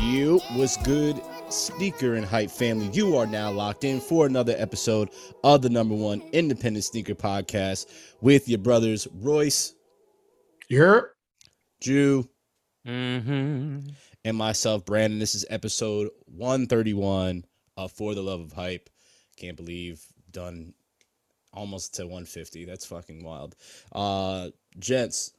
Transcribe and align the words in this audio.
You 0.00 0.40
was 0.56 0.76
good 0.78 1.20
sneaker 1.48 2.14
and 2.14 2.24
hype 2.24 2.50
family. 2.50 2.88
You 2.92 3.16
are 3.16 3.26
now 3.26 3.50
locked 3.50 3.84
in 3.84 4.00
for 4.00 4.26
another 4.26 4.54
episode 4.58 5.10
of 5.42 5.62
the 5.62 5.70
number 5.70 5.94
one 5.94 6.22
independent 6.32 6.84
sneaker 6.84 7.14
podcast 7.14 7.86
with 8.20 8.48
your 8.48 8.58
brothers 8.58 9.06
Royce, 9.14 9.74
You're 10.68 11.12
Drew, 11.80 12.28
Mm-hmm. 12.86 13.88
and 14.24 14.36
myself, 14.36 14.84
Brandon. 14.84 15.18
This 15.18 15.34
is 15.34 15.44
episode 15.50 16.08
131 16.26 17.44
of 17.76 17.92
For 17.92 18.14
the 18.14 18.22
Love 18.22 18.40
of 18.40 18.52
Hype. 18.52 18.88
Can't 19.36 19.56
believe 19.56 20.04
done 20.30 20.74
almost 21.52 21.94
to 21.94 22.02
150. 22.04 22.64
That's 22.64 22.86
fucking 22.86 23.22
wild. 23.24 23.54
Uh 23.92 24.50
gents, 24.78 25.32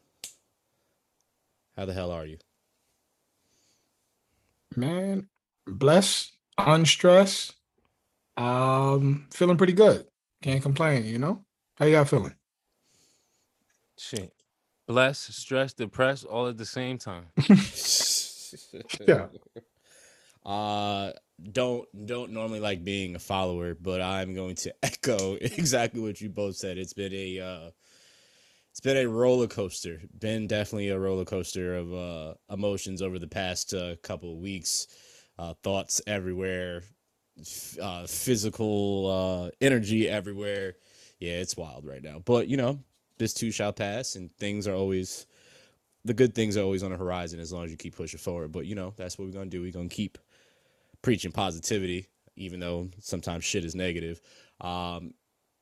how 1.76 1.86
the 1.86 1.94
hell 1.94 2.12
are 2.12 2.26
you? 2.26 2.38
man, 4.76 5.28
blessed, 5.66 6.32
unstressed, 6.58 7.54
um, 8.38 9.28
feeling 9.34 9.58
pretty 9.58 9.74
good. 9.74 10.06
Can't 10.42 10.62
complain, 10.62 11.06
you 11.06 11.18
know? 11.18 11.44
How 11.76 11.86
y'all 11.86 12.06
feeling? 12.06 12.36
Shit. 13.98 14.32
Blessed, 14.88 15.34
stressed, 15.34 15.78
depressed, 15.78 16.26
all 16.26 16.48
at 16.48 16.58
the 16.58 16.66
same 16.66 16.98
time. 16.98 17.26
Yeah. 19.06 19.28
Uh 20.46 21.12
don't 21.52 21.88
don't 22.06 22.32
normally 22.32 22.60
like 22.60 22.84
being 22.84 23.16
a 23.16 23.20
follower, 23.20 23.76
but 23.80 24.02
I'm 24.02 24.34
going 24.34 24.56
to 24.56 24.74
echo 24.84 25.36
exactly 25.36 26.02
what 26.02 26.20
you 26.22 26.30
both 26.30 26.56
said. 26.56 26.78
It's 26.78 26.94
been 26.94 27.14
a 27.14 27.40
uh 27.40 27.72
it's 28.72 28.80
been 28.80 28.98
a 28.98 29.08
roller 29.08 29.48
coaster. 29.48 30.02
Been 30.20 30.48
definitely 30.48 30.90
a 30.90 31.00
roller 31.00 31.26
coaster 31.26 31.76
of 31.76 31.94
uh 31.94 32.34
emotions 32.52 33.02
over 33.02 33.20
the 33.20 33.28
past 33.28 33.74
uh, 33.74 33.96
couple 34.04 34.32
of 34.34 34.40
weeks. 34.40 34.88
Uh 35.38 35.54
thoughts 35.64 36.02
everywhere, 36.08 36.84
f- 37.40 37.78
uh 37.80 38.08
physical 38.08 39.08
uh 39.08 39.52
energy 39.62 40.10
everywhere. 40.10 40.76
Yeah, 41.20 41.34
it's 41.34 41.58
wild 41.58 41.86
right 41.86 42.04
now. 42.04 42.20
But, 42.24 42.48
you 42.48 42.58
know, 42.58 42.80
this 43.18 43.34
too 43.34 43.52
shall 43.52 43.74
pass 43.74 44.16
and 44.16 44.32
things 44.38 44.68
are 44.68 44.76
always 44.76 45.26
the 46.06 46.14
good 46.14 46.34
things 46.34 46.58
are 46.58 46.64
always 46.64 46.84
on 46.84 46.92
the 46.92 46.98
horizon 46.98 47.40
as 47.40 47.52
long 47.52 47.66
as 47.66 47.72
you 47.72 47.78
keep 47.78 47.96
pushing 47.96 48.20
forward. 48.20 48.52
But 48.52 48.66
you 48.66 48.76
know, 48.76 48.94
that's 48.96 49.18
what 49.18 49.26
we're 49.26 49.34
gonna 49.34 49.48
do. 49.48 49.62
We're 49.62 49.72
gonna 49.72 49.90
keep 49.90 50.18
preaching 51.08 51.32
positivity, 51.32 52.06
even 52.36 52.60
though 52.60 52.90
sometimes 53.00 53.46
shit 53.46 53.64
is 53.64 53.74
negative. 53.74 54.20
Um, 54.60 55.14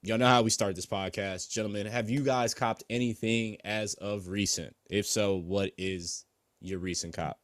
y'all 0.02 0.18
know 0.18 0.26
how 0.26 0.42
we 0.42 0.50
start 0.50 0.76
this 0.76 0.88
podcast, 0.88 1.52
gentlemen. 1.52 1.86
Have 1.86 2.10
you 2.10 2.22
guys 2.24 2.56
copped 2.56 2.84
anything 2.90 3.58
as 3.64 3.94
of 3.94 4.28
recent? 4.28 4.76
If 4.90 5.06
so, 5.06 5.36
what 5.36 5.72
is 5.78 6.26
your 6.62 6.80
recent 6.80 7.14
cop, 7.14 7.38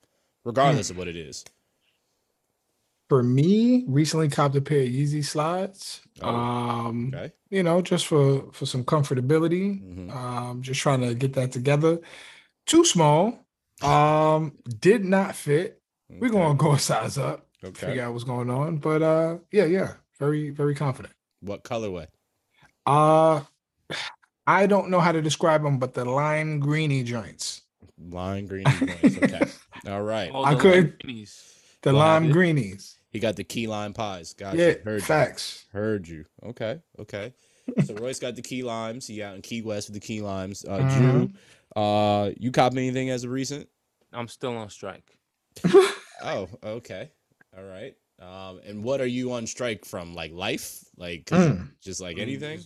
regardless 0.44 0.90
of 0.90 0.98
what 0.98 1.08
it 1.10 1.16
is? 1.16 1.46
For 3.08 3.22
me, 3.22 3.86
recently 3.88 4.30
copped 4.30 4.56
a 4.56 4.62
pair 4.62 4.82
of 4.82 4.88
Yeezy 4.88 5.24
slides. 5.24 6.02
Oh, 6.24 6.28
um, 6.34 7.12
Okay. 7.14 7.32
you 7.52 7.62
know, 7.62 7.84
just 7.84 8.08
for 8.08 8.52
for 8.52 8.66
some 8.66 8.84
comfortability. 8.84 9.80
Mhm. 9.80 10.12
Um, 10.12 10.64
just 10.64 10.80
trying 10.82 11.02
to 11.02 11.14
get 11.14 11.34
that 11.34 11.52
together. 11.52 12.00
Too 12.66 12.84
small. 12.84 13.46
Um, 13.84 14.58
did 14.80 15.06
not 15.06 15.36
fit. 15.36 15.82
We're 16.10 16.30
gonna 16.30 16.56
go 16.56 16.72
a 16.74 16.80
size 16.80 17.18
up, 17.18 17.48
Okay. 17.64 17.88
figure 17.88 18.04
out 18.04 18.14
what's 18.14 18.24
going 18.24 18.50
on. 18.50 18.78
But 18.78 19.02
uh, 19.02 19.38
yeah, 19.52 19.66
yeah, 19.66 19.94
very, 20.20 20.50
very 20.50 20.74
confident. 20.76 21.14
What 21.42 21.64
colorway? 21.64 22.08
Uh 22.86 23.42
I 24.48 24.66
don't 24.66 24.90
know 24.90 25.00
how 25.00 25.12
to 25.12 25.22
describe 25.22 25.62
them, 25.64 25.78
but 25.78 25.94
the 25.94 26.04
lime 26.04 26.60
greeny 26.60 27.04
joints. 27.04 27.62
Lime 28.10 28.48
greeny 28.48 28.72
joints. 28.72 29.18
Okay. 29.18 29.42
All 29.88 30.02
right. 30.02 30.32
All 30.32 30.46
I 30.46 30.56
the 30.56 30.60
could- 30.60 30.96
ladies. 31.06 31.48
The 31.84 31.94
What 31.94 32.00
lime 32.00 32.32
greenies. 32.32 32.98
He 33.12 33.20
got 33.20 33.36
the 33.36 33.44
key 33.44 33.68
lime 33.68 33.94
pies. 33.94 34.34
Gotcha. 34.34 34.58
yeah, 34.58 34.74
Heard 34.86 35.02
you. 35.02 35.06
facts. 35.06 35.66
Heard 35.74 36.08
you. 36.08 36.26
Okay. 36.44 36.80
Okay. 37.00 37.34
So 37.86 37.94
Royce 37.94 38.20
got 38.20 38.36
the 38.36 38.42
key 38.42 38.64
limes. 38.64 39.08
He 39.08 39.22
out 39.24 39.36
in 39.36 39.42
Key 39.42 39.62
West 39.62 39.88
with 39.88 39.94
the 39.94 40.06
key 40.06 40.22
limes. 40.22 40.66
Uh, 40.66 40.80
Mhm. 40.80 40.98
Drew, 40.98 41.82
uh, 41.82 42.32
you 42.38 42.52
cop 42.52 42.74
anything 42.74 43.10
as 43.12 43.24
of 43.24 43.30
recent? 43.32 43.70
I'm 44.12 44.28
still 44.28 44.58
on 44.58 44.70
strike. 44.70 45.18
Oh, 46.24 46.48
okay. 46.64 47.12
All 47.58 47.64
right. 47.64 47.96
Um, 48.20 48.60
and 48.66 48.84
what 48.84 49.02
are 49.02 49.08
you 49.08 49.34
on 49.34 49.48
strike 49.48 49.84
from? 49.86 50.14
Like 50.14 50.32
life? 50.32 50.84
Like 50.98 51.26
Mm. 51.26 51.70
just 51.82 52.02
like 52.02 52.16
From 52.16 52.22
anything? 52.24 52.60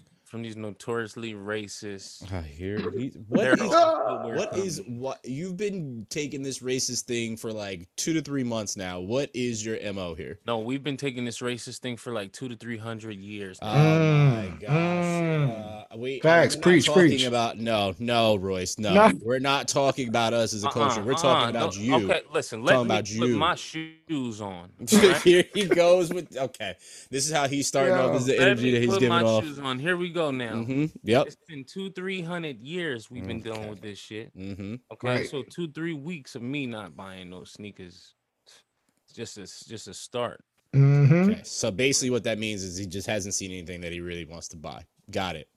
These- 0.44 0.53
From 0.56 0.63
these 0.63 0.72
notoriously 0.72 1.34
racist. 1.34 2.31
I 2.34 2.41
hear 2.41 2.78
he, 2.91 3.12
what 3.29 4.57
is 4.57 4.81
what 4.88 5.19
you've 5.23 5.56
been 5.56 6.06
taking 6.09 6.44
this 6.44 6.59
racist 6.59 7.03
thing 7.03 7.38
for 7.38 7.51
like 7.53 7.88
two 7.96 8.12
to 8.13 8.22
three 8.22 8.44
months 8.44 8.75
now. 8.75 9.00
What 9.00 9.29
is 9.34 9.66
your 9.66 9.78
mo 9.94 10.13
here? 10.13 10.40
No, 10.45 10.59
we've 10.59 10.84
been 10.84 10.97
taking 10.97 11.24
this 11.24 11.40
racist 11.40 11.79
thing 11.79 11.95
for 11.95 12.12
like 12.12 12.34
two 12.34 12.50
to 12.50 12.56
three 12.57 12.78
hundred 12.78 13.18
years. 13.18 13.59
Oh 13.62 13.68
my 13.74 14.45
Mm, 14.45 14.59
gosh. 14.62 14.69
mm. 14.69 15.85
Uh, 15.91 15.97
wait, 15.97 16.22
Facts, 16.24 16.56
we're 16.56 16.59
not 16.59 16.63
preach, 16.63 16.85
talking 16.85 17.01
preach. 17.01 17.25
about 17.25 17.57
no, 17.57 17.95
no, 18.00 18.35
Royce, 18.35 18.78
no. 18.78 18.94
No. 18.94 19.12
We're 19.24 19.40
not 19.40 19.68
talking 19.68 20.09
about 20.09 20.34
us 20.34 20.53
as 20.53 20.63
a 20.63 20.69
culture. 20.69 21.00
Uh-uh, 21.00 21.06
We're 21.06 21.13
talking 21.13 21.29
uh-uh, 21.45 21.50
about 21.50 21.74
don't- 21.74 21.81
you. 21.84 21.95
Okay, 22.09 22.22
listen. 22.34 22.63
Let 22.63 22.74
Talking 22.74 22.88
me 22.90 22.94
about 22.95 23.06
put 23.06 23.29
you. 23.29 23.38
my 23.38 23.56
shoes 23.56 24.41
on. 24.41 24.69
alright? 24.94 25.22
Here 25.22 25.45
he 25.53 25.66
goes 25.66 26.13
with 26.13 26.35
okay. 26.38 26.75
This 27.09 27.25
is 27.28 27.34
how 27.34 27.47
he's 27.47 27.68
starting 27.68 27.94
off. 27.95 28.12
This 28.13 28.22
is 28.22 28.28
the 28.28 28.40
energy 28.40 28.72
that 28.72 28.81
he's 28.81 28.90
put 28.90 29.00
giving 29.00 29.09
my 29.18 29.24
off. 29.24 29.44
shoes 29.44 29.59
on. 29.59 29.79
Here 29.79 29.95
we 29.97 30.09
go 30.09 30.25
now. 30.31 30.63
hmm 30.63 30.86
Yep. 31.03 31.28
It's 31.28 31.36
been 31.47 31.63
two, 31.63 31.91
three 31.91 32.22
hundred 32.22 32.59
years 32.62 33.09
we've 33.12 33.25
been 33.25 33.41
dealing 33.41 33.69
with 33.69 33.81
this 33.81 33.97
shit. 34.00 34.31
hmm 34.36 34.75
Okay, 34.91 35.08
Right. 35.08 35.28
so 35.30 35.44
two, 35.44 35.72
three 35.72 35.94
weeks 35.94 36.36
of 36.36 36.41
me 36.41 36.66
not 36.66 36.96
buying 36.96 37.30
those 37.30 37.52
sneakers, 37.52 38.13
it's 38.46 39.13
just 39.13 39.38
a, 39.38 39.68
just 39.69 39.88
a 39.88 39.94
start. 39.94 40.44
hmm 40.74 41.12
Okay. 41.12 41.41
So 41.44 41.72
basically, 41.72 42.09
what 42.09 42.24
that 42.25 42.38
means 42.40 42.63
is 42.63 42.78
he 42.78 42.86
just 42.86 43.08
hasn't 43.08 43.34
seen 43.34 43.52
anything 43.52 43.81
that 43.81 43.91
he 43.91 44.00
really 44.02 44.25
wants 44.25 44.47
to 44.50 44.58
buy. 44.58 44.84
Got 45.12 45.36
it. 45.36 45.47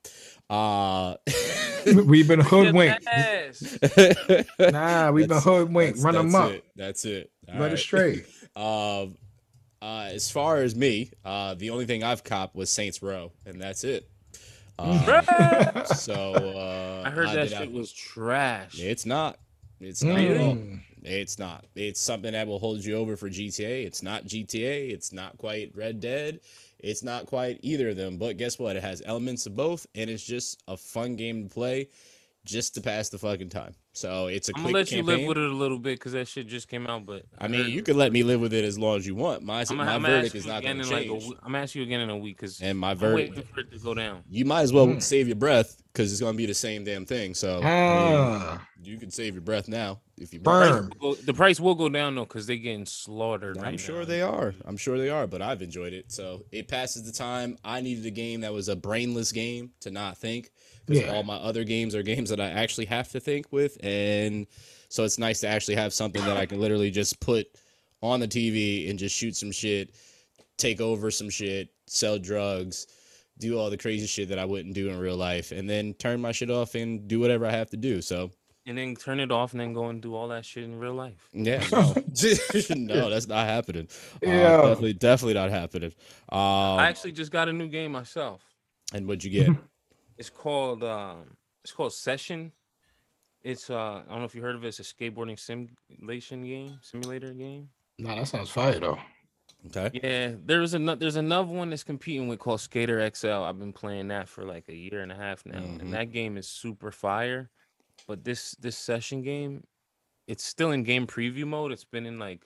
Uh. 0.50 1.16
We've 1.86 2.26
been 2.28 2.40
hoodwinked. 2.52 3.04
Yes. 3.06 3.78
Nah, 4.58 5.10
we've 5.10 5.28
been 5.28 5.38
hoodwinked. 5.38 6.00
Run 6.00 6.14
them 6.14 6.34
up. 6.34 6.50
It. 6.50 6.64
That's 6.76 7.04
it. 7.04 7.30
All 7.50 7.60
Let 7.60 7.72
it 7.72 7.78
straight. 7.78 8.26
Um, 8.56 9.16
uh, 9.80 10.08
as 10.10 10.28
far 10.32 10.56
as 10.56 10.74
me, 10.74 11.12
uh, 11.24 11.54
the 11.54 11.70
only 11.70 11.86
thing 11.86 12.02
I've 12.02 12.24
copped 12.24 12.56
was 12.56 12.70
Saints 12.70 13.00
Row, 13.02 13.30
and 13.46 13.60
that's 13.60 13.84
it. 13.84 14.10
Uh, 14.78 15.84
so 15.84 16.34
uh, 16.34 17.02
I 17.06 17.10
heard 17.10 17.28
that 17.30 17.48
shit 17.48 17.58
have- 17.58 17.70
was 17.70 17.92
trash. 17.92 18.78
It's 18.78 19.04
not. 19.06 19.38
It's 19.80 20.02
not 20.02 20.18
at 20.18 20.40
all. 20.40 20.54
Mm. 20.56 20.80
It's 21.04 21.38
not. 21.38 21.64
It's 21.76 22.00
something 22.00 22.32
that 22.32 22.46
will 22.46 22.58
hold 22.58 22.84
you 22.84 22.96
over 22.96 23.16
for 23.16 23.28
GTA. 23.30 23.84
It's 23.86 24.02
not 24.02 24.24
GTA. 24.24 24.90
It's 24.90 25.12
not 25.12 25.38
quite 25.38 25.70
Red 25.74 26.00
Dead. 26.00 26.40
It's 26.80 27.02
not 27.02 27.26
quite 27.26 27.60
either 27.62 27.90
of 27.90 27.96
them. 27.96 28.18
But 28.18 28.36
guess 28.36 28.58
what? 28.58 28.76
It 28.76 28.82
has 28.82 29.02
elements 29.06 29.46
of 29.46 29.54
both, 29.56 29.86
and 29.94 30.10
it's 30.10 30.24
just 30.24 30.62
a 30.68 30.76
fun 30.76 31.16
game 31.16 31.44
to 31.48 31.48
play, 31.54 31.88
just 32.44 32.74
to 32.74 32.80
pass 32.80 33.08
the 33.08 33.18
fucking 33.18 33.50
time. 33.50 33.74
So 33.92 34.28
it's 34.28 34.48
a 34.48 34.52
I'm 34.54 34.62
quick 34.62 34.72
gonna 34.72 34.78
let 34.78 34.90
you 34.92 34.98
campaign. 34.98 35.18
live 35.18 35.28
with 35.28 35.38
it 35.38 35.50
a 35.50 35.54
little 35.54 35.78
bit 35.78 35.98
because 35.98 36.12
that 36.12 36.28
shit 36.28 36.46
just 36.46 36.68
came 36.68 36.86
out. 36.86 37.04
But 37.04 37.24
I 37.38 37.48
mean, 37.48 37.70
you 37.70 37.82
can 37.82 37.96
let 37.96 38.12
me 38.12 38.22
live 38.22 38.40
with 38.40 38.52
it 38.54 38.64
as 38.64 38.78
long 38.78 38.96
as 38.96 39.06
you 39.06 39.14
want. 39.16 39.42
My 39.42 39.64
I'm 39.68 39.76
my 39.76 39.94
I'm 39.94 40.02
verdict 40.02 40.34
is 40.36 40.46
not 40.46 40.62
gonna 40.62 40.84
change. 40.84 41.24
week. 41.24 41.36
I'm 41.42 41.54
asking 41.56 41.80
you 41.82 41.86
again 41.86 42.00
in 42.00 42.10
a 42.10 42.16
week 42.16 42.36
because 42.36 42.60
and 42.60 42.78
my 42.78 42.92
I'm 42.92 42.96
verdict, 42.98 43.36
waiting 43.36 43.50
for 43.52 43.60
it 43.60 43.72
to 43.72 43.78
go 43.78 43.94
down. 43.94 44.22
you 44.28 44.44
might 44.44 44.62
as 44.62 44.72
well 44.72 44.86
Mm. 44.86 45.02
save 45.02 45.26
your 45.26 45.36
breath 45.36 45.82
because 45.92 46.12
it's 46.12 46.20
going 46.20 46.34
to 46.34 46.36
be 46.36 46.46
the 46.46 46.54
same 46.54 46.84
damn 46.84 47.04
thing. 47.04 47.34
So 47.34 47.60
I 47.60 47.94
mean, 47.94 48.60
you 48.84 48.98
can 48.98 49.10
save 49.10 49.34
your 49.34 49.42
breath 49.42 49.66
now 49.66 49.98
if 50.16 50.32
you 50.32 50.38
Burn. 50.38 50.70
want. 50.84 50.94
Well, 51.02 51.16
the 51.24 51.34
price 51.34 51.58
will 51.58 51.74
go 51.74 51.88
down 51.88 52.14
though 52.14 52.24
because 52.24 52.46
they're 52.46 52.56
getting 52.56 52.86
slaughtered. 52.86 53.58
I'm 53.58 53.64
right 53.64 53.80
sure 53.80 54.00
now. 54.00 54.04
they 54.04 54.22
are. 54.22 54.54
I'm 54.64 54.76
sure 54.76 54.96
they 54.96 55.10
are, 55.10 55.26
but 55.26 55.42
I've 55.42 55.60
enjoyed 55.60 55.92
it. 55.92 56.12
So 56.12 56.44
it 56.52 56.68
passes 56.68 57.04
the 57.04 57.10
time. 57.12 57.58
I 57.64 57.80
needed 57.80 58.06
a 58.06 58.10
game 58.12 58.42
that 58.42 58.52
was 58.52 58.68
a 58.68 58.76
brainless 58.76 59.32
game 59.32 59.72
to 59.80 59.90
not 59.90 60.18
think 60.18 60.50
because 60.88 61.02
Yeah. 61.04 61.12
all 61.14 61.22
my 61.22 61.36
other 61.36 61.64
games 61.64 61.94
are 61.94 62.02
games 62.02 62.30
that 62.30 62.40
I 62.40 62.48
actually 62.50 62.86
have 62.86 63.10
to 63.12 63.20
think 63.20 63.52
with. 63.52 63.76
And 63.84 64.46
so 64.88 65.04
it's 65.04 65.18
nice 65.18 65.40
to 65.40 65.48
actually 65.48 65.76
have 65.76 65.92
something 65.92 66.24
that 66.24 66.36
I 66.36 66.46
can 66.46 66.60
literally 66.60 66.90
just 66.90 67.20
put 67.20 67.46
on 68.02 68.20
the 68.20 68.28
TV 68.28 68.88
and 68.90 68.98
just 68.98 69.14
shoot 69.14 69.36
some 69.36 69.52
shit, 69.52 69.90
take 70.56 70.80
over 70.80 71.10
some 71.10 71.28
shit, 71.30 71.68
sell 71.86 72.18
drugs, 72.18 72.86
do 73.38 73.58
all 73.58 73.70
the 73.70 73.76
crazy 73.76 74.06
shit 74.06 74.28
that 74.30 74.38
I 74.38 74.44
wouldn't 74.44 74.74
do 74.74 74.88
in 74.88 74.98
real 74.98 75.16
life, 75.16 75.52
and 75.52 75.68
then 75.68 75.94
turn 75.94 76.20
my 76.20 76.32
shit 76.32 76.50
off 76.50 76.74
and 76.74 77.06
do 77.06 77.20
whatever 77.20 77.46
I 77.46 77.50
have 77.52 77.70
to 77.70 77.76
do. 77.76 78.00
So 78.02 78.30
and 78.66 78.76
then 78.76 78.94
turn 78.96 79.18
it 79.18 79.30
off 79.32 79.52
and 79.52 79.60
then 79.60 79.72
go 79.72 79.88
and 79.88 80.02
do 80.02 80.14
all 80.14 80.28
that 80.28 80.44
shit 80.44 80.64
in 80.64 80.78
real 80.78 80.92
life. 80.94 81.28
yeah, 81.32 81.64
no, 81.72 81.94
no, 82.76 83.10
that's 83.10 83.26
not 83.28 83.46
happening. 83.46 83.88
Uh, 84.24 84.28
Yeah. 84.28 84.56
definitely, 84.56 84.92
definitely 84.94 85.34
not 85.34 85.50
happening. 85.50 85.92
Um, 86.30 86.78
I 86.78 86.88
actually 86.88 87.12
just 87.12 87.30
got 87.32 87.48
a 87.48 87.52
new 87.52 87.68
game 87.68 87.92
myself. 87.92 88.42
and 88.92 89.06
what'd 89.06 89.24
you 89.24 89.30
get? 89.30 89.56
It's 90.18 90.30
called 90.30 90.82
um, 90.84 91.36
it's 91.64 91.72
called 91.72 91.92
Session. 91.92 92.52
It's 93.42 93.70
uh, 93.70 94.02
I 94.06 94.10
don't 94.10 94.18
know 94.18 94.24
if 94.24 94.34
you 94.34 94.42
heard 94.42 94.56
of 94.56 94.64
it. 94.64 94.68
It's 94.68 94.80
a 94.80 94.82
skateboarding 94.82 95.38
simulation 95.38 96.42
game, 96.42 96.78
simulator 96.82 97.32
game. 97.32 97.68
nah, 97.98 98.16
that 98.16 98.26
sounds 98.28 98.50
fire 98.50 98.78
though. 98.80 98.98
Okay. 99.66 99.90
Yeah, 100.02 100.34
there's 100.44 100.74
another. 100.74 100.98
There's 101.00 101.16
another 101.16 101.48
one 101.52 101.70
that's 101.70 101.84
competing 101.84 102.28
with 102.28 102.38
called 102.40 102.60
Skater 102.60 103.08
XL. 103.14 103.28
I've 103.28 103.58
been 103.58 103.72
playing 103.72 104.08
that 104.08 104.28
for 104.28 104.44
like 104.44 104.68
a 104.68 104.74
year 104.74 105.00
and 105.02 105.10
a 105.12 105.16
half 105.16 105.46
now, 105.46 105.60
Mhm. 105.60 105.80
and 105.80 105.94
that 105.94 106.10
game 106.12 106.36
is 106.36 106.48
super 106.48 106.90
fire. 106.90 107.50
But 108.06 108.24
this 108.24 108.52
this 108.52 108.76
session 108.76 109.22
game, 109.22 109.64
it's 110.26 110.44
still 110.44 110.72
in 110.72 110.82
game 110.82 111.06
preview 111.06 111.46
mode. 111.46 111.72
It's 111.72 111.84
been 111.84 112.06
in 112.06 112.18
like 112.18 112.44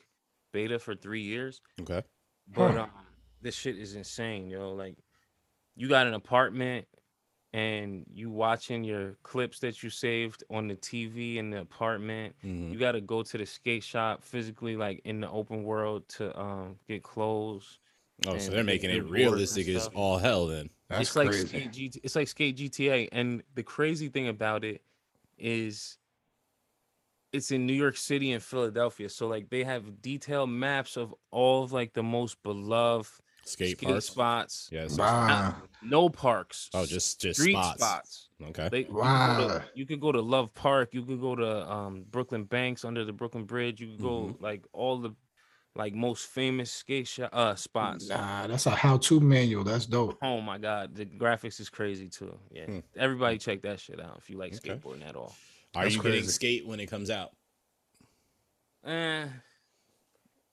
beta 0.52 0.78
for 0.78 0.94
three 0.94 1.22
years, 1.22 1.60
Okay. 1.80 2.02
but 2.48 2.72
Huh. 2.74 2.82
um, 2.82 2.90
this 3.40 3.54
shit 3.54 3.78
is 3.78 3.94
insane, 3.94 4.48
yo. 4.50 4.72
Like, 4.72 4.96
you 5.74 5.88
got 5.88 6.06
an 6.06 6.14
apartment, 6.14 6.86
and 7.52 8.06
you 8.12 8.31
watching 8.31 8.82
your 8.84 9.14
clips 9.22 9.58
that 9.60 9.82
you 9.82 9.90
saved 9.90 10.43
on 10.50 10.69
the 10.69 10.75
TV 10.76 11.38
in 11.38 11.50
the 11.50 11.60
apartment. 11.60 12.34
Mhm. 12.44 12.72
You 12.72 12.78
got 12.78 12.93
to 12.93 13.00
go 13.00 13.22
to 13.22 13.38
the 13.38 13.46
skate 13.46 13.84
shop 13.84 14.22
physically, 14.22 14.76
like 14.76 15.00
in 15.04 15.20
the 15.20 15.31
open 15.31 15.64
world, 15.64 16.08
to 16.10 16.38
um 16.40 16.78
get 16.88 17.02
clothes. 17.02 17.78
Oh, 18.26 18.38
so 18.38 18.52
they're 18.52 18.64
making 18.64 18.90
it 18.90 19.04
realistic 19.04 19.69
as 19.69 19.88
all 19.88 20.19
hell 20.19 20.46
then. 20.46 20.70
That's 20.88 21.08
it's 21.08 21.16
like 21.16 21.28
crazy. 21.28 21.49
skate 21.49 21.72
GT, 21.72 22.00
it's 22.02 22.16
like 22.16 22.28
skate 22.28 22.56
GTA, 22.56 23.08
and 23.12 23.43
the 23.55 23.62
crazy 23.62 24.08
thing 24.08 24.28
about 24.28 24.64
it 24.64 24.82
is 25.38 25.98
it's 27.32 27.50
in 27.50 27.66
New 27.66 27.72
York 27.72 27.96
City 27.96 28.32
and 28.32 28.43
Philadelphia. 28.43 29.08
So 29.08 29.26
like 29.26 29.48
they 29.48 29.64
have 29.64 30.02
detailed 30.02 30.50
maps 30.50 30.96
of 30.96 31.14
all 31.31 31.64
of 31.64 31.72
like 31.72 31.94
the 31.94 32.02
most 32.02 32.43
beloved 32.43 33.10
Skate, 33.44 33.76
skate, 33.78 33.88
parks. 33.88 34.06
spots. 34.06 34.68
Yes. 34.70 34.96
Wow. 34.98 35.56
No 35.82 36.08
parks. 36.08 36.70
Oh, 36.74 36.86
just 36.86 37.20
just 37.20 37.40
street 37.40 37.54
spots. 37.54 37.78
spots. 37.80 38.28
Okay. 38.50 38.68
They, 38.70 38.78
you 38.80 38.84
could 38.84 38.92
go 38.94 39.00
Wow. 39.00 39.48
to- 39.48 39.64
You 39.74 39.86
could 39.86 40.00
go 40.00 40.12
to 40.12 40.20
Love 40.20 40.54
Park. 40.54 40.90
You 40.94 41.02
could 41.04 41.20
go 41.20 41.34
to 41.34 41.70
um, 41.70 42.04
Brooklyn 42.10 42.44
Banks 42.44 42.84
under 42.84 43.04
the 43.04 43.12
Brooklyn 43.12 43.44
Bridge. 43.44 43.80
You 43.80 43.88
could 43.88 44.02
go 44.02 44.20
Mm-hmm. 44.26 44.42
like 44.44 44.62
all 44.72 44.98
the 44.98 45.10
like 45.74 45.94
most 45.94 46.26
famous 46.26 46.70
skate 46.70 47.08
shop, 47.08 47.30
uh, 47.32 47.54
spots. 47.54 48.08
Nah, 48.08 48.46
that's 48.46 48.66
a 48.66 48.70
how-to 48.70 49.20
manual. 49.20 49.64
That's 49.64 49.86
dope. 49.86 50.18
Oh 50.22 50.40
my 50.42 50.58
god, 50.58 50.94
the 50.94 51.06
graphics 51.06 51.58
is 51.60 51.70
crazy 51.70 52.08
too. 52.10 52.38
Yeah, 52.50 52.66
Hmm. 52.66 52.78
everybody 52.96 53.38
check 53.38 53.62
that 53.62 53.80
shit 53.80 53.98
out 53.98 54.18
if 54.18 54.28
you 54.28 54.36
like 54.36 54.54
Okay. 54.54 54.74
skateboarding 54.76 55.08
at 55.08 55.16
all. 55.16 55.34
Are 55.74 55.84
That's 55.84 55.94
you 55.96 56.02
getting 56.02 56.20
crazy. 56.20 56.32
skate 56.32 56.66
when 56.66 56.78
it 56.78 56.86
comes 56.90 57.08
out? 57.08 57.30
Eh, 58.84 59.26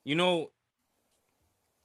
you 0.05 0.15
know, 0.15 0.51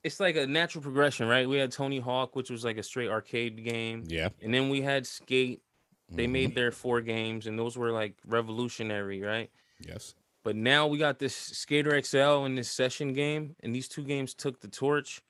it's 0.05 0.21
like 0.21 0.37
a 0.37 0.47
natural 0.47 0.83
progression, 0.83 1.27
right? 1.27 1.49
We 1.49 1.57
had 1.57 1.73
Tony 1.73 1.99
Hawk, 1.99 2.37
which 2.37 2.51
was 2.51 2.65
like 2.65 2.77
a 2.77 2.83
straight 2.83 3.09
arcade 3.11 3.65
game, 3.65 4.05
Yeah. 4.07 4.29
and 4.43 4.53
then 4.55 4.69
we 4.69 4.83
had 4.83 5.07
Skate. 5.07 5.63
They 6.11 6.27
Mhm. 6.27 6.31
made 6.31 6.55
their 6.55 6.71
four 6.71 7.01
games, 7.01 7.47
and 7.47 7.59
those 7.59 7.77
were 7.79 7.91
like 7.91 8.15
revolutionary, 8.27 9.23
right? 9.23 9.51
Yes. 9.81 10.15
But 10.43 10.57
now 10.57 10.87
we 10.87 10.99
got 10.99 11.19
this 11.19 11.35
Skater 11.35 11.95
XL 11.97 12.45
in 12.45 12.55
this 12.55 12.71
session 12.71 13.15
game, 13.15 13.57
and 13.61 13.75
these 13.75 13.89
two 13.89 14.05
games 14.05 14.35
took 14.35 14.61
the 14.61 14.69
torch. 14.69 15.23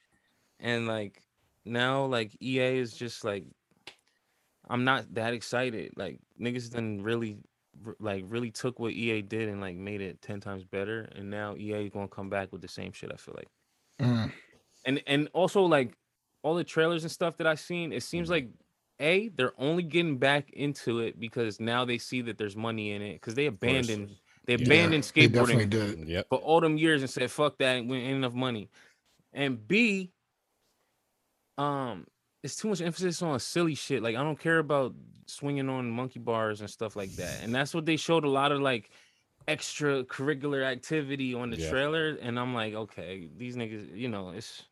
And 0.58 0.86
like 0.88 1.22
now, 1.64 2.04
like 2.06 2.36
EA 2.42 2.76
is 2.78 2.92
just 2.96 3.22
like, 3.24 3.44
I'm 4.68 4.84
not 4.84 5.14
that 5.14 5.32
excited. 5.34 5.92
Like 5.96 6.18
niggas 6.40 6.72
done 6.72 7.02
really, 7.02 7.38
like 8.00 8.24
really 8.26 8.50
took 8.50 8.78
what 8.80 8.92
EA 8.92 9.22
did 9.22 9.48
and 9.48 9.60
like 9.60 9.76
made 9.76 10.00
it 10.00 10.20
ten 10.20 10.40
times 10.40 10.64
better. 10.64 11.02
And 11.14 11.30
now 11.30 11.54
EA 11.56 11.84
is 11.84 11.90
gonna 11.90 12.08
come 12.08 12.28
back 12.30 12.50
with 12.52 12.62
the 12.62 12.68
same 12.68 12.90
shit. 12.92 13.12
I 13.12 13.16
feel 13.16 13.34
like, 13.36 13.48
Mm. 14.00 14.32
And 14.84 15.02
and 15.06 15.28
also 15.34 15.62
like 15.62 15.96
all 16.42 16.54
the 16.54 16.64
trailers 16.64 17.04
and 17.04 17.10
stuff 17.10 17.36
that 17.38 17.46
I've 17.46 17.60
seen, 17.60 17.92
it 17.92 18.02
seems 18.02 18.28
Mhm. 18.28 18.32
like. 18.32 18.48
A, 19.00 19.28
they're 19.30 19.60
only 19.60 19.82
getting 19.82 20.18
back 20.18 20.50
into 20.52 21.00
it 21.00 21.18
because 21.18 21.58
now 21.58 21.84
they 21.84 21.98
see 21.98 22.20
that 22.22 22.38
there's 22.38 22.54
money 22.54 22.92
in 22.92 23.02
it 23.02 23.14
because 23.14 23.34
they 23.34 23.46
abandoned 23.46 24.16
they 24.46 24.54
Yeah, 24.54 24.64
abandoned 24.66 25.02
They 25.16 25.26
skateboarding 25.26 25.32
definitely 25.32 25.66
did. 25.66 26.24
For 26.30 26.38
all 26.38 26.60
them 26.60 26.78
years 26.78 27.02
and 27.02 27.10
said 27.10 27.28
fuck 27.32 27.58
that 27.58 27.84
we 27.84 27.96
ain't 27.98 28.18
enough 28.18 28.34
money 28.34 28.70
and 29.32 29.66
b 29.66 30.12
um 31.58 32.06
it's 32.42 32.56
too 32.56 32.68
much 32.68 32.80
emphasis 32.80 33.22
on 33.22 33.38
silly 33.40 33.74
shit 33.74 34.02
like 34.02 34.16
i 34.16 34.22
don't 34.22 34.38
care 34.38 34.58
about 34.58 34.94
swinging 35.26 35.68
on 35.68 35.90
monkey 35.90 36.18
bars 36.18 36.60
and 36.60 36.70
stuff 36.70 36.96
like 36.96 37.16
that 37.16 37.42
and 37.42 37.54
that's 37.54 37.74
what 37.74 37.86
they 37.86 37.96
showed 37.96 38.24
a 38.24 38.28
lot 38.28 38.52
of 38.52 38.60
like 38.60 38.90
extracurricular 39.48 40.64
activity 40.64 41.34
on 41.34 41.50
the 41.50 41.56
Yeah. 41.56 41.68
trailer 41.70 42.10
and 42.20 42.38
i'm 42.38 42.54
like 42.54 42.74
okay 42.74 43.28
these 43.36 43.56
niggas 43.56 43.96
you 43.96 44.08
know 44.08 44.30
it's 44.30 44.64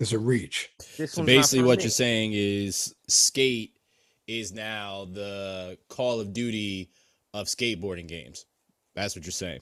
It's 0.00 0.12
a 0.12 0.18
reach. 0.18 0.70
this 0.96 1.12
So 1.12 1.22
basically, 1.22 1.64
what 1.66 1.78
me. 1.78 1.84
you're 1.84 1.90
saying 1.90 2.32
is 2.34 2.94
skate 3.06 3.74
is 4.26 4.52
now 4.52 5.06
the 5.12 5.76
Call 5.88 6.20
of 6.20 6.32
Duty 6.32 6.90
of 7.34 7.46
skateboarding 7.46 8.08
games. 8.08 8.46
That's 8.94 9.14
what 9.14 9.24
you're 9.24 9.32
saying. 9.32 9.60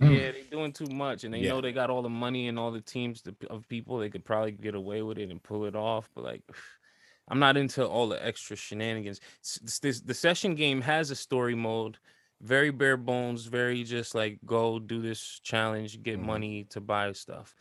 Mm. 0.00 0.12
Yeah, 0.14 0.30
they're 0.32 0.42
doing 0.50 0.72
too 0.72 0.86
much, 0.86 1.24
and 1.24 1.34
they 1.34 1.40
Yeah. 1.40 1.50
know 1.50 1.60
they 1.60 1.72
got 1.72 1.90
all 1.90 2.02
the 2.02 2.08
money 2.08 2.46
and 2.48 2.58
all 2.58 2.70
the 2.70 2.80
teams 2.80 3.20
to- 3.22 3.34
of 3.50 3.68
people. 3.68 3.98
They 3.98 4.10
could 4.10 4.24
probably 4.24 4.52
get 4.52 4.74
away 4.76 5.02
with 5.02 5.18
it 5.18 5.30
and 5.30 5.42
pull 5.42 5.64
it 5.64 5.74
off. 5.74 6.08
But 6.14 6.22
like, 6.24 6.42
I'm 7.28 7.40
not 7.40 7.56
into 7.56 7.84
all 7.86 8.08
the 8.08 8.24
extra 8.24 8.56
shenanigans. 8.56 9.20
S- 9.44 9.60
s- 9.64 9.78
This, 9.80 10.00
the 10.00 10.14
session 10.14 10.54
game 10.54 10.80
has 10.82 11.10
a 11.10 11.16
story 11.16 11.54
mode, 11.56 11.98
very 12.40 12.70
bare 12.70 12.96
bones, 12.96 13.46
very 13.46 13.82
just 13.82 14.14
like 14.14 14.38
go 14.46 14.78
do 14.78 15.02
this 15.02 15.40
challenge, 15.42 16.00
get 16.02 16.18
Mhm. 16.20 16.24
money 16.26 16.64
to 16.70 16.80
buy 16.80 17.12
stuff. 17.12 17.54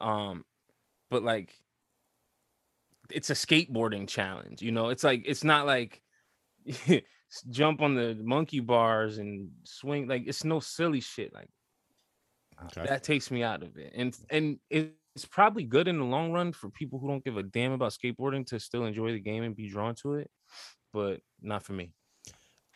Um, 0.00 0.44
but 1.14 1.22
like, 1.38 1.62
it's 3.10 3.30
a 3.30 3.34
skateboarding 3.34 4.08
challenge. 4.08 4.62
You 4.62 4.72
know, 4.72 4.88
it's 4.88 5.04
like 5.04 5.22
it's 5.26 5.44
not 5.44 5.66
like 5.66 6.02
jump 7.50 7.80
on 7.82 7.94
the 7.94 8.16
monkey 8.20 8.60
bars 8.60 9.18
and 9.18 9.50
swing. 9.64 10.08
Like 10.08 10.24
it's 10.26 10.44
no 10.44 10.60
silly 10.60 11.00
shit. 11.00 11.32
Like 11.34 11.50
Okay. 12.66 12.86
that 12.86 13.02
takes 13.04 13.30
me 13.30 13.42
out 13.42 13.62
of 13.62 13.76
it 13.76 13.92
and 13.96 14.16
and 14.30 14.58
it's 14.70 15.24
probably 15.30 15.64
good 15.64 15.88
in 15.88 15.98
the 15.98 16.04
long 16.04 16.32
run 16.32 16.52
for 16.52 16.70
people 16.70 16.98
who 16.98 17.08
don't 17.08 17.24
give 17.24 17.36
a 17.36 17.42
damn 17.42 17.72
about 17.72 17.92
skateboarding 17.92 18.46
to 18.46 18.60
still 18.60 18.84
enjoy 18.84 19.12
the 19.12 19.20
game 19.20 19.42
and 19.44 19.56
be 19.56 19.68
drawn 19.68 19.94
to 19.96 20.14
it 20.14 20.30
but 20.92 21.20
not 21.42 21.62
for 21.64 21.72
me 21.72 21.92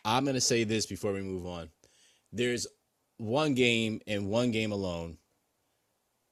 I'm 0.05 0.25
gonna 0.25 0.41
say 0.41 0.63
this 0.63 0.85
before 0.85 1.13
we 1.13 1.21
move 1.21 1.45
on. 1.45 1.69
There's 2.31 2.67
one 3.17 3.53
game 3.53 4.01
and 4.07 4.29
one 4.29 4.51
game 4.51 4.71
alone 4.71 5.17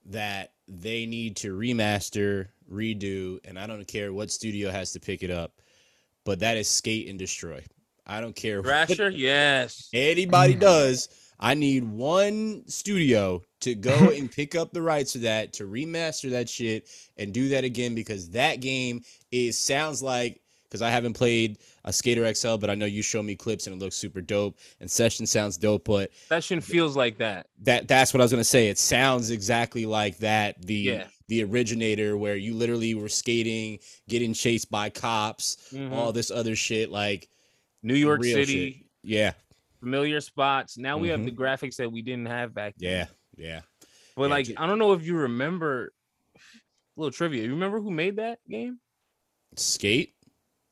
that 0.05 0.53
they 0.67 1.05
need 1.05 1.37
to 1.37 1.57
remaster, 1.57 2.47
redo, 2.71 3.39
and 3.45 3.57
I 3.57 3.67
don't 3.67 3.87
care 3.87 4.11
what 4.13 4.31
studio 4.31 4.69
has 4.71 4.91
to 4.93 4.99
pick 4.99 5.23
it 5.23 5.31
up, 5.31 5.53
but 6.25 6.39
that 6.39 6.57
is 6.57 6.67
Skate 6.67 7.07
and 7.07 7.17
Destroy. 7.17 7.63
I 8.05 8.21
don't 8.21 8.35
care 8.35 8.61
what 8.61 8.65
thrasher 8.87 9.09
yes 9.13 9.89
anybody 9.93 10.55
Mm. 10.55 10.59
does. 10.59 11.09
I 11.39 11.53
need 11.53 11.83
one 11.83 12.63
studio 12.67 13.43
to 13.61 13.75
go 13.75 14.09
and 14.15 14.31
pick 14.31 14.55
up 14.55 14.73
the 14.73 14.81
rights 14.81 15.13
to 15.13 15.19
that, 15.19 15.53
to 15.53 15.65
remaster 15.65 16.31
that 16.31 16.49
shit 16.49 16.89
and 17.15 17.33
do 17.33 17.49
that 17.49 17.63
again 17.63 17.95
because 17.95 18.31
that 18.31 18.59
game 18.59 19.03
is 19.31 19.57
sounds 19.57 20.01
like 20.01 20.41
because 20.63 20.81
I 20.81 20.89
haven't 20.89 21.13
played 21.13 21.59
a 21.87 21.93
Skater 21.93 22.31
XL, 22.35 22.57
but 22.57 22.69
I 22.69 22.75
know 22.75 22.85
you 22.85 23.01
show 23.01 23.23
me 23.23 23.35
clips 23.35 23.65
and 23.65 23.75
it 23.75 23.79
looks 23.83 23.95
super 23.95 24.21
dope. 24.21 24.57
And 24.81 24.91
Session 24.91 25.25
sounds 25.25 25.57
dope, 25.57 25.85
but 25.85 26.11
session 26.27 26.61
feels 26.61 26.95
like 26.95 27.17
that 27.17 27.47
that 27.63 27.87
that's 27.87 28.13
what 28.13 28.21
I 28.21 28.23
was 28.25 28.31
gonna 28.31 28.43
say. 28.43 28.67
It 28.67 28.77
sounds 28.77 29.31
exactly 29.31 29.85
like 29.85 30.17
that. 30.19 30.61
The 30.61 30.75
Yeah. 30.75 31.07
the 31.29 31.43
originator 31.43 32.17
where 32.17 32.35
you 32.35 32.53
literally 32.53 32.93
were 32.93 33.09
skating, 33.09 33.79
getting 34.07 34.33
chased 34.33 34.69
by 34.69 34.89
cops, 34.89 35.57
Mhm. 35.73 35.91
all 35.93 36.11
this 36.11 36.29
other 36.29 36.55
shit. 36.55 36.89
Like 36.91 37.29
new 37.83 37.95
york 37.95 38.23
city 38.23 38.71
shit. 38.73 38.85
yeah, 39.03 39.31
familiar 39.79 40.19
spots 40.19 40.77
now 40.77 40.97
we 40.97 41.07
have 41.09 41.23
the 41.23 41.31
graphics 41.31 41.75
that 41.77 41.89
we 41.91 42.01
didn't 42.01 42.25
have 42.25 42.53
back 42.53 42.73
then. 42.79 43.07
yeah, 43.37 43.45
yeah. 43.45 43.61
but 44.15 44.23
Yeah, 44.23 44.27
like 44.29 44.47
i 44.57 44.65
don't 44.65 44.79
know 44.79 44.93
if 44.93 45.03
you 45.05 45.15
remember 45.15 45.93
a 46.35 46.39
little 46.99 47.11
trivia 47.11 47.43
you 47.43 47.51
remember 47.51 47.79
who 47.79 47.91
made 47.91 48.15
that 48.17 48.39
game 48.49 48.79
Skate. 49.55 50.15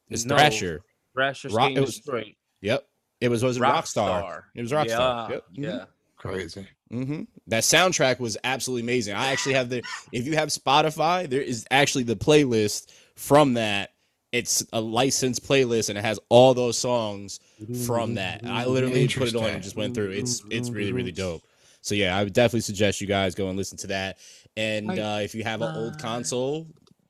It's 0.10 0.26
No. 0.26 0.36
Thrasher. 0.36 0.82
Thrasher 1.16 1.48
Rock- 1.50 1.66
Skate 1.66 1.78
it 1.78 1.82
was- 1.82 1.96
Destroy. 1.96 2.36
Yep. 2.62 2.88
It 3.22 3.30
was 3.30 3.44
was 3.44 3.58
it 3.58 3.62
Rockstar. 3.62 4.22
Rockstar. 4.24 4.42
It 4.54 4.62
was 4.62 4.72
Rockstar. 4.72 4.88
yeah 4.88 5.30
Yep. 5.30 5.44
Mhm. 5.58 5.64
yeah 5.64 5.86
Crazy. 6.18 6.68
hmm 6.92 7.22
That 7.48 7.64
soundtrack 7.64 8.20
was 8.20 8.38
absolutely 8.44 8.82
amazing. 8.84 9.16
I 9.16 9.28
actually 9.32 9.54
have 9.56 9.70
the. 9.70 9.84
If 10.12 10.26
you 10.28 10.36
have 10.36 10.50
Spotify, 10.50 11.30
there 11.30 11.42
is 11.42 11.66
actually 11.72 12.04
the 12.04 12.16
playlist 12.16 12.88
from 13.16 13.54
that. 13.56 13.92
It's 14.32 14.66
a 14.74 14.82
licensed 14.82 15.48
playlist 15.48 15.88
and 15.90 15.98
it 15.98 16.04
has 16.04 16.20
all 16.30 16.54
those 16.54 16.78
songs 16.78 17.40
from 17.86 18.16
that. 18.16 18.42
And 18.42 18.52
I 18.52 18.66
literally 18.66 19.08
put 19.08 19.30
it 19.30 19.36
on 19.36 19.46
and 19.46 19.64
just 19.64 19.76
went 19.78 19.94
through. 19.96 20.12
It's 20.12 20.42
it's 20.50 20.70
really 20.70 20.92
really 20.92 21.12
dope. 21.14 21.44
So 21.82 21.96
yeah, 21.96 22.18
I 22.18 22.24
would 22.24 22.34
definitely 22.34 22.62
suggest 22.62 23.00
you 23.00 23.08
guys 23.08 23.34
go 23.36 23.48
and 23.48 23.58
listen 23.58 23.78
to 23.80 23.88
that. 23.88 24.18
And 24.58 24.90
uh, 25.00 25.20
if 25.22 25.36
you 25.36 25.44
have 25.44 25.62
an 25.62 25.76
old 25.76 26.00
console 26.00 26.68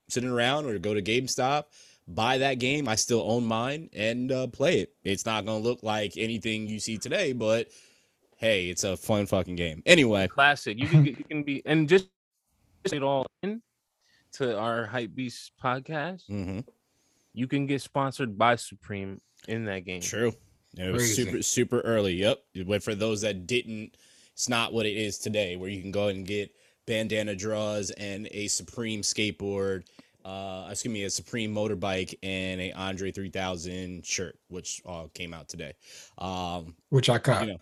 sitting 0.09 0.29
around 0.29 0.65
or 0.65 0.77
go 0.77 0.93
to 0.93 1.01
GameStop, 1.01 1.63
buy 2.07 2.37
that 2.39 2.59
game. 2.59 2.87
I 2.87 2.95
still 2.95 3.23
own 3.25 3.45
mine 3.45 3.89
and 3.93 4.31
uh, 4.31 4.47
play 4.47 4.79
it. 4.79 4.93
It's 5.03 5.25
not 5.25 5.45
gonna 5.45 5.59
look 5.59 5.83
like 5.83 6.17
anything 6.17 6.67
you 6.67 6.79
see 6.79 6.97
today, 6.97 7.33
but 7.33 7.67
hey, 8.37 8.69
it's 8.69 8.83
a 8.83 8.95
fun 8.97 9.25
fucking 9.25 9.55
game. 9.55 9.81
Anyway, 9.85 10.27
classic. 10.27 10.77
You 10.79 10.87
can 10.87 11.05
you 11.05 11.15
can 11.15 11.43
be 11.43 11.61
and 11.65 11.87
just 11.89 12.07
it 12.91 13.01
all 13.03 13.25
in 13.41 13.61
to 14.33 14.57
our 14.57 14.85
hype 14.85 15.15
beast 15.15 15.51
podcast. 15.61 16.27
hmm 16.27 16.59
You 17.33 17.47
can 17.47 17.65
get 17.65 17.81
sponsored 17.81 18.37
by 18.37 18.55
Supreme 18.57 19.19
in 19.47 19.65
that 19.65 19.85
game. 19.85 20.01
true. 20.01 20.33
It 20.77 20.91
was 20.91 21.03
Crazy. 21.03 21.23
super 21.23 21.41
super 21.41 21.79
early. 21.81 22.13
Yep. 22.15 22.39
But 22.67 22.83
for 22.83 22.95
those 22.95 23.21
that 23.21 23.47
didn't, 23.47 23.95
it's 24.33 24.49
not 24.49 24.73
what 24.73 24.85
it 24.85 24.97
is 24.97 25.17
today, 25.17 25.55
where 25.55 25.69
you 25.69 25.81
can 25.81 25.91
go 25.91 26.09
and 26.09 26.25
get 26.27 26.53
bandana 26.85 27.35
draws 27.35 27.91
and 27.91 28.27
a 28.31 28.47
Supreme 28.47 29.01
skateboard. 29.01 29.85
Uh, 30.25 30.67
excuse 30.71 30.91
me, 30.91 31.03
a 31.03 31.09
Supreme 31.09 31.53
motorbike 31.53 32.15
and 32.23 32.59
a 32.59 32.71
Andre 32.71 33.11
3000 33.11 34.03
shirt, 34.03 34.39
which 34.47 34.81
all 34.83 35.07
came 35.09 35.35
out 35.35 35.47
today. 35.47 35.73
Um, 36.17 36.75
which 36.89 37.09
I 37.11 37.19
caught. 37.19 37.45
you 37.45 37.53
know, 37.53 37.59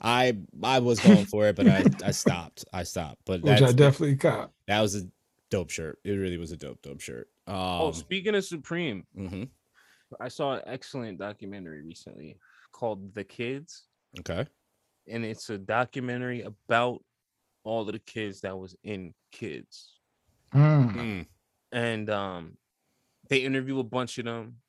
I 0.00 0.36
I 0.62 0.78
was 0.78 0.98
going 0.98 1.26
for 1.26 1.46
it, 1.46 1.56
but 1.56 1.68
I, 1.68 1.84
I 2.02 2.10
stopped. 2.12 2.64
I 2.72 2.84
stopped. 2.84 3.20
But 3.26 3.42
which 3.42 3.60
I 3.60 3.72
definitely 3.72 4.16
caught. 4.16 4.50
that 4.66 4.80
was 4.80 4.94
a 4.96 5.06
dope 5.50 5.68
shirt. 5.70 5.98
It 6.04 6.12
really 6.12 6.38
was 6.38 6.52
a 6.52 6.56
dope, 6.56 6.80
dope 6.80 7.00
shirt. 7.00 7.28
Um, 7.46 7.54
oh, 7.56 7.92
speaking 7.92 8.34
of 8.34 8.44
Supreme, 8.44 9.06
mhm, 9.16 9.48
I 10.18 10.28
saw 10.28 10.54
an 10.54 10.62
excellent 10.66 11.18
documentary 11.18 11.82
recently 11.82 12.38
called 12.72 13.14
The 13.14 13.24
Kids, 13.24 13.84
okay. 14.20 14.46
and 15.06 15.22
it's 15.24 15.50
a 15.50 15.58
documentary 15.58 16.42
about 16.42 17.02
all 17.62 17.82
of 17.82 17.92
the 17.92 17.98
kids 17.98 18.40
that 18.40 18.56
was 18.56 18.74
in 18.84 19.12
Kids. 19.32 19.98
Mm. 20.54 20.94
Mm, 20.94 21.26
and 21.76 22.10
um 22.10 22.58
they 23.28 23.40
interview 23.40 23.80
a 23.80 23.84
bunch 23.84 24.18
of 24.18 24.26
them. 24.26 24.62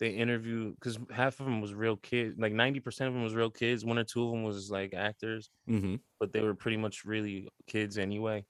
They 0.00 0.10
interview 0.10 0.72
because 0.74 0.98
half 1.12 1.40
of 1.40 1.46
them 1.46 1.60
was 1.60 1.74
real 1.74 1.96
kids 1.96 2.36
like 2.38 2.52
90% 2.54 3.08
of 3.08 3.14
them 3.14 3.24
was 3.24 3.34
real 3.36 3.50
kids. 3.50 3.84
One 3.84 3.98
or 3.98 4.04
two 4.04 4.24
of 4.24 4.32
them 4.32 4.44
was 4.44 4.70
like 4.70 4.94
actors 4.94 5.50
hmm 5.66 5.96
but 6.20 6.32
they 6.32 6.42
were 6.42 6.54
pretty 6.54 6.76
much 6.78 7.04
really 7.04 7.48
kids 7.66 7.98
anyway. 7.98 8.46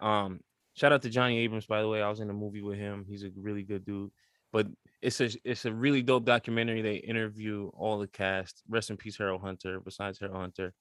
Um 0.00 0.40
shout 0.74 0.92
out 0.92 1.02
to 1.02 1.10
johnny 1.10 1.38
abrahams 1.38 1.66
by 1.66 1.82
the 1.82 1.88
way. 1.88 2.02
I 2.02 2.08
was 2.10 2.20
in 2.20 2.30
a 2.30 2.34
movie 2.34 2.62
with 2.62 2.78
him. 2.78 3.06
He's 3.08 3.24
a 3.24 3.30
really 3.36 3.62
good 3.64 3.84
dude. 3.84 4.12
But 4.52 4.68
it's 5.02 5.20
a 5.20 5.30
it's 5.44 5.64
a 5.66 5.72
really 5.74 6.02
dope 6.02 6.24
documentary. 6.26 6.82
They 6.82 6.96
interview 6.96 7.68
all 7.74 7.98
the 7.98 8.08
cast. 8.08 8.62
Rest 8.68 8.90
in 8.90 8.96
peace 8.98 9.18
harold 9.18 9.42
hunter 9.42 9.80
besides 9.80 10.18
harold 10.20 10.38
hunter. 10.40 10.74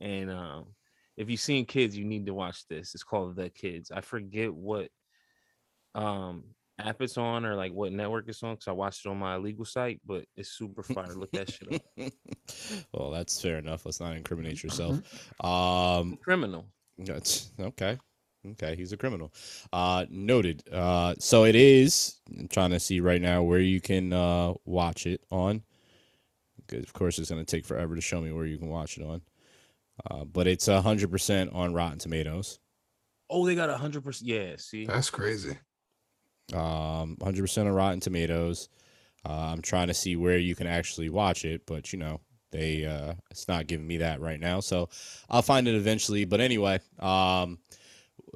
And 0.00 0.30
um 0.30 0.74
if 1.16 1.30
you've 1.30 1.40
seen 1.40 1.66
kids 1.66 1.96
you 1.96 2.04
need 2.04 2.26
to 2.26 2.34
watch 2.34 2.66
this. 2.68 2.94
It's 2.94 3.04
called 3.04 3.36
the 3.36 3.50
kids. 3.50 3.90
I 3.90 4.00
forget 4.02 4.52
what 4.54 4.90
um 5.94 6.44
app 6.80 7.00
it's 7.00 7.16
on 7.16 7.46
or 7.46 7.54
like 7.54 7.72
what 7.72 7.92
network 7.92 8.28
it's 8.28 8.42
on 8.42 8.54
because 8.54 8.66
I 8.66 8.72
watched 8.72 9.06
it 9.06 9.08
on 9.08 9.16
my 9.18 9.36
legal 9.36 9.64
site, 9.64 10.00
but 10.04 10.24
it's 10.36 10.50
super 10.50 10.82
fire. 10.82 11.14
Look 11.14 11.30
that 11.32 11.50
shit 11.50 11.72
up. 11.72 12.12
well, 12.92 13.10
that's 13.12 13.40
fair 13.40 13.58
enough. 13.58 13.86
Let's 13.86 14.00
not 14.00 14.16
incriminate 14.16 14.56
Mm-hmm. 14.56 14.66
yourself. 14.66 15.40
Um, 15.44 16.18
Criminal. 16.22 16.66
that's 16.98 17.52
okay. 17.60 17.98
Okay, 18.46 18.74
he's 18.76 18.92
a 18.92 18.96
criminal. 18.96 19.32
Uh, 19.72 20.04
noted. 20.10 20.62
Uh, 20.70 21.14
so 21.18 21.44
it 21.44 21.54
is. 21.54 22.16
I'm 22.38 22.48
trying 22.48 22.70
to 22.72 22.80
see 22.80 23.00
right 23.00 23.22
now 23.22 23.42
where 23.42 23.60
you 23.60 23.80
can 23.80 24.12
uh 24.12 24.54
watch 24.64 25.06
it 25.06 25.22
on. 25.30 25.62
Because 26.66 26.84
of 26.84 26.92
course 26.92 27.18
it's 27.18 27.30
gonna 27.30 27.44
take 27.44 27.64
forever 27.64 27.94
to 27.94 28.00
show 28.00 28.20
me 28.20 28.32
where 28.32 28.46
you 28.46 28.58
can 28.58 28.68
watch 28.68 28.98
it 28.98 29.04
on. 29.04 29.22
Uh, 30.10 30.24
but 30.24 30.46
it's 30.48 30.66
hundred 30.66 31.10
percent 31.10 31.52
on 31.52 31.72
Rotten 31.72 31.98
Tomatoes. 31.98 32.58
Oh, 33.30 33.46
they 33.46 33.54
got 33.54 33.70
a 33.70 33.76
hundred 33.76 34.02
percent. 34.04 34.28
Yeah, 34.28 34.56
see, 34.58 34.86
That's 34.86 35.08
crazy. 35.08 35.56
Um, 36.52 37.16
hundred 37.22 37.42
percent 37.42 37.68
on 37.68 37.74
Rotten 37.74 38.00
Tomatoes. 38.00 38.68
Uh, 39.26 39.52
I'm 39.52 39.62
trying 39.62 39.88
to 39.88 39.94
see 39.94 40.16
where 40.16 40.38
you 40.38 40.54
can 40.54 40.66
actually 40.66 41.08
watch 41.08 41.44
it, 41.44 41.64
but 41.66 41.92
you 41.92 41.98
know 41.98 42.20
they 42.50 42.84
uh, 42.84 43.14
it's 43.30 43.48
not 43.48 43.66
giving 43.66 43.86
me 43.86 43.98
that 43.98 44.20
right 44.20 44.38
now. 44.38 44.60
So 44.60 44.88
I'll 45.30 45.42
find 45.42 45.66
it 45.66 45.74
eventually. 45.74 46.24
But 46.24 46.40
anyway, 46.40 46.80
um, 47.00 47.58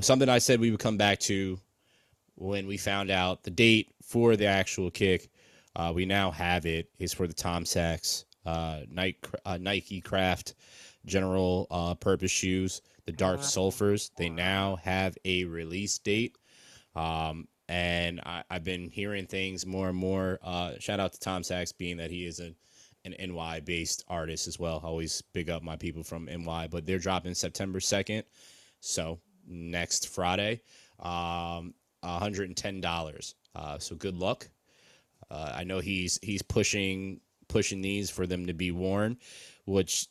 something 0.01 0.29
I 0.29 0.39
said 0.39 0.61
we 0.61 0.71
would 0.71 0.81
come 0.81 0.97
back 0.97 1.19
to 1.21 1.59
when 2.37 2.67
we 2.67 2.77
found 2.77 3.11
out 3.11 3.43
the 3.43 3.51
date 3.51 3.93
for 4.03 4.37
the 4.37 4.47
actual 4.47 4.91
kick. 4.91 5.29
Uh, 5.77 5.93
we 5.95 6.07
now 6.07 6.31
have 6.31 6.67
it 6.67 6.89
is 6.99 7.13
for 7.13 7.27
the 7.27 7.35
Tom 7.35 7.65
Sachs 7.65 8.25
uh, 8.49 8.81
Nike, 8.91 9.19
uh, 9.45 9.59
Nike 9.59 10.01
Craft 10.01 10.55
General 11.05 11.67
uh, 11.71 11.95
Purpose 11.95 12.31
shoes, 12.31 12.83
the 13.07 13.13
Dark 13.13 13.41
Sulfurs. 13.41 14.11
They 14.17 14.31
now 14.31 14.77
have 14.77 15.17
a 15.25 15.45
release 15.45 15.99
date. 15.99 16.37
Um, 16.97 17.47
and 17.69 18.21
I, 18.25 18.43
I've 18.51 18.65
been 18.65 18.89
hearing 18.89 19.27
things 19.27 19.67
more 19.67 19.89
and 19.89 19.99
more. 19.99 20.39
Uh, 20.43 20.73
shout 20.79 21.01
out 21.01 21.13
to 21.13 21.21
Tom 21.21 21.43
Sachs, 21.43 21.73
being 21.73 21.99
that 21.99 22.11
he 22.11 22.27
is 22.27 22.41
a, 22.41 22.55
an 23.05 23.15
NY 23.19 23.61
based 23.61 24.05
artist 24.09 24.49
as 24.49 24.59
well. 24.59 24.81
I 24.83 24.87
always 24.87 25.23
big 25.33 25.51
up 25.51 25.63
my 25.63 25.77
people 25.77 26.03
from 26.03 26.27
NY, 26.27 26.69
but 26.71 26.87
they're 26.87 26.99
dropping 26.99 27.35
September 27.35 27.79
2nd. 27.79 28.25
So 28.81 29.19
next 29.47 30.09
Friday, 30.09 30.63
um, 31.01 31.75
$110. 32.05 33.35
Uh, 33.55 33.79
so 33.79 33.97
good 33.97 34.17
luck. 34.17 34.49
Uh, 35.31 35.53
I 35.55 35.65
know 35.65 35.81
he's 35.81 36.19
he's 36.23 36.43
pushing 36.43 37.21
pushing 37.49 37.83
these 37.83 38.09
for 38.09 38.27
them 38.27 38.47
to 38.47 38.55
be 38.55 38.71
worn, 38.71 39.19
which 39.67 40.07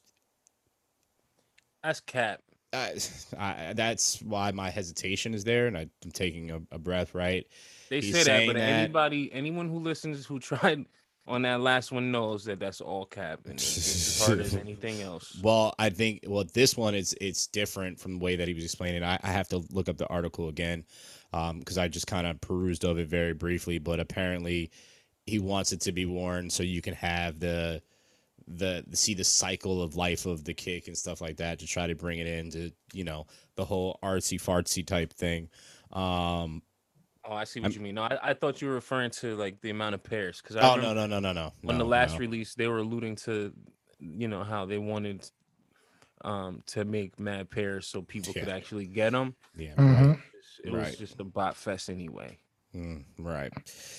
that's 1.83 2.01
cap. 2.01 2.41
I, 2.77 3.69
I, 3.69 3.73
that's 3.73 4.21
why 4.21 4.51
my 4.51 4.69
hesitation 4.69 5.33
is 5.33 5.43
there, 5.43 5.67
and 5.67 5.77
I, 5.77 5.87
I'm 6.03 6.11
taking 6.11 6.51
a, 6.51 6.61
a 6.71 6.79
breath. 6.79 7.13
Right? 7.13 7.45
They 7.89 8.01
He's 8.01 8.13
say 8.13 8.23
that, 8.23 8.47
but 8.47 8.55
that- 8.55 8.61
anybody, 8.61 9.31
anyone 9.33 9.69
who 9.69 9.79
listens 9.79 10.25
who 10.25 10.39
tried 10.39 10.85
on 11.27 11.41
that 11.41 11.59
last 11.59 11.91
one 11.91 12.11
knows 12.11 12.45
that 12.45 12.59
that's 12.59 12.79
all 12.79 13.05
cap 13.05 13.41
and 13.45 13.55
it's 13.55 14.19
as 14.19 14.25
hard 14.25 14.39
as 14.39 14.55
anything 14.65 15.01
else. 15.01 15.37
Well, 15.43 15.75
I 15.77 15.89
think 15.89 16.23
well 16.25 16.45
this 16.53 16.77
one 16.77 16.95
is 16.95 17.15
it's 17.19 17.47
different 17.47 17.99
from 17.99 18.13
the 18.13 18.19
way 18.19 18.37
that 18.37 18.47
he 18.47 18.53
was 18.53 18.63
explaining. 18.63 19.03
I, 19.03 19.19
I 19.21 19.31
have 19.31 19.49
to 19.49 19.61
look 19.71 19.89
up 19.89 19.97
the 19.97 20.07
article 20.07 20.47
again 20.47 20.85
um, 21.33 21.59
because 21.59 21.77
I 21.77 21.89
just 21.89 22.07
kind 22.07 22.25
of 22.25 22.39
perused 22.39 22.85
of 22.85 22.97
it 22.97 23.07
very 23.09 23.33
briefly. 23.33 23.77
But 23.77 23.99
apparently, 23.99 24.71
he 25.25 25.39
wants 25.39 25.73
it 25.73 25.81
to 25.81 25.91
be 25.91 26.05
worn 26.05 26.49
so 26.49 26.63
you 26.63 26.81
can 26.81 26.93
have 26.93 27.39
the 27.39 27.81
the 28.47 28.83
see 28.93 29.13
the 29.13 29.23
cycle 29.23 29.81
of 29.81 29.95
life 29.95 30.25
of 30.25 30.43
the 30.45 30.53
kick 30.53 30.87
and 30.87 30.97
stuff 30.97 31.19
like 31.19 31.37
that 31.37 31.59
to 31.59 31.67
try 31.67 31.85
to 31.87 31.95
bring 31.95 32.19
it 32.19 32.27
into 32.27 32.71
you 32.93 33.03
know 33.03 33.25
the 33.55 33.65
whole 33.65 33.99
artsy 34.01 34.39
fartsy 34.41 34.85
type 34.85 35.11
thing. 35.13 35.49
Um, 35.91 36.61
Oh, 37.29 37.33
I 37.33 37.43
see 37.43 37.59
what 37.59 37.65
I'm- 37.65 37.73
you 37.73 37.81
mean. 37.81 37.95
No, 37.95 38.03
I, 38.03 38.29
I 38.29 38.33
thought 38.33 38.61
you 38.61 38.69
were 38.69 38.73
referring 38.75 39.11
to 39.11 39.35
like 39.35 39.59
the 39.59 39.69
amount 39.69 39.95
of 39.95 40.01
pairs 40.03 40.41
because 40.41 40.55
I 40.55 40.61
oh 40.61 40.77
remember 40.77 40.95
no 40.95 41.07
no 41.07 41.19
no 41.19 41.33
no 41.33 41.43
no. 41.47 41.53
when 41.61 41.77
no, 41.77 41.83
the 41.83 41.89
last 41.89 42.13
no. 42.13 42.19
release 42.19 42.55
they 42.55 42.67
were 42.67 42.77
alluding 42.77 43.17
to, 43.17 43.51
you 43.99 44.29
know, 44.29 44.43
how 44.43 44.65
they 44.65 44.77
wanted 44.77 45.29
um 46.23 46.63
to 46.67 46.85
make 46.85 47.19
mad 47.19 47.49
pairs 47.49 47.85
so 47.85 48.01
people 48.01 48.31
could 48.33 48.47
actually 48.49 48.85
get 48.87 49.11
them. 49.11 49.35
yeah 49.57 49.73
Mhm. 49.75 50.09
right. 50.11 50.19
It 50.63 50.71
was 50.71 50.81
Right. 50.83 50.97
just 50.97 51.19
a 51.19 51.23
bot 51.25 51.55
fest 51.57 51.89
anyway. 51.89 52.37
Mm, 52.75 53.05
right. 53.19 53.51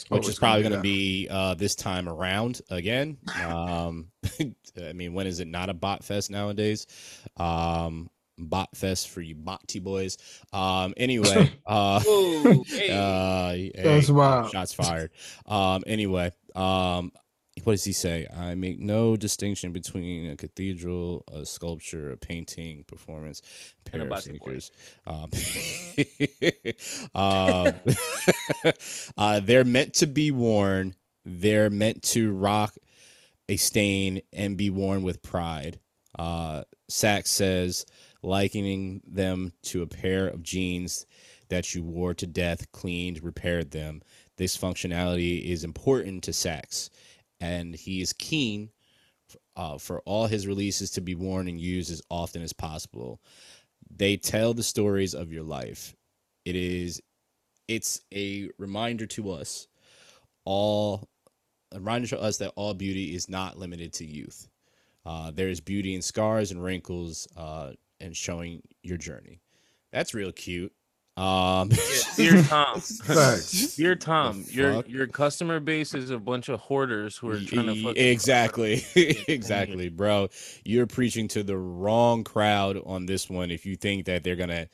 Which 0.09 0.29
is 0.29 0.39
probably 0.39 0.63
going 0.63 0.75
to 0.75 0.81
be 0.81 1.27
uh, 1.31 1.55
this 1.55 1.75
time 1.75 2.09
around 2.09 2.61
again. 2.71 3.19
Um, 3.45 4.09
I 4.81 4.93
mean, 4.93 5.15
when 5.15 5.27
is 5.27 5.41
it 5.41 5.49
not 5.49 5.69
a 5.71 5.75
bot 5.75 6.05
fest 6.05 6.31
nowadays? 6.31 6.87
Um, 7.37 8.11
bot 8.39 8.77
fest 8.77 9.09
for 9.09 9.21
you 9.21 9.35
botty 9.35 9.81
boys. 9.81 10.17
Um, 10.53 10.95
anyway, 10.97 11.51
uh, 11.67 12.01
Whoa, 12.07 12.65
hey. 12.69 12.91
uh, 12.91 13.53
hey, 13.53 13.73
That's 13.83 14.11
wild. 14.11 14.51
shots 14.53 14.73
fired. 14.73 15.11
Um, 15.47 15.83
anyway, 15.87 16.31
um, 16.55 17.13
what 17.69 17.75
does 17.75 17.85
he 17.85 17.93
say? 17.93 18.27
I 18.35 18.55
make 18.55 18.81
no 18.81 19.15
distinction 19.15 19.73
between 19.73 20.31
a 20.31 20.37
cathedral, 20.37 21.23
a 21.31 21.45
sculpture, 21.45 22.13
a 22.13 22.17
painting, 22.17 22.85
performance, 22.85 23.43
And 23.93 24.05
a 24.05 24.07
pair 24.07 24.17
of 24.17 24.23
sneakers. 24.23 24.71
Um, 25.07 25.29
um, 27.15 27.75
uh, 29.19 29.41
they're 29.41 29.67
meant 29.67 29.93
to 29.97 30.07
be 30.07 30.31
worn. 30.31 30.95
They're 31.27 31.69
meant 31.69 32.05
to 32.05 32.33
rock 32.33 32.75
a 33.51 33.59
stain 33.59 34.23
and 34.33 34.57
be 34.57 34.71
worn 34.71 35.03
with 35.03 35.21
pride. 35.21 35.79
Uh, 36.19 36.63
Sachs 36.89 37.31
says, 37.31 37.85
likening 38.23 39.03
them 39.07 39.53
to 39.65 39.83
a 39.83 39.87
pair 39.87 40.27
of 40.27 40.43
jeans 40.43 41.05
that 41.51 41.75
you 41.75 41.83
wore 41.83 42.15
to 42.15 42.27
death, 42.27 42.73
cleaned, 42.73 43.23
repaired 43.23 43.73
them. 43.73 44.01
This 44.39 44.57
functionality 44.57 45.45
is 45.45 45.65
important 45.65 46.25
to 46.25 46.33
Sachs, 46.33 46.89
and 47.41 47.75
he 47.75 48.01
is 48.01 48.13
keen 48.13 48.71
uh, 49.57 49.79
for 49.79 50.01
all 50.01 50.27
his 50.27 50.47
releases 50.47 50.91
to 50.93 51.01
be 51.01 51.15
worn 51.15 51.49
and 51.49 51.61
used 51.61 51.91
as 51.91 52.03
often 52.11 52.43
as 52.43 52.53
possible. 52.53 53.21
They 53.95 54.17
tell 54.17 54.55
the 54.55 54.63
stories 54.63 55.15
of 55.15 55.33
your 55.33 55.43
life. 55.43 55.95
It 56.45 56.57
is, 56.57 57.03
it's 57.67 58.01
a 58.15 58.49
reminder 58.59 59.07
to 59.07 59.31
us 59.33 59.69
all, 60.45 61.09
a 61.73 61.79
reminder 61.79 62.09
to 62.09 62.21
us 62.21 62.39
that 62.39 62.53
all 62.57 62.75
beauty 62.75 63.15
is 63.15 63.29
not 63.29 63.59
limited 63.59 63.93
to 63.95 64.07
youth. 64.07 64.49
Uh, 65.05 65.31
there 65.31 65.49
is 65.49 65.61
beauty 65.61 65.95
in 65.95 66.03
scars 66.03 66.51
and 66.51 66.63
wrinkles, 66.63 67.29
uh, 67.37 67.73
and 68.01 68.17
showing 68.17 68.63
your 68.83 68.97
journey. 68.97 69.41
That's 69.93 70.15
real 70.15 70.33
cute. 70.33 70.73
Um, 71.19 71.71
Dear 72.15 72.43
Tom, 72.49 72.81
dear 73.77 73.97
Tom, 73.97 74.45
your 74.51 74.85
your 74.87 75.09
customer 75.09 75.59
base 75.59 75.93
is 75.93 76.11
a 76.11 76.19
bunch 76.19 76.49
of 76.49 76.61
hoarders 76.61 77.17
who 77.17 77.29
are 77.31 77.41
trying 77.41 77.67
to 77.67 77.89
exactly. 77.97 78.85
Exactly 79.27 79.89
bro. 79.89 80.29
You're 80.65 80.87
preaching 80.87 81.27
to 81.29 81.43
the 81.43 81.57
wrong 81.57 82.23
crowd 82.23 82.81
on 82.87 83.07
this 83.07 83.29
one 83.29 83.51
if 83.51 83.67
you 83.67 83.75
think 83.75 84.07
that 84.07 84.23
they're 84.23 84.37
gonna 84.37 84.69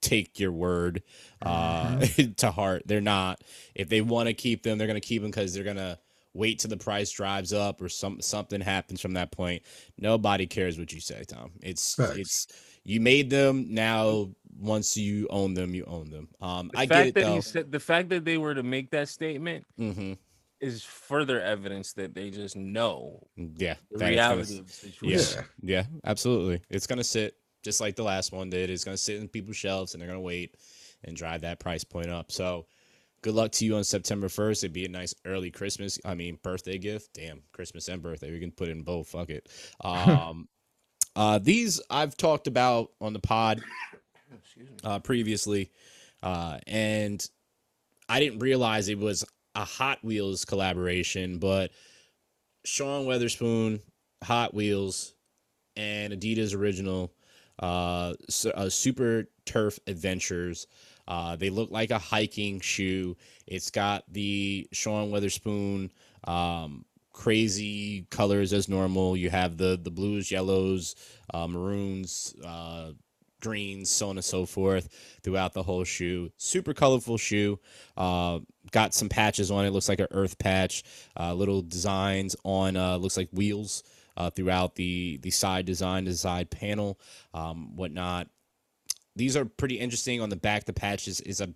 take 0.00 0.38
your 0.38 0.52
word 0.52 1.02
uh 1.42 2.06
to 2.36 2.52
heart. 2.52 2.84
They're 2.86 3.00
not. 3.00 3.42
If 3.74 3.88
they 3.88 4.00
want 4.00 4.28
to 4.28 4.32
keep 4.32 4.62
them 4.62 4.78
they're 4.78 4.86
gonna 4.86 5.00
keep 5.00 5.22
them 5.22 5.32
because 5.32 5.54
they're 5.54 5.64
gonna 5.64 5.98
wait 6.32 6.58
till 6.58 6.70
the 6.70 6.76
price 6.76 7.10
drives 7.10 7.52
up 7.52 7.80
or 7.82 7.88
some 7.88 8.20
something 8.20 8.60
happens 8.60 9.00
from 9.00 9.12
that 9.14 9.32
point 9.32 9.62
nobody 9.98 10.46
cares 10.46 10.78
what 10.78 10.92
you 10.92 11.00
say 11.00 11.24
tom 11.26 11.50
it's 11.62 11.96
Facts. 11.96 12.16
it's 12.16 12.46
you 12.82 12.98
made 12.98 13.28
them. 13.28 13.66
Now, 13.74 14.30
once 14.58 14.96
you 14.96 15.26
own 15.28 15.52
them, 15.52 15.74
you 15.74 15.84
own 15.84 16.10
them. 16.10 16.28
Um, 16.40 16.70
The 16.72 16.78
I 16.78 16.86
fact 16.86 16.88
get 16.88 17.06
it 17.08 17.14
that 17.14 17.26
though. 17.26 17.34
he 17.34 17.40
said 17.42 17.70
the 17.70 17.78
fact 17.80 18.08
that 18.08 18.24
they 18.24 18.38
were 18.38 18.54
to 18.54 18.62
make 18.62 18.90
that 18.90 19.08
statement 19.08 19.64
hmm 19.76 20.14
is 20.60 20.82
further 20.84 21.40
evidence 21.40 21.92
that 21.94 22.14
they 22.14 22.30
just 22.30 22.56
know 22.56 23.26
Yeah, 23.36 23.76
the 23.90 23.98
that 23.98 24.12
it's 24.12 24.28
gonna 24.28 24.40
reality 24.40 24.58
of 24.58 24.66
the 24.66 24.72
situation. 24.72 25.44
Yeah. 25.62 25.80
Yeah, 25.80 25.84
absolutely. 26.04 26.62
It's 26.70 26.86
gonna 26.86 27.04
sit 27.04 27.34
just 27.62 27.80
like 27.80 27.96
the 27.96 28.02
last 28.02 28.32
one 28.32 28.50
did. 28.50 28.70
It's 28.70 28.84
gonna 28.84 28.96
sit 28.96 29.20
in 29.20 29.28
people's 29.28 29.56
shelves, 29.56 29.94
and 29.94 30.00
they're 30.00 30.08
gonna 30.08 30.20
wait 30.20 30.56
and 31.04 31.16
drive 31.16 31.42
that 31.42 31.60
price 31.60 31.84
point 31.84 32.08
up. 32.10 32.30
So, 32.32 32.66
good 33.22 33.34
luck 33.34 33.52
to 33.52 33.64
you 33.64 33.76
on 33.76 33.84
September 33.84 34.28
first. 34.28 34.64
It'd 34.64 34.72
be 34.72 34.84
a 34.84 34.88
nice 34.88 35.14
early 35.24 35.50
Christmas. 35.50 35.98
I 36.04 36.14
mean, 36.14 36.38
birthday 36.42 36.78
gift. 36.78 37.14
Damn, 37.14 37.42
Christmas 37.52 37.88
and 37.88 38.02
birthday. 38.02 38.30
We 38.30 38.40
can 38.40 38.52
put 38.52 38.68
it 38.68 38.72
in 38.72 38.82
both. 38.82 39.08
Fuck 39.08 39.30
it. 39.30 39.48
Um, 39.82 40.48
uh, 41.16 41.38
these 41.38 41.80
I've 41.90 42.16
talked 42.16 42.46
about 42.46 42.92
on 43.00 43.12
the 43.12 43.18
pod 43.18 43.60
uh, 44.84 45.00
previously, 45.00 45.70
uh, 46.22 46.58
and 46.66 47.26
I 48.08 48.20
didn't 48.20 48.38
realize 48.38 48.88
it 48.88 48.98
was 48.98 49.24
a 49.54 49.64
Hot 49.64 49.98
Wheels 50.04 50.44
collaboration, 50.44 51.38
but 51.38 51.72
Sean 52.64 53.06
Wotherspoon, 53.06 53.80
Hot 54.22 54.54
Wheels, 54.54 55.14
and 55.76 56.12
Adidas 56.12 56.54
original, 56.54 57.12
uh, 57.60 58.14
uh, 58.54 58.68
Super 58.68 59.28
Turf 59.46 59.78
Adventures. 59.86 60.66
Uh, 61.10 61.34
they 61.34 61.50
look 61.50 61.72
like 61.72 61.90
a 61.90 61.98
hiking 61.98 62.60
shoe. 62.60 63.16
It's 63.48 63.70
got 63.72 64.04
the 64.08 64.68
Sean 64.70 65.10
Wotherspoon 65.10 65.90
um, 66.22 66.84
crazy 67.12 68.06
colors 68.10 68.52
as 68.52 68.68
normal. 68.68 69.16
You 69.16 69.28
have 69.28 69.56
the 69.56 69.78
the 69.82 69.90
blues, 69.90 70.30
yellows, 70.30 70.94
uh, 71.34 71.48
maroons, 71.48 72.36
uh, 72.44 72.92
greens, 73.40 73.90
so 73.90 74.10
on 74.10 74.18
and 74.18 74.24
so 74.24 74.46
forth 74.46 74.88
throughout 75.24 75.52
the 75.52 75.64
whole 75.64 75.82
shoe. 75.82 76.30
Super 76.36 76.72
colorful 76.72 77.18
shoe. 77.18 77.58
Uh, 77.96 78.38
got 78.70 78.94
some 78.94 79.08
patches 79.08 79.50
on 79.50 79.64
it. 79.64 79.70
Looks 79.70 79.88
like 79.88 79.98
an 79.98 80.06
earth 80.12 80.38
patch. 80.38 80.84
Uh, 81.18 81.34
little 81.34 81.60
designs 81.60 82.36
on 82.44 82.76
uh, 82.76 82.96
looks 82.98 83.16
like 83.16 83.28
wheels 83.32 83.82
uh, 84.16 84.30
throughout 84.30 84.76
the 84.76 85.18
the 85.22 85.30
side 85.30 85.66
design, 85.66 86.04
the 86.04 86.14
side 86.14 86.50
panel, 86.50 87.00
um, 87.34 87.74
whatnot. 87.74 88.28
These 89.20 89.36
are 89.36 89.44
pretty 89.44 89.78
interesting. 89.78 90.20
On 90.22 90.30
the 90.30 90.36
back, 90.36 90.64
the 90.64 90.72
patch 90.72 91.06
is, 91.06 91.20
is 91.20 91.40
a 91.42 91.52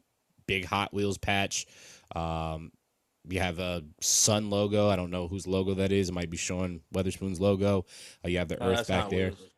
big 0.46 0.66
Hot 0.66 0.92
Wheels 0.92 1.16
patch. 1.18 1.66
Um, 2.14 2.72
you 3.26 3.40
have 3.40 3.58
a 3.58 3.82
Sun 4.02 4.50
logo. 4.50 4.90
I 4.90 4.96
don't 4.96 5.10
know 5.10 5.28
whose 5.28 5.46
logo 5.46 5.72
that 5.74 5.90
is. 5.90 6.10
It 6.10 6.12
might 6.12 6.28
be 6.28 6.36
Sean 6.36 6.80
Wotherspoon's 6.92 7.40
logo. 7.40 7.86
Uh, 8.22 8.28
you 8.28 8.36
have 8.38 8.48
the 8.48 8.62
Oh, 8.62 8.68
Earth 8.68 8.76
that's 8.76 8.88
back 8.88 9.08
there. 9.08 9.30
Wheels. 9.30 9.50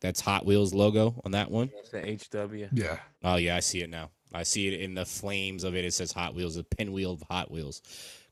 That's 0.00 0.20
Hot 0.20 0.44
Wheels 0.44 0.74
logo 0.74 1.20
on 1.24 1.30
that 1.32 1.50
one. 1.50 1.70
That's 1.74 1.90
the 1.90 2.48
HW. 2.48 2.68
Yeah. 2.72 2.98
Oh 3.22 3.36
yeah, 3.36 3.56
I 3.56 3.60
see 3.60 3.80
it 3.82 3.90
now. 3.90 4.10
I 4.34 4.42
see 4.42 4.68
it 4.68 4.80
in 4.80 4.94
the 4.94 5.04
flames 5.04 5.62
of 5.62 5.76
it. 5.76 5.84
It 5.84 5.92
says 5.94 6.10
Hot 6.12 6.34
Wheels, 6.34 6.56
the 6.56 6.64
pinwheel 6.64 7.12
of 7.12 7.22
Hot 7.30 7.50
Wheels. 7.50 7.80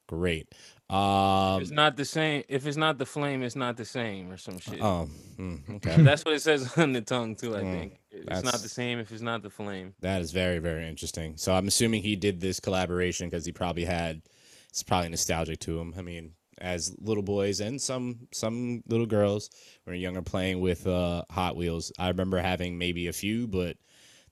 Great. 0.08 0.52
Um, 0.90 1.62
it's 1.62 1.70
not 1.70 1.96
the 1.96 2.04
same. 2.04 2.42
If 2.48 2.66
it's 2.66 2.76
not 2.76 2.98
the 2.98 3.06
flame, 3.06 3.42
it's 3.42 3.56
not 3.56 3.76
the 3.76 3.84
same, 3.84 4.30
or 4.30 4.36
some 4.36 4.58
shit. 4.58 4.80
oh, 4.82 5.08
mm, 5.38 5.76
okay. 5.76 6.02
That's 6.02 6.24
what 6.24 6.34
it 6.34 6.42
says 6.42 6.72
on 6.78 6.92
the 6.92 7.00
tongue 7.00 7.36
too. 7.36 7.54
I 7.56 7.60
Mm, 7.60 7.70
think 7.70 8.00
it's 8.10 8.42
not 8.42 8.60
the 8.62 8.68
same 8.68 8.98
if 8.98 9.12
it's 9.12 9.22
not 9.22 9.42
the 9.42 9.50
flame. 9.50 9.94
That 10.00 10.20
is 10.20 10.32
very, 10.32 10.58
very 10.58 10.88
interesting. 10.88 11.36
So 11.36 11.54
I'm 11.54 11.68
assuming 11.68 12.02
he 12.02 12.16
did 12.16 12.40
this 12.40 12.60
collaboration 12.60 13.28
because 13.28 13.44
he 13.46 13.52
probably 13.52 13.84
had. 13.84 14.22
It's 14.68 14.82
probably 14.84 15.08
nostalgic 15.08 15.58
to 15.60 15.80
him. 15.80 15.94
I 15.98 16.02
mean, 16.02 16.32
as 16.58 16.94
little 17.00 17.22
boys 17.24 17.60
and 17.60 17.80
some 17.80 18.28
some 18.32 18.82
little 18.86 19.06
girls 19.06 19.50
when 19.84 19.96
younger 19.98 20.22
playing 20.22 20.60
with 20.60 20.86
uh, 20.86 21.22
Hot 21.30 21.56
Wheels, 21.56 21.92
I 21.98 22.08
remember 22.08 22.38
having 22.38 22.78
maybe 22.78 23.08
a 23.08 23.12
few, 23.12 23.48
but 23.48 23.76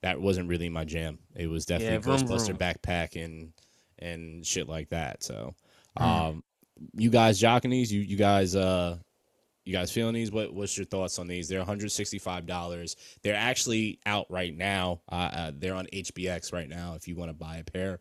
that 0.03 0.21
wasn't 0.21 0.49
really 0.49 0.69
my 0.69 0.85
jam. 0.85 1.19
It 1.35 1.49
was 1.49 1.67
definitely 1.67 1.99
vroom, 1.99 2.27
Ghostbuster 2.27 2.47
vroom. 2.47 2.59
backpack 2.59 3.23
and 3.23 3.53
and 3.99 4.47
shit 4.47 4.69
like 4.69 4.91
that. 4.91 5.23
So, 5.25 5.55
Mm. 5.99 6.29
um, 6.29 6.45
you 6.95 7.11
guys 7.11 7.41
jocking 7.41 7.71
these? 7.71 7.93
You 7.93 8.01
you 8.01 8.17
guys 8.17 8.55
uh. 8.57 8.99
You 9.65 9.75
guys 9.75 9.93
feeling 9.93 10.15
these? 10.15 10.33
What 10.33 10.55
what's 10.55 10.79
your 10.79 10.87
thoughts 10.87 11.19
on 11.19 11.27
these? 11.27 11.47
They're 11.47 11.59
165 11.59 12.47
dollars. 12.47 12.97
They're 13.23 13.35
actually 13.35 13.99
out 14.07 14.25
right 14.31 14.57
now. 14.57 15.03
Uh, 15.13 15.15
uh, 15.31 15.53
they're 15.55 15.75
on 15.75 15.87
HBX 15.93 16.55
right 16.55 16.71
now. 16.71 16.95
If 16.95 17.07
you 17.07 17.17
want 17.17 17.29
to 17.29 17.35
buy 17.35 17.59
a 17.59 17.65
pair, 17.65 18.01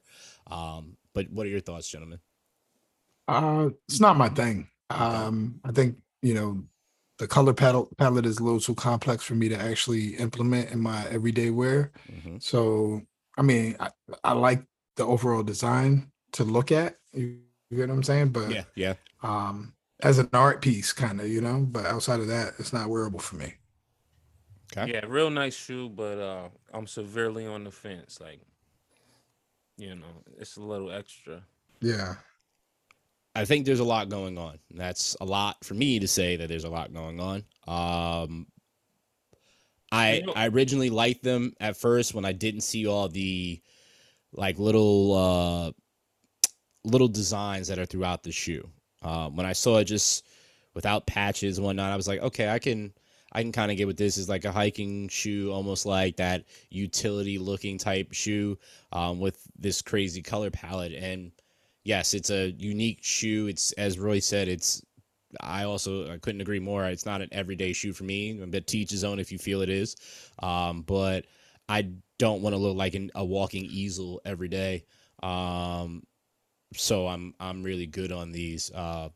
um, 0.49 0.95
but 1.13 1.30
what 1.30 1.45
are 1.45 1.49
your 1.49 1.60
thoughts, 1.60 1.89
gentlemen? 1.89 2.19
Uh, 3.28 3.71
it's 3.89 3.99
not 3.99 4.15
my 4.15 4.30
thing. 4.30 4.69
Um, 4.89 5.60
I 5.65 5.73
think 5.73 5.97
you 6.21 6.34
know 6.36 6.63
the 7.17 7.28
color 7.28 7.54
palette 7.54 7.89
palette 7.97 8.25
is 8.25 8.39
a 8.39 8.43
little 8.45 8.62
too 8.62 8.75
complex 8.75 9.23
for 9.25 9.36
me 9.36 9.49
to 9.49 9.60
actually 9.60 10.15
implement 10.15 10.71
in 10.71 10.80
my 10.80 11.06
everyday 11.10 11.49
wear. 11.49 11.91
Mhm. 12.10 12.41
So, 12.41 13.01
I 13.38 13.41
mean, 13.41 13.75
I, 13.82 13.89
I 14.23 14.32
like 14.32 14.63
the 14.95 15.06
overall 15.06 15.43
design 15.43 16.12
to 16.34 16.45
look 16.45 16.71
at. 16.71 16.95
You, 17.12 17.39
you 17.69 17.77
get 17.77 17.89
what 17.89 17.95
I'm 17.95 18.03
saying? 18.03 18.30
But 18.30 18.51
Yeah, 18.51 18.63
yeah. 18.75 18.93
um, 19.23 19.73
as 20.01 20.19
an 20.19 20.30
art 20.34 20.62
piece, 20.62 20.93
kind 20.93 21.19
of, 21.19 21.27
you 21.27 21.41
know. 21.41 21.65
But 21.69 21.86
outside 21.86 22.19
of 22.19 22.27
that, 22.27 22.53
it's 22.60 22.73
not 22.73 22.89
wearable 22.89 23.19
for 23.19 23.36
me. 23.36 23.56
Okay. 24.75 24.93
Yeah, 24.93 25.06
real 25.08 25.30
nice 25.30 25.56
shoe, 25.56 25.89
but 25.89 26.17
uh, 26.19 26.49
I'm 26.73 26.88
severely 26.88 27.45
on 27.45 27.63
the 27.63 27.71
fence. 27.71 28.19
Like, 28.19 28.41
you 29.77 29.95
know, 29.95 30.23
it's 30.38 30.58
a 30.58 30.62
little 30.62 30.91
extra. 30.91 31.43
Yeah. 31.82 32.15
I 33.36 33.45
think 33.45 33.65
there's 33.65 33.80
a 33.80 33.86
lot 33.86 34.10
going 34.10 34.38
on. 34.38 34.58
That's 34.71 35.15
a 35.21 35.25
lot 35.25 35.63
for 35.63 35.75
me 35.75 35.99
to 35.99 36.08
say 36.08 36.38
that 36.38 36.49
there's 36.49 36.63
a 36.63 36.69
lot 36.69 36.91
going 36.91 37.19
on. 37.19 37.43
Um, 37.67 38.47
I 39.91 40.23
I 40.36 40.47
originally 40.47 40.89
liked 40.89 41.23
them 41.23 41.53
at 41.60 41.77
first 41.77 42.13
when 42.13 42.25
I 42.25 42.32
didn't 42.34 42.62
see 42.62 42.88
all 42.88 43.08
the 43.08 43.62
like 44.34 44.58
little 44.60 45.13
uh, 45.13 45.71
little 46.88 47.08
designs 47.08 47.67
that 47.67 47.80
are 47.80 47.86
throughout 47.86 48.23
the 48.23 48.32
shoe. 48.32 48.67
Um, 49.02 49.36
when 49.36 49.45
I 49.45 49.54
saw 49.54 49.78
it 49.78 49.86
just 49.86 50.26
without 50.73 51.06
patches 51.06 51.58
and 51.58 51.65
whatnot, 51.65 51.91
I 51.91 51.95
was 51.95 52.08
like, 52.08 52.21
okay, 52.21 52.50
I 52.50 52.60
can 52.60 52.93
I 53.32 53.41
can 53.41 53.52
kind 53.52 53.71
of 53.71 53.78
get 53.78 53.88
with 53.88 53.97
this. 53.97 54.17
Is 54.17 54.30
like 54.30 54.45
a 54.45 54.52
hiking 54.52 55.08
shoe, 55.10 55.52
almost 55.52 55.86
like 55.86 56.17
that 56.17 56.45
utility 56.69 57.38
looking 57.38 57.78
type 57.78 58.13
shoe 58.13 58.58
um, 58.91 59.19
with 59.19 59.39
this 59.58 59.82
crazy 59.82 60.21
color 60.21 60.50
palette. 60.50 60.93
And 60.93 61.32
yes, 61.84 62.13
it's 62.13 62.30
a 62.30 62.52
unique 62.52 63.00
shoe. 63.02 63.47
It's 63.47 63.73
as 63.73 64.00
Roy 64.00 64.19
said, 64.19 64.47
it's 64.47 64.82
I 65.41 65.65
also 65.65 66.12
I 66.12 66.17
couldn't 66.17 66.41
agree 66.41 66.60
more. 66.60 66.86
It's 66.86 67.06
not 67.06 67.21
an 67.21 67.30
everyday 67.32 67.73
shoe 67.73 67.93
for 67.93 68.06
me. 68.06 68.34
But 68.34 68.65
teach 68.65 68.89
his 68.91 69.04
own 69.04 69.19
if 69.19 69.32
you 69.32 69.38
feel 69.38 69.62
it 69.62 69.69
is. 69.69 69.95
Um, 70.39 70.82
but 70.84 71.26
I 71.69 71.89
don't 72.17 72.41
want 72.41 72.54
to 72.54 72.58
look 72.58 72.78
like 72.78 72.95
an, 72.95 73.12
a 73.13 73.26
walking 73.26 73.65
easel 73.65 74.21
every 74.26 74.47
day. 74.47 74.86
Um, 75.21 76.04
so 76.73 77.08
I'm 77.08 77.34
I'm 77.39 77.63
really 77.63 77.88
good 77.88 78.12
on 78.12 78.32
these. 78.32 78.71
Uh, 78.71 79.10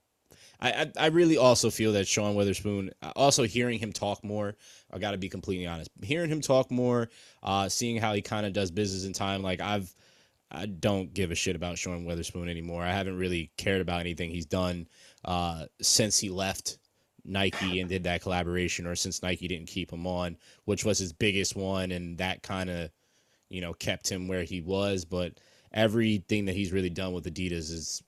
I, 0.63 0.91
I 0.95 1.07
really 1.07 1.37
also 1.37 1.71
feel 1.71 1.93
that 1.93 2.07
Sean 2.07 2.35
Wotherspoon. 2.35 2.91
Also 3.15 3.43
hearing 3.43 3.79
him 3.79 3.91
talk 3.91 4.23
more, 4.23 4.55
I 4.91 4.99
got 4.99 5.11
to 5.11 5.17
be 5.17 5.27
completely 5.27 5.65
honest. 5.65 5.89
Hearing 6.03 6.29
him 6.29 6.41
talk 6.41 6.69
more, 6.69 7.09
uh, 7.41 7.67
seeing 7.67 7.97
how 7.97 8.13
he 8.13 8.21
kind 8.21 8.45
of 8.45 8.53
does 8.53 8.69
business 8.69 9.05
in 9.05 9.13
time. 9.13 9.41
Like 9.41 9.59
I've 9.59 9.93
I 10.51 10.65
don't 10.65 11.13
give 11.13 11.31
a 11.31 11.35
shit 11.35 11.55
about 11.55 11.77
Sean 11.77 12.05
Wotherspoon 12.05 12.49
anymore. 12.49 12.83
I 12.83 12.91
haven't 12.91 13.17
really 13.17 13.51
cared 13.57 13.81
about 13.81 14.01
anything 14.01 14.29
he's 14.29 14.45
done 14.45 14.87
uh, 15.23 15.65
since 15.81 16.19
he 16.19 16.29
left 16.29 16.77
Nike 17.23 17.79
and 17.79 17.89
did 17.89 18.03
that 18.03 18.21
collaboration, 18.21 18.85
or 18.85 18.95
since 18.95 19.23
Nike 19.23 19.47
didn't 19.47 19.67
keep 19.67 19.91
him 19.91 20.05
on, 20.05 20.37
which 20.65 20.83
was 20.83 20.99
his 20.99 21.13
biggest 21.13 21.55
one, 21.55 21.91
and 21.91 22.17
that 22.17 22.43
kind 22.43 22.69
of, 22.69 22.91
you 23.49 23.61
know, 23.61 23.73
kept 23.73 24.09
him 24.09 24.27
where 24.27 24.43
he 24.43 24.61
was. 24.61 25.05
But 25.05 25.39
everything 25.73 26.45
that 26.45 26.55
he's 26.55 26.71
really 26.71 26.89
done 26.89 27.13
with 27.13 27.25
Adidas 27.25 27.71
is 27.71 28.03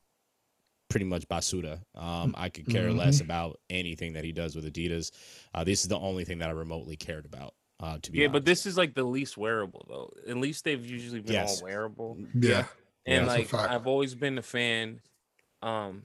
pretty 0.90 1.06
much 1.06 1.28
basura. 1.28 1.80
Um, 1.96 2.36
I 2.38 2.50
could 2.50 2.68
care 2.68 2.92
less 2.92 3.20
about 3.22 3.60
anything 3.70 4.14
that 4.14 4.24
he 4.24 4.32
does 4.32 4.56
with 4.56 4.72
Adidas. 4.72 5.12
Uh, 5.54 5.64
this 5.64 5.82
is 5.82 5.88
the 5.88 5.98
only 5.98 6.24
thing 6.24 6.40
that 6.40 6.50
I 6.50 6.54
remotely 6.54 6.96
cared 6.96 7.26
about. 7.26 7.54
Uh, 7.80 7.98
to 8.02 8.12
be 8.12 8.20
Yeah, 8.20 8.28
but 8.28 8.46
this 8.46 8.66
is 8.66 8.78
like 8.78 8.94
the 8.94 9.04
least 9.04 9.36
wearable 9.38 9.86
though. 9.90 10.14
At 10.30 10.38
least 10.38 10.64
they've 10.64 10.86
usually 10.86 11.20
been 11.20 11.34
Yes. 11.34 11.60
all 11.60 11.66
wearable. 11.68 12.18
Yeah. 12.40 12.66
And 13.06 13.28
that's 13.28 13.52
a 13.52 13.56
like. 13.58 13.72
I've 13.72 13.88
always 13.88 14.16
been 14.16 14.38
a 14.38 14.42
fan 14.44 15.02
um 15.62 16.04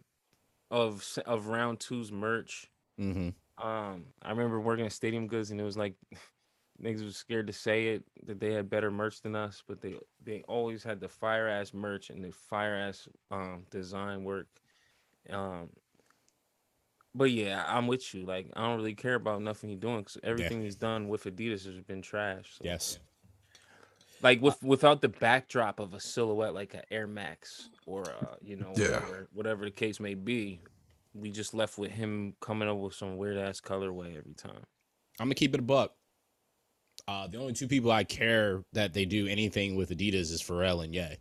of 0.71 1.07
of 1.27 1.47
round 1.49 1.81
two's 1.81 2.11
merch. 2.11 2.67
hmm 2.97 3.31
Um 3.63 4.07
I 4.23 4.31
remember 4.31 4.61
working 4.61 4.87
at 4.87 4.93
Stadium 4.93 5.27
Goods 5.29 5.51
and 5.51 5.61
it 5.61 5.65
was 5.65 5.77
like 5.77 5.95
niggas 6.83 7.05
was 7.05 7.17
scared 7.17 7.47
to 7.49 7.53
say 7.53 7.89
it 7.89 8.05
that 8.27 8.39
they 8.41 8.53
had 8.53 8.71
better 8.71 8.91
merch 8.91 9.21
than 9.23 9.35
us, 9.35 9.63
but 9.67 9.81
they 9.81 9.97
they 10.25 10.43
always 10.49 10.83
had 10.85 11.01
the 11.01 11.09
fire 11.09 11.49
ass 11.49 11.75
merch 11.75 12.11
and 12.11 12.25
the 12.25 12.31
fire 12.33 12.75
ass 12.77 13.09
um 13.31 13.65
design 13.71 14.25
work. 14.25 14.47
Um 15.31 15.71
but 17.15 17.31
yeah, 17.31 17.65
I'm 17.67 17.87
with 17.87 18.15
you. 18.15 18.25
Like 18.25 18.49
I 18.55 18.61
don't 18.67 18.77
really 18.77 18.95
care 18.95 19.15
about 19.15 19.43
nothing 19.43 19.71
he's 19.71 19.79
doing 19.81 19.99
because 20.01 20.19
everything 20.23 20.61
he's 20.63 20.77
done 20.77 21.09
with 21.09 21.25
Adidas 21.25 21.65
has 21.67 21.81
been 21.81 22.03
trash. 22.03 22.55
so. 22.59 22.63
Yes. 22.65 22.99
like 24.23 24.41
with 24.41 24.63
without 24.63 25.01
the 25.01 25.09
backdrop 25.09 25.81
of 25.81 25.95
a 25.95 26.01
silhouette 26.01 26.55
like 26.55 26.75
an 26.75 26.83
Air 26.91 27.07
Max 27.07 27.71
or 27.87 28.03
uh, 28.09 28.35
you 28.41 28.57
know 28.57 28.73
Yeah. 28.77 28.87
whatever, 29.01 29.29
whatever 29.33 29.65
the 29.65 29.71
case 29.73 29.99
may 29.99 30.15
be, 30.15 30.61
we 31.15 31.31
just 31.31 31.55
left 31.55 31.79
with 31.79 31.91
him 31.91 32.35
coming 32.41 32.69
up 32.69 32.77
with 32.77 32.95
some 32.95 33.17
weird 33.17 33.37
ass 33.39 33.61
colorway 33.61 34.17
every 34.17 34.35
time. 34.35 34.63
I'm 35.19 35.27
gonna 35.27 35.35
keep 35.35 35.55
it 35.55 35.61
a 35.61 35.63
buck. 35.65 35.95
Uh, 37.09 37.27
the 37.27 37.39
only 37.39 37.55
two 37.55 37.67
people 37.67 37.91
I 37.91 38.05
care 38.05 38.63
that 38.75 38.93
they 38.93 39.07
do 39.07 39.27
anything 39.27 39.77
with 39.77 39.89
Adidas 39.89 40.31
is 40.31 40.43
Pharrell 40.43 40.85
and 40.85 40.95
Ye. 40.95 41.17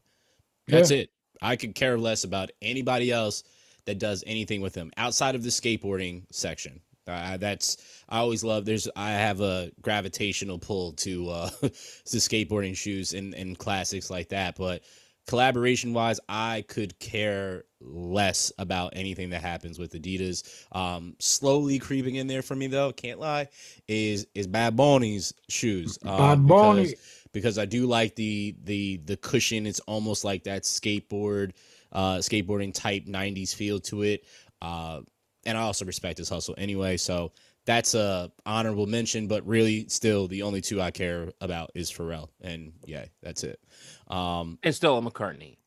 That's 0.68 0.92
it. 0.92 1.12
I 1.42 1.56
could 1.56 1.76
care 1.76 1.98
less 1.98 2.26
about 2.26 2.52
anybody 2.62 3.10
else 3.10 3.44
that 3.86 3.98
does 3.98 4.22
anything 4.28 4.60
with 4.60 4.74
them 4.74 4.92
outside 4.98 5.34
of 5.34 5.44
the 5.44 5.50
skateboarding 5.50 6.24
section. 6.30 6.82
Uh, 7.08 7.38
that's 7.38 7.78
I 8.10 8.18
always 8.18 8.44
love. 8.44 8.66
There's 8.66 8.90
I 8.98 9.12
have 9.12 9.40
a 9.40 9.72
gravitational 9.82 10.60
pull 10.60 10.92
to 10.94 11.30
uh, 11.30 11.50
to 11.62 11.70
skateboarding 11.70 12.76
shoes 12.76 13.14
and 13.14 13.34
and 13.34 13.58
classics 13.58 14.10
like 14.10 14.28
that. 14.30 14.58
But 14.58 14.84
collaboration 15.28 15.94
wise, 15.94 16.20
I 16.28 16.64
could 16.68 16.98
care 17.00 17.66
less 17.80 18.52
about 18.58 18.94
anything 18.96 19.30
that 19.30 19.42
happens 19.42 19.78
with 19.78 19.94
Adidas. 19.94 20.66
Um, 20.72 21.16
slowly 21.20 21.78
creeping 21.78 22.16
in 22.16 22.28
there 22.28 22.42
for 22.42 22.56
me 22.56 22.68
though, 22.68 22.92
can't 22.92 23.20
lie, 23.20 23.50
is 23.88 24.26
is 24.34 24.48
Bad 24.48 24.76
Bunny's 24.76 25.34
shoes. 25.50 26.00
Um, 26.04 26.18
Bad 26.18 26.48
Bunny. 26.48 26.82
because, 26.84 27.28
because 27.34 27.58
I 27.60 27.66
do 27.66 27.86
like 27.86 28.16
the 28.16 28.56
the 28.64 28.98
the 29.06 29.18
cushion. 29.18 29.68
It's 29.68 29.82
almost 29.82 30.24
like 30.24 30.46
that 30.46 30.64
skateboard, 30.64 31.52
uh, 31.92 32.18
skateboarding 32.18 32.74
type 32.74 33.06
'90s 33.06 33.54
feel 33.54 33.80
to 33.82 34.02
it. 34.04 34.26
Uh, 34.62 35.02
and 35.46 35.58
I 35.58 35.62
also 35.62 35.86
respect 35.86 36.18
his 36.18 36.30
hustle 36.30 36.56
anyway. 36.58 36.98
So 36.98 37.32
that's 37.68 37.94
a 37.96 38.32
honorable 38.46 38.88
mention, 38.88 39.28
but 39.28 39.46
really, 39.46 39.88
still, 39.90 40.28
the 40.30 40.42
only 40.42 40.62
two 40.62 40.82
I 40.82 40.90
care 40.90 41.32
about 41.42 41.70
is 41.76 41.92
Pharrell 41.92 42.30
and 42.42 42.72
yeah, 42.86 43.06
that's 43.22 43.44
it. 43.44 43.60
Um, 44.08 44.58
And 44.64 44.74
Stella 44.74 45.02
McCartney. 45.02 45.58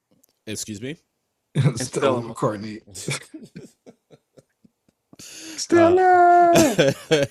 excuse 0.47 0.81
me. 0.81 0.97
Stella 1.57 1.77
Stella 1.79 2.23
McCartney. 2.23 2.81
Uh, 5.23 5.23
Stella. 5.23 6.95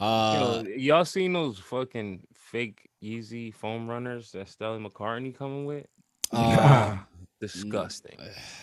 You 0.00 0.06
uh, 0.06 0.62
know, 0.62 0.68
y'all 0.76 1.04
seen 1.06 1.32
those 1.32 1.58
fucking 1.58 2.26
fake 2.34 2.90
Yeezy 3.02 3.54
foam 3.54 3.88
runners 3.88 4.32
that 4.32 4.48
Stella 4.50 4.78
McCartney 4.78 5.34
coming 5.34 5.64
with? 5.64 5.86
uh, 6.32 6.56
nah, 6.56 6.98
Disgusting. 7.40 8.18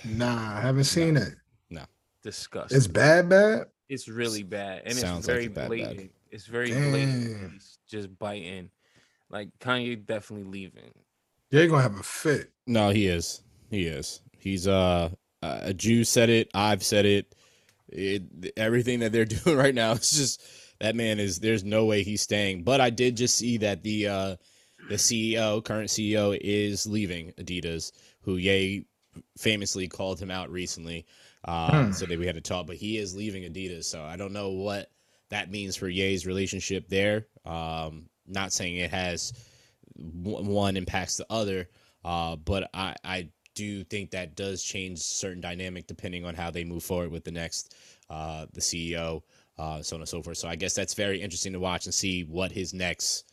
nah, 0.05 0.57
I 0.57 0.61
haven't 0.61 0.83
seen 0.83 1.17
it. 1.17 1.33
No. 1.71 1.85
Disgusting. 2.21 2.77
It's 2.77 2.85
bad, 2.85 3.29
bad. 3.29 3.65
It's 3.91 4.07
really 4.07 4.43
bad, 4.43 4.83
and 4.85 4.95
Sounds 4.95 5.19
it's 5.19 5.27
very 5.27 5.47
a 5.47 5.49
bad 5.49 5.55
bad. 5.63 5.67
blatant. 5.67 6.11
It's 6.31 6.45
very 6.45 6.71
blatant. 6.71 7.51
It's 7.57 7.77
just 7.89 8.17
biting. 8.17 8.69
Like 9.29 9.49
Kanye 9.59 10.05
definitely 10.05 10.49
leaving. 10.49 10.91
They're 11.49 11.67
gonna 11.67 11.81
have 11.83 11.99
a 11.99 12.03
fit. 12.03 12.51
no, 12.65 12.89
he 12.89 13.07
is. 13.07 13.41
He 13.69 13.87
is. 13.87 14.21
He's 14.37 14.65
uh, 14.65 15.09
a 15.41 15.73
Drew 15.73 16.05
said 16.05 16.29
it. 16.29 16.49
I've 16.53 16.83
said 16.83 17.05
it. 17.05 17.35
It 17.89 18.53
everything 18.55 18.99
that 19.01 19.11
they're 19.11 19.25
doing 19.43 19.57
right 19.57 19.75
now 19.75 19.91
is 19.91 20.09
just 20.11 20.41
that 20.79 20.95
man 20.95 21.19
is. 21.19 21.39
There's 21.39 21.65
no 21.65 21.83
way 21.83 22.03
he's 22.03 22.21
staying. 22.21 22.63
But 22.63 22.79
I 22.79 22.91
did 22.91 23.17
just 23.17 23.35
see 23.35 23.57
that 23.57 23.83
the 23.83 24.07
uh, 24.07 24.35
the 24.87 24.95
CEO, 24.95 25.61
current 25.63 25.89
CEO, 25.89 26.37
is 26.41 26.87
leaving 26.87 27.33
Adidas, 27.33 27.91
who 28.21 28.37
Ye 28.37 28.85
famously 29.37 29.89
called 29.89 30.17
him 30.21 30.31
out 30.31 30.49
recently. 30.49 31.05
Uh, 31.43 31.85
Hmm. 31.85 31.91
So 31.91 32.05
that 32.05 32.19
we 32.19 32.25
had 32.27 32.35
to 32.35 32.41
talk, 32.41 32.67
but 32.67 32.75
he 32.75 32.97
is 32.97 33.15
leaving 33.15 33.43
Adidas. 33.43 33.85
So 33.85 34.03
I 34.03 34.15
don't 34.15 34.33
know 34.33 34.51
what 34.51 34.91
that 35.29 35.49
means 35.49 35.75
for 35.75 35.87
Ye's 35.89 36.27
relationship 36.27 36.87
there. 36.87 37.25
Um, 37.45 38.09
not 38.27 38.53
saying 38.53 38.77
it 38.77 38.91
has 38.91 39.33
one 39.95 40.77
impacts 40.77 41.17
the 41.17 41.25
other, 41.29 41.69
uh, 42.05 42.35
but 42.35 42.69
I, 42.73 42.95
I 43.03 43.29
do 43.55 43.83
think 43.83 44.11
that 44.11 44.35
does 44.35 44.63
change 44.63 44.99
certain 44.99 45.41
dynamic 45.41 45.87
depending 45.87 46.25
on 46.25 46.35
how 46.35 46.51
they 46.51 46.63
move 46.63 46.83
forward 46.83 47.11
with 47.11 47.23
the 47.23 47.31
next 47.31 47.75
uh, 48.09 48.45
the 48.53 48.61
CEO, 48.61 49.21
uh, 49.57 49.81
so 49.81 49.95
on 49.95 50.01
and 50.01 50.09
so 50.09 50.21
forth. 50.21 50.37
So 50.37 50.47
I 50.47 50.55
guess 50.55 50.73
that's 50.73 50.93
very 50.93 51.21
interesting 51.21 51.53
to 51.53 51.59
watch 51.59 51.85
and 51.85 51.93
see 51.93 52.23
what 52.23 52.51
his 52.51 52.73
next 52.73 53.25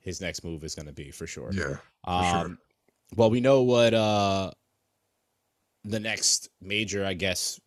his 0.00 0.20
next 0.20 0.44
move 0.44 0.64
is 0.64 0.74
going 0.74 0.86
to 0.86 0.92
be 0.92 1.10
for 1.10 1.26
sure. 1.26 1.50
Yeah. 1.52 1.76
Um, 2.04 2.24
sure. 2.46 2.58
Well, 3.16 3.30
we 3.30 3.40
know 3.40 3.62
what 3.62 3.94
uh, 3.94 4.50
the 5.88 6.00
next 6.00 6.50
major, 6.60 7.04
I 7.04 7.14
guess, 7.14 7.60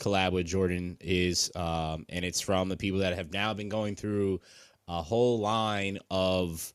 collab 0.00 0.32
with 0.32 0.46
Jordan 0.46 0.96
is, 1.00 1.50
um, 1.56 2.06
and 2.08 2.24
it's 2.24 2.40
from 2.40 2.68
the 2.68 2.76
people 2.76 3.00
that 3.00 3.16
have 3.16 3.32
now 3.32 3.54
been 3.54 3.68
going 3.68 3.96
through 3.96 4.40
a 4.88 5.02
whole 5.02 5.40
line 5.40 5.98
of 6.10 6.72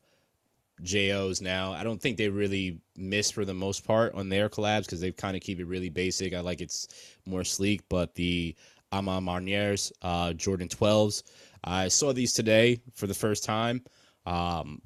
JOs 0.82 1.40
now. 1.40 1.72
I 1.72 1.84
don't 1.84 2.00
think 2.00 2.16
they 2.16 2.28
really 2.28 2.80
miss 2.96 3.30
for 3.30 3.44
the 3.44 3.54
most 3.54 3.86
part 3.86 4.14
on 4.14 4.28
their 4.28 4.48
collabs 4.48 4.84
because 4.84 5.00
they 5.00 5.12
kind 5.12 5.36
of 5.36 5.42
keep 5.42 5.60
it 5.60 5.66
really 5.66 5.90
basic. 5.90 6.34
I 6.34 6.40
like 6.40 6.60
it's 6.60 6.88
more 7.26 7.44
sleek, 7.44 7.82
but 7.88 8.14
the 8.14 8.54
A 8.92 9.02
Ma 9.02 9.20
Manieres, 9.20 9.92
uh, 10.02 10.32
Jordan 10.32 10.68
12s, 10.68 11.22
I 11.64 11.88
saw 11.88 12.12
these 12.12 12.32
today 12.32 12.80
for 12.94 13.06
the 13.06 13.14
first 13.14 13.44
time. 13.44 13.82
Um, 14.26 14.80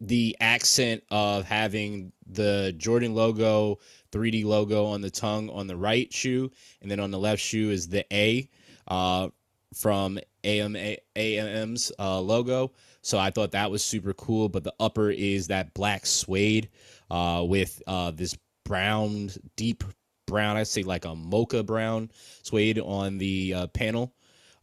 the 0.00 0.36
accent 0.40 1.02
of 1.10 1.44
having 1.44 2.12
the 2.26 2.74
Jordan 2.76 3.14
logo, 3.14 3.78
3D 4.14 4.44
logo 4.44 4.86
on 4.86 5.00
the 5.00 5.10
tongue 5.10 5.50
on 5.50 5.66
the 5.66 5.76
right 5.76 6.12
shoe, 6.12 6.50
and 6.80 6.90
then 6.90 7.00
on 7.00 7.10
the 7.10 7.18
left 7.18 7.42
shoe 7.42 7.70
is 7.70 7.88
the 7.88 8.04
A 8.14 8.48
uh, 8.86 9.28
from 9.74 10.18
AMA, 10.44 10.96
AMM's 11.16 11.92
uh, 11.98 12.20
logo. 12.20 12.72
So 13.02 13.18
I 13.18 13.30
thought 13.30 13.52
that 13.52 13.70
was 13.70 13.82
super 13.82 14.12
cool. 14.14 14.48
But 14.48 14.64
the 14.64 14.74
upper 14.78 15.10
is 15.10 15.48
that 15.48 15.74
black 15.74 16.06
suede 16.06 16.70
uh, 17.10 17.44
with 17.46 17.82
uh, 17.86 18.12
this 18.12 18.36
brown, 18.64 19.30
deep 19.56 19.84
brown, 20.26 20.56
I'd 20.56 20.68
say 20.68 20.82
like 20.82 21.04
a 21.04 21.14
mocha 21.14 21.62
brown 21.62 22.10
suede 22.42 22.78
on 22.78 23.18
the 23.18 23.54
uh, 23.54 23.66
panel. 23.68 24.14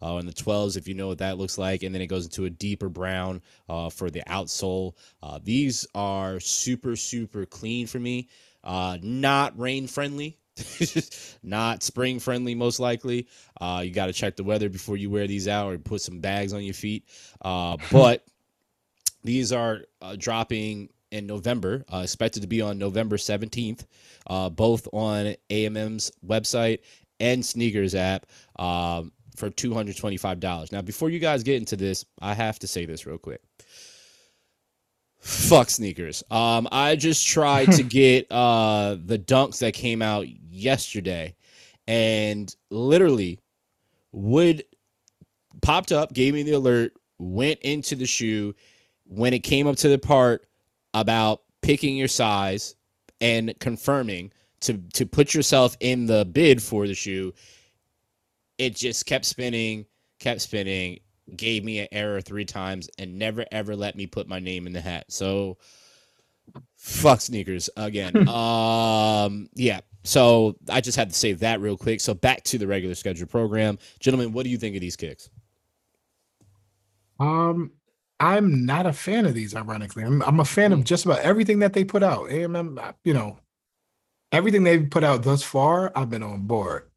Uh, 0.03 0.15
on 0.15 0.25
the 0.25 0.33
12s, 0.33 0.77
if 0.77 0.87
you 0.87 0.95
know 0.95 1.09
what 1.09 1.19
that 1.19 1.37
looks 1.37 1.59
like, 1.59 1.83
and 1.83 1.93
then 1.93 2.01
it 2.01 2.07
goes 2.07 2.25
into 2.25 2.45
a 2.45 2.49
deeper 2.49 2.89
brown 2.89 3.39
uh, 3.69 3.87
for 3.87 4.09
the 4.09 4.21
outsole. 4.21 4.95
These 5.43 5.85
are 5.93 6.39
super, 6.39 6.95
super 6.95 7.45
clean 7.45 7.85
for 7.85 7.99
me. 7.99 8.27
Uh, 8.63 8.97
not 9.02 9.58
rain 9.58 9.88
friendly, 9.88 10.38
not 11.43 11.84
spring 11.84 12.19
friendly, 12.19 12.56
most 12.56 12.80
likely. 12.80 13.28
Uh, 13.60 13.82
you 13.84 13.91
got 13.91 14.08
to 14.08 14.13
check 14.13 14.36
the 14.36 14.43
weather 14.43 14.69
before 14.69 14.97
you 14.97 15.10
wear 15.10 15.28
these 15.28 15.47
out 15.47 15.71
or 15.71 15.78
put 15.78 16.02
some 16.02 16.19
bags 16.19 16.54
on 16.54 16.63
your 16.63 16.74
feet. 16.74 17.06
Uh, 17.41 17.78
but 17.91 18.26
these 19.24 19.52
are 19.52 19.82
uh, 20.02 20.15
dropping 20.17 20.89
in 21.12 21.28
November, 21.28 21.84
uh, 21.93 22.00
expected 22.00 22.41
to 22.41 22.47
be 22.47 22.62
on 22.62 22.78
November 22.78 23.17
17th, 23.17 23.86
uh, 24.28 24.50
both 24.50 24.88
on 24.93 25.36
AMM's 25.50 26.12
website 26.26 26.80
and 27.19 27.43
SNKRS 27.43 27.95
app. 27.95 28.26
Um, 28.58 29.12
for 29.38 29.50
$225. 29.50 30.71
Now, 30.71 30.82
before 30.82 31.10
you 31.10 31.17
guys 31.17 31.41
get 31.41 31.56
into 31.56 31.76
this, 31.76 32.06
I 32.21 32.34
have 32.34 32.60
to 32.60 32.67
say 32.67 32.86
this 32.86 33.06
real 33.06 33.17
quick. 33.17 33.41
Fuck 35.21 35.69
sneakers. 35.69 36.23
Um, 36.31 36.67
I 36.71 36.95
just 36.95 37.27
tried 37.27 37.71
to 37.73 37.84
get 37.99 38.31
uh 38.31 38.97
the 39.05 39.19
dunks 39.19 39.60
that 39.60 39.73
came 39.73 40.01
out 40.01 40.25
yesterday, 40.49 41.36
and 41.88 42.53
literally 42.71 43.39
would 44.12 44.63
popped 45.62 45.91
up, 45.91 46.12
gave 46.13 46.34
me 46.34 46.41
the 46.43 46.53
alert, 46.53 46.93
went 47.19 47.60
into 47.60 47.95
the 47.95 48.07
shoe. 48.07 48.55
When 49.05 49.34
it 49.34 49.39
came 49.39 49.67
up 49.67 49.75
to 49.77 49.89
the 49.89 49.99
part 49.99 50.47
about 50.93 51.43
picking 51.62 51.95
your 51.95 52.07
size 52.07 52.75
and 53.19 53.53
confirming 53.60 54.31
to 54.62 54.79
to 54.93 55.05
put 55.05 55.36
yourself 55.36 55.77
in 55.79 56.07
the 56.07 56.25
bid 56.25 56.63
for 56.63 56.88
the 56.88 56.95
shoe, 56.95 57.31
it 58.57 58.75
just 58.75 59.05
kept 59.05 59.25
spinning, 59.25 59.86
kept 60.19 60.41
spinning, 60.41 60.99
gave 61.36 61.63
me 61.63 61.79
an 61.79 61.88
error 61.91 62.21
three 62.21 62.45
times, 62.45 62.89
and 62.97 63.17
never 63.17 63.45
ever 63.51 63.75
let 63.75 63.95
me 63.95 64.07
put 64.07 64.27
my 64.27 64.39
name 64.39 64.67
in 64.67 64.73
the 64.73 64.81
hat. 64.81 65.05
So 65.10 65.57
fuck 66.75 67.21
sneakers 67.21 67.69
again. 67.77 68.27
um 68.29 69.49
yeah. 69.53 69.81
So 70.03 70.55
I 70.69 70.81
just 70.81 70.97
had 70.97 71.10
to 71.10 71.15
save 71.15 71.39
that 71.39 71.62
real 71.62 71.77
quick. 71.77 72.01
So 72.01 72.13
back 72.13 72.43
to 72.45 72.57
the 72.57 72.67
regular 72.67 72.95
schedule 72.95 73.27
program. 73.27 73.77
Gentlemen, 73.99 74.34
what 74.34 74.43
do 74.43 74.49
you 74.49 74.57
think 74.57 74.75
of 74.75 74.81
these 74.81 74.95
kicks? 74.95 75.29
Um, 77.19 77.71
I'm 78.19 78.65
not 78.65 78.88
a 78.88 78.93
fan 78.93 79.25
of 79.25 79.36
these. 79.36 79.55
Ironically, 79.55 80.03
I'm 80.03 80.21
I'm 80.23 80.39
a 80.39 80.45
fan 80.45 80.73
of 80.73 80.84
just 80.84 81.05
about 81.05 81.19
everything 81.19 81.60
that 81.60 81.73
they 81.73 81.84
put 81.84 82.03
out. 82.03 82.29
AMM, 82.29 82.79
uh, 82.79 82.93
you 83.03 83.13
know, 83.13 83.38
everything 84.31 84.63
they've 84.63 84.89
put 84.89 85.03
out 85.03 85.23
thus 85.23 85.43
far, 85.43 85.91
I've 85.95 86.10
been 86.10 86.23
on 86.23 86.41
board. 86.41 86.89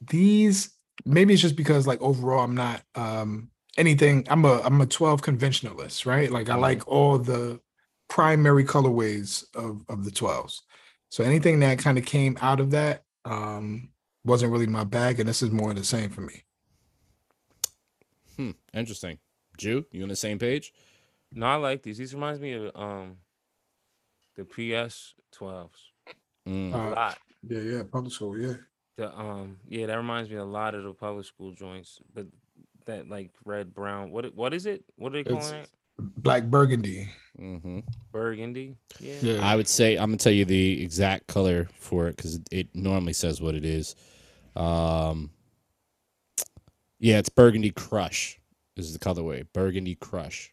These 0.00 0.70
maybe 1.06 1.32
it's 1.32 1.42
just 1.42 1.56
because 1.56 1.86
like 1.86 2.00
overall, 2.02 2.44
I'm 2.44 2.54
not 2.54 2.82
um 2.94 3.50
anything. 3.76 4.26
I'm 4.30 4.44
a 4.44 4.60
I'm 4.62 4.80
a 4.80 4.86
12 4.86 5.22
conventionalist, 5.22 6.06
right? 6.06 6.30
Like 6.30 6.48
I 6.48 6.54
Mhm. 6.54 6.60
like 6.60 6.86
all 6.88 7.18
the 7.18 7.60
primary 8.08 8.64
colorways 8.64 9.44
of 9.54 9.84
of 9.88 10.04
the 10.04 10.10
12s. 10.10 10.62
So 11.10 11.24
anything 11.24 11.60
that 11.60 11.78
kind 11.78 11.98
of 11.98 12.04
came 12.04 12.36
out 12.40 12.60
of 12.60 12.70
that 12.72 13.04
um 13.24 13.90
wasn't 14.24 14.52
really 14.52 14.66
my 14.66 14.84
bag, 14.84 15.20
and 15.20 15.28
this 15.28 15.42
is 15.42 15.50
more 15.50 15.70
of 15.70 15.76
the 15.76 15.84
same 15.84 16.10
for 16.10 16.22
me. 16.22 16.44
Hmm, 18.36 18.50
interesting. 18.72 19.18
Drew, 19.56 19.86
you 19.92 20.02
on 20.02 20.08
the 20.08 20.16
same 20.16 20.38
page? 20.38 20.72
No, 21.32 21.46
I 21.46 21.54
like 21.56 21.82
these. 21.82 21.98
These 21.98 22.14
reminds 22.14 22.40
me 22.40 22.52
of 22.52 22.74
um 22.74 23.18
the 24.36 24.44
PS 24.44 25.14
12s. 25.32 25.92
Mm. 26.48 26.74
A 26.74 26.76
Uh, 26.76 26.94
lot. 26.94 27.18
Yeah, 27.46 27.60
yeah, 27.60 27.82
public 27.90 28.12
school, 28.12 28.38
yeah. 28.38 28.54
The 28.96 29.16
um 29.18 29.58
yeah, 29.68 29.86
that 29.86 29.96
reminds 29.96 30.30
me 30.30 30.36
a 30.36 30.44
lot 30.44 30.74
of 30.74 30.84
the 30.84 30.92
public 30.94 31.26
school 31.26 31.52
joints, 31.52 32.00
but 32.14 32.26
that 32.86 33.08
like 33.08 33.30
red 33.44 33.74
brown. 33.74 34.10
What 34.10 34.34
what 34.34 34.52
is 34.54 34.66
it? 34.66 34.84
What 34.96 35.14
are 35.14 35.22
they 35.22 35.30
It's- 35.30 35.52
it? 35.52 35.70
Black 35.98 36.44
burgundy. 36.44 37.08
hmm 37.36 37.78
Burgundy. 38.10 38.74
Yeah. 38.98 39.14
Yeah. 39.22 39.46
I 39.48 39.54
would 39.54 39.68
say 39.68 39.94
I'm 39.96 40.08
gonna 40.10 40.16
tell 40.16 40.32
you 40.32 40.44
the 40.44 40.82
exact 40.82 41.28
color 41.28 41.68
for 41.78 42.08
it 42.08 42.16
because 42.16 42.40
it 42.50 42.74
normally 42.74 43.12
says 43.12 43.40
what 43.40 43.54
it 43.54 43.64
is. 43.64 43.94
Um, 44.56 45.30
yeah, 46.98 47.18
it's 47.18 47.28
Burgundy 47.28 47.70
Crush 47.70 48.40
is 48.76 48.92
the 48.92 48.98
colorway. 48.98 49.46
Burgundy 49.52 49.94
Crush. 49.94 50.52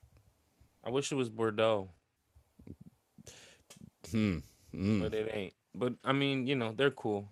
I 0.83 0.89
wish 0.91 1.11
it 1.11 1.15
was 1.15 1.29
Bordeaux, 1.29 1.89
Hmm. 4.11 4.39
Mm. 4.73 5.01
but 5.01 5.13
it 5.13 5.29
ain't. 5.33 5.53
But 5.73 5.93
I 6.03 6.11
mean, 6.13 6.45
you 6.47 6.55
know, 6.55 6.73
they're 6.75 6.91
cool. 6.91 7.27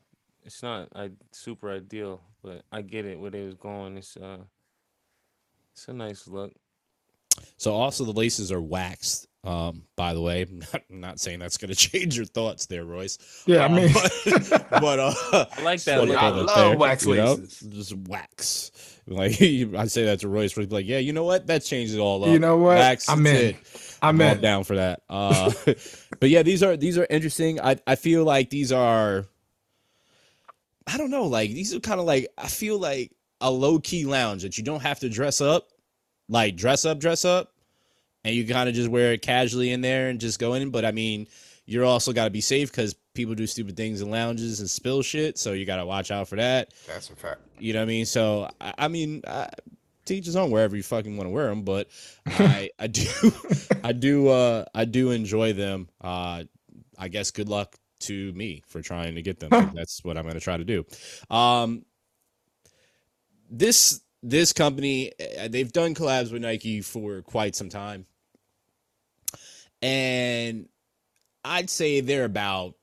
It's 0.46 0.64
not 0.64 0.90
I 0.96 1.12
super 1.32 1.72
ideal, 1.72 2.22
but 2.42 2.64
I 2.72 2.82
get 2.82 3.06
it 3.06 3.20
where 3.20 3.32
they 3.32 3.44
was 3.46 3.56
going. 3.56 3.98
It's 3.98 4.16
uh, 4.18 4.40
it's 5.80 5.88
a 5.88 5.94
nice 5.94 6.28
look. 6.28 6.52
So 7.58 7.72
also 7.74 8.04
the 8.04 8.12
laces 8.12 8.52
are 8.52 8.62
waxed. 8.62 9.28
Um, 9.46 9.84
by 9.96 10.14
the 10.14 10.20
way, 10.22 10.46
not, 10.74 10.82
not 10.90 11.20
saying 11.22 11.40
that's 11.40 11.56
gonna 11.58 11.74
change 11.90 12.18
your 12.18 12.26
thoughts 12.26 12.66
there, 12.66 12.84
Royce. 12.84 13.18
Yeah, 13.46 13.60
I 13.60 13.66
Uh, 13.66 13.70
mean, 13.70 13.94
but, 13.94 14.70
but 14.70 15.00
uh, 15.00 15.46
I 15.58 15.62
like 15.62 15.82
that 15.84 16.00
wanna 16.00 16.12
look. 16.12 16.20
throw 16.20 16.28
I 16.28 16.32
that 16.32 16.46
love 16.70 16.78
wax 16.80 17.06
you 17.06 17.16
know? 17.16 17.34
laces. 17.36 17.60
Just 17.70 17.96
wax. 17.96 18.72
Like 19.08 19.32
I 19.42 19.86
say 19.88 20.06
that 20.06 20.20
to 20.20 20.28
Royce, 20.28 20.58
Royce 20.58 20.68
be 20.68 20.76
like, 20.76 20.86
yeah, 20.86 20.98
you 21.00 21.14
know 21.14 21.24
what? 21.24 21.48
That 21.48 21.64
changes 21.64 21.96
it 21.96 22.00
all 22.00 22.24
up. 22.26 22.30
you 22.32 22.40
know 22.40 22.58
what? 22.58 22.78
Wax, 22.78 23.08
I'm 23.08 23.26
in. 23.26 23.36
it. 23.38 23.56
I'm 24.02 24.20
all 24.22 24.28
in. 24.32 24.42
down 24.42 24.66
for 24.66 24.76
that. 24.76 25.02
Uh, 25.10 25.52
but 26.20 26.30
yeah, 26.30 26.44
these 26.44 26.62
are 26.62 26.76
these 26.76 26.98
are 26.98 27.08
interesting. 27.10 27.62
I 27.62 27.78
I 27.88 27.96
feel 27.96 28.26
like 28.26 28.50
these 28.50 28.72
are. 28.74 29.26
I 30.86 30.98
don't 30.98 31.12
know. 31.12 31.28
Like 31.28 31.52
these 31.52 31.74
are 31.74 31.80
kind 31.80 32.00
of 32.02 32.06
like 32.06 32.28
I 32.38 32.48
feel 32.48 32.78
like 32.80 33.12
a 33.42 33.50
low 33.52 33.80
key 33.80 34.06
lounge 34.06 34.44
that 34.44 34.58
you 34.58 34.64
don't 34.64 34.82
have 34.82 35.00
to 35.00 35.10
dress 35.10 35.42
up, 35.42 35.70
like 36.28 36.56
dress 36.56 36.86
up, 36.86 37.00
dress 37.00 37.26
up, 37.26 37.52
and 38.24 38.36
you 38.36 38.46
kind 38.46 38.68
of 38.70 38.76
just 38.76 38.90
wear 38.90 39.14
it 39.14 39.22
casually 39.22 39.72
in 39.72 39.82
there 39.82 40.10
and 40.10 40.20
just 40.20 40.40
go 40.40 40.54
in. 40.54 40.70
But 40.72 40.86
I 40.86 40.92
mean, 40.92 41.28
you're 41.66 41.86
also 41.86 42.12
got 42.14 42.26
to 42.26 42.30
be 42.32 42.42
safe 42.42 42.72
because 42.72 42.96
people 43.14 43.36
do 43.36 43.48
stupid 43.48 43.78
things 43.78 44.02
in 44.02 44.10
lounges 44.10 44.60
and 44.60 44.70
spill 44.70 45.02
shit. 45.02 45.38
So 45.38 45.54
you 45.54 45.66
got 45.66 45.78
to 45.78 45.86
watch 45.86 46.12
out 46.12 46.28
for 46.28 46.36
that. 46.38 46.74
That's 46.88 47.10
a 47.10 47.16
fact. 47.16 47.42
You 47.60 47.74
know 47.74 47.80
what 47.80 47.84
I 47.84 47.88
mean? 47.88 48.06
So 48.06 48.50
I, 48.60 48.74
I 48.78 48.88
mean, 48.88 49.22
uh, 49.26 49.48
teach 50.06 50.26
his 50.26 50.36
own 50.36 50.50
wherever 50.52 50.76
you 50.76 50.84
fucking 50.84 51.16
want 51.16 51.28
to 51.28 51.32
wear 51.32 51.48
them. 51.48 51.64
But 51.64 51.88
I 52.26 52.72
I 52.80 52.88
do 52.88 53.06
I 53.84 53.92
do 53.94 54.28
uh 54.30 54.66
I 54.74 54.86
do 54.86 55.12
enjoy 55.12 55.54
them. 55.54 55.88
Uh, 56.02 56.44
I 56.98 57.08
guess 57.08 57.32
good 57.32 57.48
luck 57.50 57.76
to 58.02 58.32
me 58.34 58.64
for 58.68 58.82
trying 58.82 59.16
to 59.16 59.22
get 59.22 59.40
them. 59.40 59.50
'cause 59.50 59.70
That's 59.76 60.04
what 60.04 60.18
I'm 60.18 60.26
gonna 60.26 60.40
try 60.40 60.58
to 60.58 60.66
do. 60.66 60.86
Um, 61.30 61.86
this 63.50 64.02
this 64.22 64.54
company 64.54 65.12
uh, 65.40 65.48
they've 65.48 65.72
done 65.72 65.96
collabs 65.96 66.32
with 66.32 66.42
Nike 66.42 66.82
for 66.82 67.22
quite 67.22 67.56
some 67.56 67.70
time, 67.70 68.06
and 69.82 70.68
I'd 71.44 71.70
say 71.70 72.02
they're 72.02 72.26
about 72.26 72.76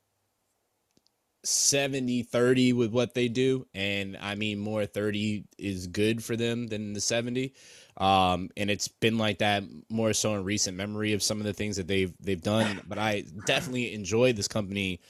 70 1.46 2.24
30 2.24 2.72
with 2.72 2.90
what 2.90 3.14
they 3.14 3.28
do. 3.28 3.66
And 3.74 4.16
i 4.20 4.34
mean 4.34 4.58
more 4.58 4.84
30 4.86 5.44
is 5.58 5.86
good 5.86 6.22
for 6.22 6.36
them 6.36 6.66
than 6.66 6.92
the 6.92 7.00
70 7.00 7.54
um 7.98 8.50
and 8.56 8.70
it's 8.70 8.88
been 8.88 9.16
like 9.16 9.38
that 9.38 9.62
more 9.88 10.12
so 10.12 10.34
in 10.34 10.44
recent 10.44 10.76
memory 10.76 11.12
of 11.12 11.22
some 11.22 11.38
of 11.38 11.44
the 11.44 11.52
things 11.52 11.76
that 11.76 11.86
they've 11.86 12.12
they've 12.20 12.42
done. 12.42 12.80
But 12.86 12.98
i 12.98 13.24
definitely 13.46 13.94
enjoy 13.94 14.32
this 14.32 14.48
company 14.48 15.00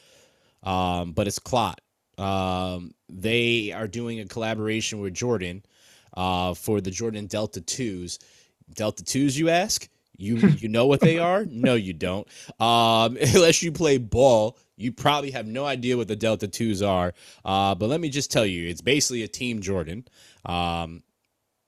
um 0.63 1.13
but 1.13 1.27
it's 1.27 1.39
clot 1.39 1.81
um 2.19 2.93
they 3.09 3.73
are 3.73 3.87
doing 3.87 4.21
a 4.21 4.25
collaboration 4.25 5.01
with 5.01 5.15
jordan 5.15 5.63
uh 6.17 6.55
for 6.55 6.81
the 6.81 6.91
jordan 6.91 7.27
delta 7.27 7.61
2s 7.61 8.19
delta 8.75 9.03
2s 9.05 9.37
you 9.37 9.49
ask? 9.49 9.89
You 10.17 10.37
you 10.59 10.69
know 10.69 10.87
what 10.87 11.01
they 11.01 11.19
are? 11.19 11.45
No 11.45 11.75
you 11.75 11.93
don't. 11.93 12.27
Um 12.61 13.17
unless 13.21 13.63
you 13.63 13.73
play 13.73 13.99
ball 13.99 14.59
you 14.79 14.93
probably 14.93 15.31
have 15.31 15.47
no 15.47 15.65
idea 15.65 15.97
what 15.97 16.09
the 16.09 16.17
delta 16.17 16.49
2s 16.49 16.87
are. 16.87 17.15
Uh 17.45 17.75
but 17.75 17.89
let 17.89 18.01
me 18.01 18.09
just 18.09 18.31
tell 18.31 18.47
you 18.47 18.69
it's 18.69 18.81
basically 18.83 19.23
a 19.23 19.29
team 19.29 19.61
jordan. 19.61 20.07
Um 20.45 21.03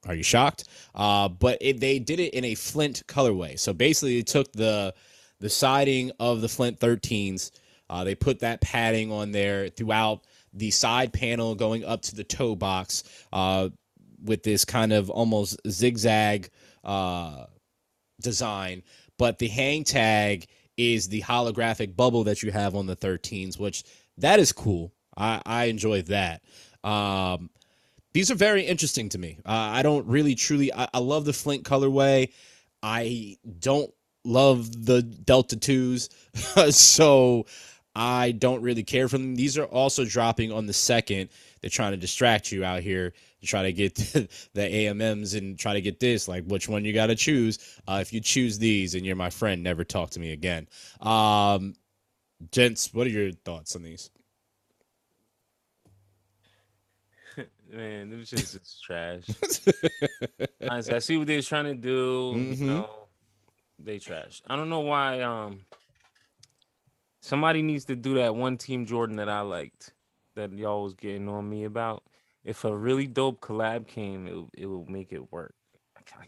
are 0.06 0.14
you 0.14 0.22
shocked? 0.22 0.64
Uh 0.94 1.28
but 1.28 1.58
it, 1.60 1.80
they 1.80 1.98
did 1.98 2.20
it 2.20 2.34
in 2.34 2.44
a 2.44 2.54
flint 2.54 3.02
colorway. 3.06 3.58
So 3.58 3.72
basically 3.72 4.16
they 4.16 4.22
took 4.22 4.52
the 4.52 4.94
the 5.40 5.50
siding 5.50 6.10
of 6.18 6.40
the 6.40 6.48
flint 6.48 6.80
13s 6.80 7.52
uh, 7.90 8.04
they 8.04 8.14
put 8.14 8.40
that 8.40 8.60
padding 8.60 9.10
on 9.10 9.32
there 9.32 9.68
throughout 9.70 10.20
the 10.52 10.70
side 10.70 11.12
panel 11.12 11.54
going 11.54 11.84
up 11.84 12.02
to 12.02 12.14
the 12.14 12.24
toe 12.24 12.54
box 12.54 13.04
uh, 13.32 13.68
with 14.22 14.42
this 14.42 14.64
kind 14.64 14.92
of 14.92 15.10
almost 15.10 15.60
zigzag 15.68 16.50
uh, 16.84 17.44
design, 18.20 18.82
but 19.18 19.38
the 19.38 19.48
hang 19.48 19.84
tag 19.84 20.46
is 20.76 21.08
the 21.08 21.22
holographic 21.22 21.96
bubble 21.96 22.24
that 22.24 22.42
you 22.42 22.52
have 22.52 22.74
on 22.74 22.86
the 22.86 22.96
13s, 22.96 23.58
which 23.58 23.84
that 24.16 24.38
is 24.38 24.52
cool. 24.52 24.92
I, 25.16 25.42
I 25.44 25.64
enjoy 25.64 26.02
that. 26.02 26.42
Um, 26.84 27.50
these 28.12 28.30
are 28.30 28.36
very 28.36 28.62
interesting 28.62 29.08
to 29.10 29.18
me. 29.18 29.38
Uh, 29.44 29.50
I 29.50 29.82
don't 29.82 30.06
really 30.06 30.34
truly. 30.34 30.72
I, 30.72 30.88
I 30.94 30.98
love 30.98 31.24
the 31.24 31.32
Flint 31.32 31.64
colorway. 31.64 32.32
I 32.82 33.36
don't 33.58 33.92
love 34.24 34.86
the 34.86 35.02
Delta 35.02 35.56
twos, 35.56 36.08
so 36.70 37.46
I 38.00 38.30
don't 38.30 38.62
really 38.62 38.84
care 38.84 39.08
for 39.08 39.18
them. 39.18 39.34
These 39.34 39.58
are 39.58 39.64
also 39.64 40.04
dropping 40.04 40.52
on 40.52 40.66
the 40.66 40.72
second. 40.72 41.30
They're 41.60 41.68
trying 41.68 41.90
to 41.90 41.96
distract 41.96 42.52
you 42.52 42.64
out 42.64 42.80
here 42.82 43.12
to 43.40 43.46
try 43.46 43.64
to 43.64 43.72
get 43.72 43.96
the 44.54 44.60
AMMs 44.62 45.34
and 45.36 45.58
try 45.58 45.72
to 45.72 45.80
get 45.80 45.98
this. 45.98 46.28
Like, 46.28 46.44
which 46.44 46.68
one 46.68 46.84
you 46.84 46.92
got 46.92 47.06
to 47.06 47.16
choose? 47.16 47.58
Uh, 47.88 47.98
if 48.00 48.12
you 48.12 48.20
choose 48.20 48.56
these 48.56 48.94
and 48.94 49.04
you're 49.04 49.16
my 49.16 49.30
friend, 49.30 49.64
never 49.64 49.82
talk 49.82 50.10
to 50.10 50.20
me 50.20 50.30
again. 50.30 50.68
Um, 51.00 51.74
gents, 52.52 52.94
what 52.94 53.08
are 53.08 53.10
your 53.10 53.32
thoughts 53.32 53.74
on 53.74 53.82
these? 53.82 54.10
Man, 57.72 58.12
it 58.12 58.16
was 58.16 58.30
just 58.30 58.54
it's 58.54 58.80
trash. 58.80 59.24
Honestly, 60.70 60.94
I 60.94 60.98
see 61.00 61.16
what 61.16 61.26
they're 61.26 61.42
trying 61.42 61.64
to 61.64 61.74
do. 61.74 62.32
Mhm. 62.36 62.58
You 62.58 62.66
know, 62.66 62.90
they 63.80 63.98
trash. 63.98 64.40
I 64.46 64.54
don't 64.54 64.68
know 64.68 64.80
why. 64.80 65.20
Um, 65.22 65.62
somebody 67.20 67.62
needs 67.62 67.84
to 67.86 67.96
do 67.96 68.14
that 68.14 68.34
one 68.34 68.56
team 68.56 68.86
Jordan 68.86 69.16
that 69.16 69.28
I 69.28 69.40
liked, 69.40 69.92
that 70.36 70.52
y'all 70.52 70.82
was 70.84 70.94
getting 70.94 71.28
on 71.28 71.48
me 71.48 71.64
about. 71.64 72.02
If 72.44 72.64
a 72.64 72.76
really 72.76 73.06
dope 73.06 73.40
collab 73.40 73.86
came, 73.86 74.26
it 74.26 74.34
would- 74.34 74.50
it 74.56 74.66
will 74.66 74.86
make 74.86 75.12
it 75.12 75.30
work. 75.32 75.54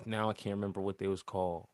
Now 0.04 0.28
I 0.28 0.34
can't 0.34 0.54
remember 0.56 0.80
what 0.80 0.98
they 0.98 1.06
was 1.06 1.22
called. 1.22 1.66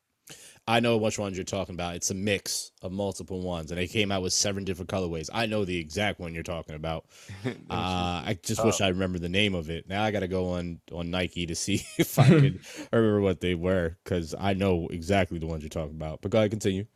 I 0.66 0.81
know 0.81 0.96
which 0.96 1.18
ones 1.18 1.37
you're 1.37 1.44
talking 1.44 1.74
about. 1.76 1.94
It's 1.94 2.11
a 2.11 2.14
mix 2.14 2.72
of 2.83 2.90
multiple 2.90 3.40
ones, 3.40 3.70
and 3.70 3.79
they 3.79 3.87
came 3.87 4.11
out 4.11 4.22
with 4.22 4.33
seven 4.33 4.64
different 4.64 4.90
colorways. 4.90 5.31
I 5.33 5.46
know 5.46 5.64
the 5.64 5.79
exact 5.79 6.18
one 6.18 6.35
you're 6.35 6.42
talking 6.42 6.74
about. 6.74 7.07
Uh, 7.68 8.22
I 8.24 8.38
just 8.44 8.64
wish 8.64 8.81
I 8.81 8.88
remember 8.88 9.18
the 9.18 9.29
name 9.29 9.55
of 9.55 9.70
it. 9.70 9.88
Now 9.88 10.05
I 10.05 10.12
got 10.12 10.20
to 10.20 10.29
go 10.29 10.50
on 10.50 10.81
on 10.92 11.11
Nike 11.11 11.46
to 11.46 11.55
see 11.57 11.85
if 11.98 12.16
I 12.18 12.29
can 12.29 12.61
remember 12.92 13.20
what 13.20 13.40
they 13.40 13.55
were 13.57 13.96
because 14.05 14.35
I 14.38 14.55
know 14.55 14.87
exactly 14.88 15.38
the 15.40 15.46
ones 15.46 15.62
you're 15.64 15.68
talking 15.68 15.96
about. 15.96 16.20
But 16.22 16.31
go 16.31 16.38
ahead, 16.38 16.50
continue. 16.50 16.87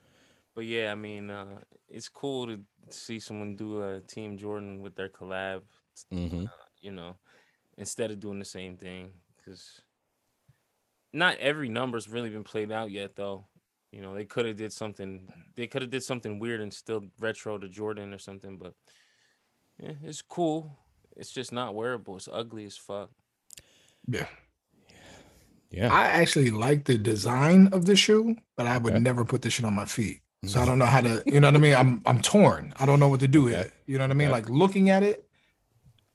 But 0.54 0.66
yeah, 0.66 0.92
I 0.92 0.94
mean, 0.94 1.28
uh, 1.30 1.46
it's 1.90 2.08
cool 2.08 2.46
to 2.46 2.60
see 2.90 3.18
someone 3.18 3.56
do 3.56 3.82
a 3.82 4.00
Team 4.00 4.38
Jordan 4.38 4.80
with 4.80 4.94
their 4.94 5.08
collab. 5.08 5.62
hmm 6.10 6.44
You 6.80 6.92
know, 6.92 7.16
instead 7.76 8.10
of 8.10 8.20
doing 8.20 8.38
the 8.38 8.44
same 8.44 8.76
thing, 8.76 9.10
because 9.36 9.82
not 11.12 11.36
every 11.38 11.68
number's 11.68 12.08
really 12.08 12.30
been 12.30 12.44
played 12.44 12.70
out 12.72 12.90
yet, 12.90 13.16
though. 13.16 13.46
You 13.90 14.00
know, 14.00 14.14
they 14.14 14.24
could 14.24 14.46
have 14.46 14.56
did 14.56 14.72
something. 14.72 15.26
They 15.56 15.66
could 15.66 15.82
have 15.82 15.90
did 15.90 16.04
something 16.04 16.38
weird 16.38 16.60
and 16.60 16.72
still 16.72 17.02
retro 17.18 17.58
to 17.58 17.68
Jordan 17.68 18.14
or 18.14 18.18
something. 18.18 18.56
But 18.56 18.74
yeah, 19.78 19.94
it's 20.04 20.22
cool. 20.22 20.78
It's 21.16 21.32
just 21.32 21.52
not 21.52 21.74
wearable. 21.74 22.16
It's 22.16 22.28
ugly 22.32 22.64
as 22.66 22.76
fuck. 22.76 23.10
Yeah. 24.06 24.28
Yeah. 25.70 25.92
I 25.92 26.04
actually 26.04 26.50
like 26.50 26.84
the 26.84 26.96
design 26.98 27.68
of 27.72 27.84
the 27.84 27.96
shoe, 27.96 28.36
but 28.56 28.66
I 28.66 28.78
would 28.78 28.92
Okay. 28.92 29.02
never 29.02 29.24
put 29.24 29.42
this 29.42 29.54
shit 29.54 29.64
on 29.64 29.74
my 29.74 29.86
feet. 29.86 30.22
So 30.44 30.60
I 30.60 30.64
don't 30.66 30.78
know 30.78 30.86
how 30.86 31.02
to, 31.02 31.22
you 31.26 31.40
know 31.40 31.48
what 31.48 31.56
I 31.56 31.58
mean? 31.58 31.74
I'm 31.74 32.02
I'm 32.06 32.22
torn. 32.22 32.72
I 32.78 32.86
don't 32.86 33.00
know 33.00 33.08
what 33.08 33.20
to 33.20 33.28
do 33.28 33.42
with 33.44 33.54
Okay. 33.54 33.60
it. 33.60 33.72
You 33.86 33.98
know 33.98 34.04
what 34.04 34.10
I 34.10 34.14
mean? 34.14 34.30
Okay. 34.30 34.32
Like 34.32 34.48
looking 34.48 34.90
at 34.90 35.02
it, 35.02 35.26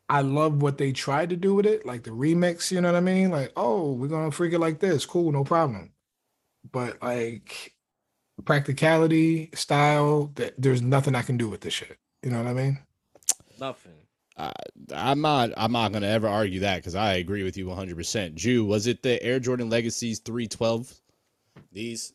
I 0.10 0.22
love 0.22 0.62
what 0.62 0.78
they 0.78 0.92
tried 0.92 1.30
to 1.32 1.36
do 1.38 1.56
with 1.56 1.66
it, 1.66 1.86
like 1.86 2.04
the 2.04 2.12
remix, 2.12 2.72
you 2.72 2.82
know 2.82 2.92
what 2.92 2.98
I 2.98 3.02
mean? 3.02 3.32
Like, 3.32 3.52
oh, 3.56 3.94
we're 3.94 4.08
gonna 4.10 4.32
freak 4.32 4.54
it 4.54 4.60
like 4.60 4.80
this. 4.80 5.06
Cool, 5.06 5.32
no 5.32 5.44
problem. 5.44 5.94
But 6.72 7.02
like 7.04 7.76
practicality, 8.46 9.52
style, 9.56 10.32
that 10.36 10.56
there's 10.58 10.82
nothing 10.82 11.16
I 11.16 11.24
can 11.24 11.38
do 11.38 11.50
with 11.50 11.62
this 11.62 11.74
shit. 11.76 11.98
You 12.24 12.32
know 12.32 12.40
what 12.40 12.48
I 12.48 12.54
mean? 12.54 12.80
Nothing. 13.60 14.08
Uh, 14.38 14.52
I'm 14.94 15.22
not. 15.22 15.52
I'm 15.58 15.72
not 15.72 15.94
gonna 15.94 16.08
ever 16.08 16.28
argue 16.28 16.62
that 16.62 16.78
because 16.78 16.96
I 16.96 17.16
agree 17.16 17.44
with 17.44 17.58
you 17.58 17.68
100. 17.68 17.96
percent 17.98 18.36
Drew, 18.36 18.66
was 18.66 18.88
it 18.88 19.04
the 19.04 19.22
Air 19.24 19.40
Jordan 19.40 19.70
Legacies 19.70 20.20
312? 20.20 21.02
These. 21.72 22.15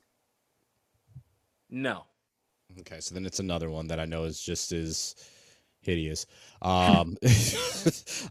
No. 1.70 2.04
Okay, 2.80 3.00
so 3.00 3.14
then 3.14 3.26
it's 3.26 3.40
another 3.40 3.70
one 3.70 3.88
that 3.88 4.00
I 4.00 4.04
know 4.04 4.24
is 4.24 4.40
just 4.40 4.72
as 4.72 5.14
hideous. 5.80 6.26
Um, 6.62 7.16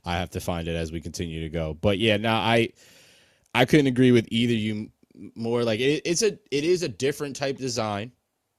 I 0.05 0.15
have 0.17 0.29
to 0.31 0.39
find 0.39 0.67
it 0.67 0.75
as 0.75 0.91
we 0.91 1.01
continue 1.01 1.41
to 1.41 1.49
go. 1.49 1.73
But 1.73 1.97
yeah, 1.97 2.17
now 2.17 2.37
I 2.37 2.69
I 3.53 3.65
couldn't 3.65 3.87
agree 3.87 4.11
with 4.11 4.27
either 4.29 4.53
you 4.53 4.89
more 5.35 5.63
like 5.63 5.79
it, 5.79 6.01
it's 6.05 6.21
a 6.21 6.37
it 6.51 6.63
is 6.63 6.83
a 6.83 6.89
different 6.89 7.35
type 7.35 7.57
design, 7.57 8.11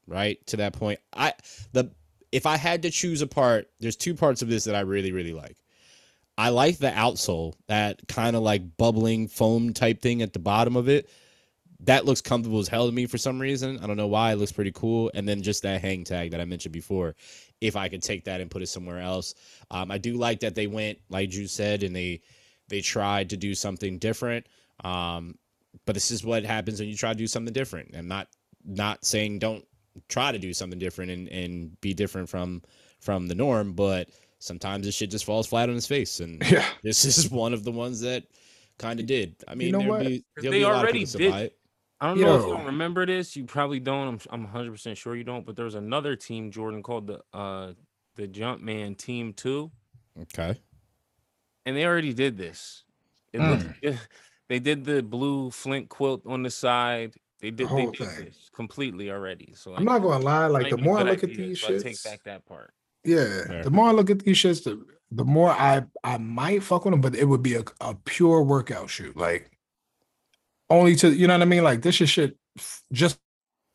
right? 0.07 0.45
To 0.47 0.57
that 0.57 0.73
point, 0.73 0.99
I 1.13 1.33
the 1.73 1.91
if 2.31 2.45
I 2.45 2.57
had 2.57 2.83
to 2.83 2.91
choose 2.91 3.21
a 3.21 3.27
part, 3.27 3.69
there's 3.79 3.95
two 3.95 4.15
parts 4.15 4.41
of 4.41 4.49
this 4.49 4.65
that 4.65 4.75
I 4.75 4.81
really 4.81 5.11
really 5.11 5.33
like. 5.33 5.57
I 6.37 6.49
like 6.49 6.77
the 6.77 6.89
outsole, 6.89 7.53
that 7.67 8.07
kind 8.07 8.35
of 8.35 8.41
like 8.41 8.77
bubbling 8.77 9.27
foam 9.27 9.73
type 9.73 10.01
thing 10.01 10.21
at 10.21 10.33
the 10.33 10.39
bottom 10.39 10.75
of 10.75 10.89
it. 10.89 11.09
That 11.85 12.05
looks 12.05 12.21
comfortable 12.21 12.59
as 12.59 12.67
hell 12.67 12.85
to 12.85 12.91
me 12.91 13.07
for 13.07 13.17
some 13.17 13.39
reason. 13.39 13.79
I 13.81 13.87
don't 13.87 13.97
know 13.97 14.07
why. 14.07 14.31
It 14.33 14.35
looks 14.35 14.51
pretty 14.51 14.71
cool. 14.71 15.09
And 15.15 15.27
then 15.27 15.41
just 15.41 15.63
that 15.63 15.81
hang 15.81 16.03
tag 16.03 16.31
that 16.31 16.39
I 16.39 16.45
mentioned 16.45 16.73
before. 16.73 17.15
If 17.59 17.75
I 17.75 17.89
could 17.89 18.03
take 18.03 18.23
that 18.25 18.39
and 18.41 18.51
put 18.51 18.61
it 18.61 18.67
somewhere 18.67 18.99
else, 18.99 19.33
um, 19.71 19.89
I 19.91 19.97
do 19.97 20.13
like 20.17 20.39
that 20.41 20.53
they 20.55 20.67
went 20.67 20.99
like 21.09 21.33
you 21.33 21.47
said, 21.47 21.83
and 21.83 21.95
they 21.95 22.21
they 22.69 22.81
tried 22.81 23.29
to 23.31 23.37
do 23.37 23.53
something 23.55 23.97
different. 23.97 24.45
Um, 24.83 25.37
but 25.85 25.93
this 25.95 26.11
is 26.11 26.23
what 26.23 26.43
happens 26.43 26.79
when 26.79 26.89
you 26.89 26.95
try 26.95 27.11
to 27.13 27.17
do 27.17 27.27
something 27.27 27.53
different. 27.53 27.95
I'm 27.95 28.07
not 28.07 28.27
not 28.63 29.03
saying 29.05 29.39
don't 29.39 29.65
try 30.07 30.31
to 30.31 30.39
do 30.39 30.53
something 30.53 30.79
different 30.79 31.11
and, 31.11 31.27
and 31.29 31.81
be 31.81 31.93
different 31.93 32.29
from 32.29 32.61
from 32.99 33.27
the 33.27 33.35
norm, 33.35 33.73
but 33.73 34.09
sometimes 34.39 34.85
this 34.85 34.95
shit 34.95 35.09
just 35.11 35.25
falls 35.25 35.47
flat 35.47 35.69
on 35.69 35.75
its 35.75 35.87
face. 35.87 36.19
And 36.19 36.41
Yeah. 36.51 36.65
this 36.83 37.05
is 37.05 37.29
one 37.29 37.53
of 37.53 37.63
the 37.63 37.71
ones 37.71 38.01
that 38.01 38.23
kind 38.77 38.99
of 38.99 39.05
did. 39.07 39.35
I 39.47 39.55
mean, 39.55 39.71
know 39.71 39.79
there'll 39.79 39.93
what? 39.95 40.05
be, 40.07 40.23
They 40.41 40.49
be 40.49 40.61
a 40.61 40.67
lot 40.67 40.75
of 40.75 40.81
already 40.83 41.05
people 41.05 41.19
did- 41.19 41.31
buy 41.31 41.41
it. 41.41 41.57
I 42.01 42.07
don't 42.07 42.19
know 42.19 42.35
if 42.35 42.41
you 42.47 42.53
don't 42.57 42.65
remember 42.65 43.05
this. 43.05 43.35
You 43.35 43.45
probably 43.45 43.79
don't. 43.79 44.07
I'm 44.07 44.19
I'm 44.31 44.43
100 44.43 44.71
percent 44.71 44.97
sure 44.97 45.15
you 45.15 45.23
don't. 45.23 45.45
But 45.45 45.55
there 45.55 45.65
was 45.65 45.75
another 45.75 46.15
team, 46.15 46.49
Jordan, 46.51 46.81
called 46.81 47.07
the 47.07 47.21
uh 47.31 47.73
the 48.15 48.27
Jumpman 48.27 48.97
Team 48.97 49.33
Two, 49.33 49.71
Okay. 50.19 50.59
and 51.65 51.77
they 51.77 51.85
already 51.85 52.13
did 52.13 52.37
this. 52.37 52.83
It 53.33 53.39
Mm. 53.39 53.75
looked, 53.83 54.07
they 54.49 54.59
did 54.59 54.83
the 54.83 55.01
blue 55.03 55.51
Flint 55.51 55.89
quilt 55.89 56.23
on 56.25 56.43
the 56.43 56.49
side. 56.49 57.13
They 57.39 57.49
did 57.51 57.59
they 57.59 57.65
whole 57.65 57.91
did 57.91 58.07
thing. 58.09 58.25
this 58.25 58.49
completely 58.53 59.09
already. 59.11 59.53
So 59.55 59.75
I'm 59.75 59.85
not 59.85 59.99
gonna 59.99 60.23
lie, 60.23 60.47
like 60.47 60.69
the 60.69 60.77
more 60.77 60.97
I 60.97 61.03
good 61.03 61.09
look 61.09 61.23
at 61.23 61.29
these 61.29 61.61
so 61.61 61.67
I 61.75 61.77
take 61.77 62.03
back 62.03 62.23
that 62.23 62.45
part. 62.45 62.73
yeah, 63.03 63.45
Fair. 63.47 63.63
the 63.63 63.71
more 63.71 63.87
I 63.89 63.91
look 63.91 64.09
at 64.09 64.19
these 64.19 64.37
shits, 64.37 64.63
the, 64.63 64.83
the 65.11 65.23
more 65.25 65.49
I 65.51 65.83
I 66.03 66.17
might 66.17 66.63
fuck 66.63 66.85
with 66.85 66.93
them, 66.93 67.01
but 67.01 67.15
it 67.15 67.25
would 67.25 67.41
be 67.43 67.55
a, 67.55 67.63
a 67.79 67.95
pure 67.95 68.43
workout 68.43 68.89
shoot, 68.89 69.15
like 69.15 69.51
only 70.71 70.95
to 70.97 71.11
you 71.13 71.27
know 71.27 71.33
what 71.35 71.41
I 71.41 71.45
mean. 71.45 71.63
Like 71.63 71.81
this 71.81 72.01
is 72.01 72.09
shit 72.09 72.37
just 72.91 73.19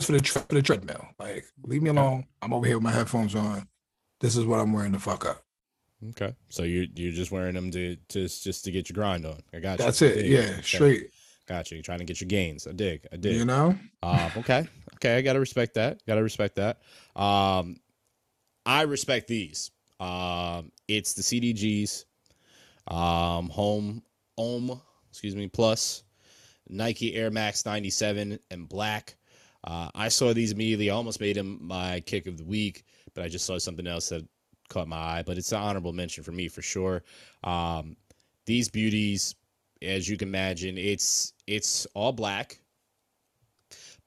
for 0.01 0.13
the 0.13 0.19
for 0.23 0.55
the 0.55 0.63
treadmill. 0.63 1.07
Like 1.19 1.45
leave 1.65 1.83
me 1.83 1.91
alone. 1.91 2.27
I'm 2.43 2.53
over 2.53 2.67
here 2.67 2.77
with 2.77 2.85
my 2.85 2.93
headphones 2.93 3.35
on. 3.35 3.69
This 4.21 4.37
is 4.37 4.45
what 4.45 4.61
I'm 4.61 4.73
wearing 4.73 4.93
the 4.93 4.99
fuck 4.99 5.27
up. 5.27 5.43
Okay. 6.11 6.35
So 6.49 6.63
you 6.63 6.89
you're 6.95 7.13
just 7.13 7.31
wearing 7.33 7.55
them 7.55 7.71
to 7.71 7.97
just 8.09 8.45
just 8.45 8.65
to 8.65 8.71
get 8.71 8.89
your 8.89 8.95
grind 8.95 9.25
on. 9.27 9.41
I 9.55 9.61
got 9.61 9.79
you. 9.79 9.85
That's 9.85 10.03
it. 10.03 10.27
Yeah, 10.27 10.41
Okay. 10.41 10.63
straight. 10.63 11.11
Got 11.47 11.71
you. 11.71 11.77
You're 11.77 11.85
trying 11.85 12.01
to 12.01 12.05
get 12.05 12.21
your 12.21 12.29
gains. 12.29 12.67
I 12.67 12.73
dig. 12.73 13.07
I 13.13 13.17
dig. 13.17 13.37
You 13.37 13.45
know. 13.45 13.79
Um, 14.03 14.31
okay. 14.39 14.67
Okay. 14.97 15.17
I 15.17 15.23
gotta 15.23 15.41
respect 15.41 15.75
that. 15.75 16.05
Gotta 16.07 16.23
respect 16.23 16.57
that. 16.57 16.81
Um, 17.15 17.77
I 18.65 18.83
respect 18.83 19.29
these. 19.29 19.71
Um, 20.01 20.73
it's 20.89 21.15
the 21.15 21.23
CDGs, 21.23 22.05
um, 22.89 23.49
home, 23.49 24.03
Ohm, 24.37 24.79
excuse 25.09 25.35
me, 25.35 25.47
plus 25.49 26.03
Nike 26.69 27.15
Air 27.15 27.31
Max 27.31 27.65
97 27.65 28.39
and 28.51 28.69
black. 28.69 29.17
Uh, 29.65 29.91
I 29.95 30.09
saw 30.09 30.33
these 30.33 30.53
immediately. 30.53 30.91
I 30.91 30.95
almost 30.95 31.21
made 31.21 31.37
them 31.37 31.59
my 31.61 32.01
kick 32.01 32.27
of 32.27 32.37
the 32.39 32.45
week, 32.45 32.85
but 33.15 33.25
I 33.25 33.29
just 33.29 33.47
saw 33.47 33.59
something 33.59 33.87
else 33.87 34.09
that 34.11 34.27
caught 34.69 34.89
my 34.89 34.97
eye. 34.97 35.23
But 35.27 35.39
it's 35.39 35.53
an 35.53 35.59
honorable 35.59 35.93
mention 35.93 36.23
for 36.23 36.33
me 36.33 36.49
for 36.49 36.63
sure. 36.63 37.03
Um, 37.43 37.97
these 38.45 38.69
beauties, 38.69 39.35
as 39.83 40.09
you 40.09 40.17
can 40.17 40.29
imagine, 40.29 40.79
it's 40.79 41.33
it's 41.47 41.87
all 41.95 42.13
black 42.13 42.61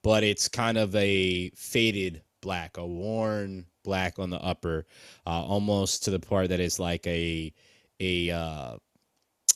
but 0.01 0.23
it's 0.23 0.47
kind 0.47 0.77
of 0.77 0.95
a 0.95 1.49
faded 1.55 2.21
black, 2.41 2.77
a 2.77 2.85
worn 2.85 3.65
black 3.83 4.19
on 4.19 4.29
the 4.29 4.41
upper, 4.41 4.85
uh, 5.27 5.43
almost 5.43 6.03
to 6.03 6.11
the 6.11 6.19
part 6.19 6.49
that 6.49 6.59
is 6.59 6.79
like 6.79 7.05
a 7.07 7.53
a 7.99 8.29
uh, 8.31 8.77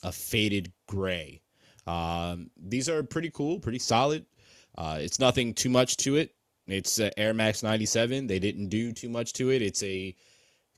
a 0.04 0.12
faded 0.12 0.72
gray. 0.88 1.42
Um, 1.88 2.50
these 2.58 2.90
are 2.90 3.04
pretty 3.04 3.30
cool, 3.30 3.60
pretty 3.60 3.80
solid. 3.80 4.26
Uh, 4.78 4.98
it's 5.00 5.20
nothing 5.20 5.54
too 5.54 5.70
much 5.70 5.98
to 5.98 6.16
it. 6.16 6.34
It's 6.68 7.00
uh, 7.00 7.10
Air 7.18 7.34
Max 7.34 7.64
97. 7.64 8.28
They 8.28 8.40
didn't 8.40 8.70
do 8.70 8.92
too 8.92 9.10
much 9.10 9.34
to 9.34 9.52
it. 9.52 9.62
It's 9.62 9.84
a 9.84 10.16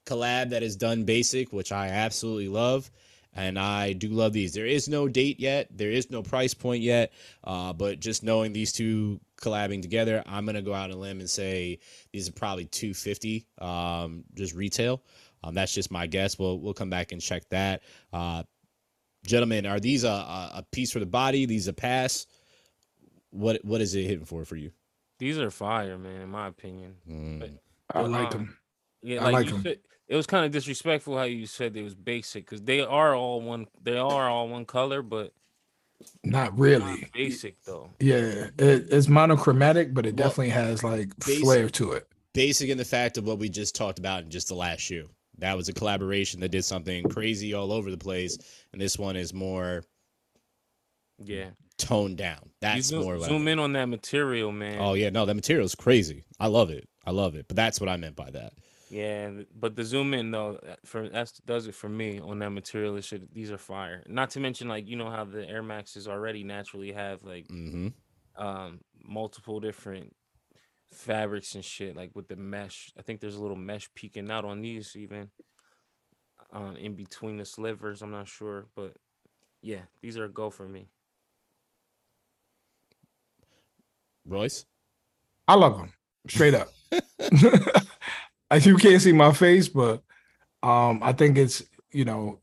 collab 0.06 0.50
that 0.50 0.64
is 0.64 0.76
done 0.76 1.04
basic, 1.04 1.54
which 1.54 1.72
I 1.72 1.90
absolutely 1.90 2.48
love. 2.48 2.90
And 3.38 3.60
I 3.60 3.92
do 3.92 4.08
love 4.10 4.32
these. 4.32 4.54
There 4.54 4.66
is 4.66 4.88
no 4.88 5.10
date 5.10 5.42
yet. 5.42 5.68
There 5.70 5.92
is 5.92 6.10
no 6.10 6.24
price 6.24 6.54
point 6.54 6.82
yet. 6.82 7.12
Uh, 7.44 7.74
but 7.74 8.00
just 8.00 8.24
knowing 8.24 8.54
these 8.54 8.72
two 8.72 9.20
collabing 9.42 9.82
together, 9.82 10.24
I'm 10.26 10.46
gonna 10.46 10.62
go 10.62 10.74
out 10.74 10.90
on 10.90 10.96
a 10.96 11.00
limb 11.00 11.20
and 11.20 11.30
say 11.30 11.80
these 12.14 12.30
are 12.30 12.34
probably 12.34 12.66
250, 12.66 13.46
um, 13.60 14.24
just 14.36 14.56
retail. 14.56 15.04
Um, 15.44 15.54
that's 15.54 15.74
just 15.74 15.92
my 15.92 16.08
guess. 16.08 16.40
We'll 16.40 16.60
we'll 16.60 16.74
come 16.74 16.90
back 16.90 17.12
and 17.12 17.22
check 17.22 17.48
that. 17.50 17.84
Uh, 18.14 18.44
gentlemen, 19.26 19.66
are 19.66 19.80
these 19.80 20.04
a, 20.04 20.10
a, 20.10 20.52
a 20.56 20.66
piece 20.72 20.92
for 20.92 21.00
the 21.00 21.06
body? 21.06 21.46
These 21.46 21.68
a 21.68 21.74
pass? 21.74 22.26
What 23.32 23.64
what 23.66 23.82
is 23.82 23.96
it 23.96 24.04
hitting 24.04 24.26
for 24.26 24.46
for 24.46 24.56
you? 24.56 24.72
These 25.20 25.38
are 25.40 25.52
fire, 25.52 25.98
man. 25.98 26.22
In 26.22 26.30
my 26.30 26.48
opinion. 26.48 26.96
Mm, 27.10 27.40
But- 27.40 27.50
I 27.94 28.02
But, 28.02 28.12
like 28.12 28.26
um, 28.28 28.32
them. 28.32 28.58
Yeah, 29.04 29.20
I 29.22 29.24
like, 29.26 29.34
like 29.34 29.50
you 29.50 29.56
'em. 29.56 29.62
said, 29.64 29.80
it 30.08 30.16
was 30.16 30.26
kind 30.26 30.46
of 30.46 30.52
disrespectful 30.52 31.16
how 31.18 31.24
you 31.24 31.46
said 31.46 31.78
it 31.78 31.84
was 31.84 31.94
basic 31.94 32.46
because 32.46 32.64
they 32.64 32.82
are 32.82 33.14
all 33.16 33.42
one. 33.42 33.68
They 33.84 33.98
are 33.98 34.28
all 34.30 34.50
one 34.50 34.66
color, 34.66 35.02
but 35.04 35.32
Not 36.24 36.52
not 36.54 36.58
really. 36.60 37.08
basic 37.14 37.62
though. 37.64 37.92
Yeah, 38.00 38.48
it, 38.58 38.88
it's 38.92 39.08
monochromatic, 39.08 39.94
but 39.94 40.06
it 40.08 40.16
Well, 40.18 40.28
definitely 40.30 40.50
has 40.50 40.84
like 40.84 41.12
basic- 41.26 41.44
flair 41.44 41.70
to 41.70 41.92
it. 41.92 42.08
basic 42.34 42.70
in 42.70 42.78
the 42.80 42.86
fact 42.86 43.18
of 43.20 43.26
what 43.26 43.38
we 43.38 43.50
just 43.50 43.76
talked 43.76 44.00
about 44.00 44.24
in 44.24 44.30
just 44.32 44.48
the 44.48 44.56
last 44.56 44.80
shoe. 44.82 45.08
That 45.40 45.58
was 45.58 45.70
a 45.70 45.74
collaboration 45.74 46.40
that 46.42 46.50
did 46.50 46.64
something 46.66 47.10
crazy 47.10 47.54
all 47.54 47.72
over 47.72 47.92
the 47.92 47.98
place, 47.98 48.38
and 48.72 48.82
this 48.82 48.98
one 48.98 49.16
is 49.16 49.34
more 49.34 49.84
Yeah, 51.18 51.52
toned 51.78 52.18
down. 52.18 52.52
That's 52.62 52.88
zoom, 52.88 53.04
more 53.04 53.18
like 53.18 53.30
zoom 53.30 53.48
in 53.48 53.60
on 53.60 53.74
that 53.74 53.86
material, 53.86 54.52
man. 54.52 54.80
Oh 54.80 54.94
yeah, 54.94 55.10
no, 55.10 55.26
that 55.26 55.36
material 55.36 55.66
is 55.66 55.76
crazy. 55.76 56.24
I 56.40 56.48
love 56.48 56.70
it. 56.70 56.88
I 57.06 57.12
love 57.12 57.36
it. 57.36 57.48
But 57.48 57.56
that's 57.56 57.80
what 57.80 57.90
I 57.90 57.98
meant 57.98 58.16
by 58.16 58.32
that. 58.32 58.54
Yeah, 58.90 59.32
but 59.54 59.76
the 59.76 59.84
zoom 59.84 60.14
in 60.14 60.32
though, 60.32 60.58
uh, 60.58 60.76
for 60.86 61.10
that's 61.10 61.40
does 61.40 61.68
it 61.68 61.76
for 61.76 61.90
me 61.90 62.20
on 62.20 62.40
that 62.40 62.52
material. 62.52 62.96
It 62.98 63.04
should 63.04 63.34
these 63.34 63.52
are 63.52 63.58
fire. 63.58 64.04
Not 64.08 64.30
to 64.32 64.40
mention 64.40 64.68
like 64.68 64.88
you 64.88 64.96
know 64.96 65.10
how 65.10 65.24
the 65.26 65.48
Air 65.48 65.64
Maxes 65.64 66.08
already 66.08 66.44
naturally 66.44 66.92
have 66.92 67.24
like 67.24 67.48
hmm 67.50 67.90
um 68.36 68.82
multiple 69.04 69.60
different 69.60 70.16
fabrics 70.92 71.56
and 71.56 71.66
shit 71.66 71.96
like 71.96 72.12
with 72.14 72.28
the 72.28 72.36
mesh. 72.36 72.92
I 72.98 73.02
think 73.02 73.20
there's 73.20 73.36
a 73.36 73.42
little 73.42 73.58
mesh 73.58 73.90
peeking 73.96 74.32
out 74.32 74.46
on 74.46 74.62
these 74.62 74.96
even 74.96 75.30
uh, 76.54 76.74
in 76.80 76.96
between 76.96 77.38
the 77.38 77.46
slivers. 77.46 78.02
I'm 78.02 78.12
not 78.12 78.28
sure, 78.28 78.68
but 78.76 78.94
yeah, 79.62 79.82
these 80.02 80.18
are 80.18 80.26
a 80.26 80.30
go 80.30 80.50
for 80.50 80.68
me. 80.68 80.88
Royce. 84.26 84.66
I 85.48 85.56
love 85.56 85.78
them 85.78 85.94
straight 86.28 86.56
up. 86.56 86.70
You 88.62 88.78
can't 88.78 89.02
see 89.02 89.12
my 89.12 89.34
face, 89.34 89.68
but 89.68 90.02
um, 90.64 91.02
I 91.04 91.12
think 91.12 91.38
it's 91.38 91.64
you 91.92 92.06
know, 92.06 92.40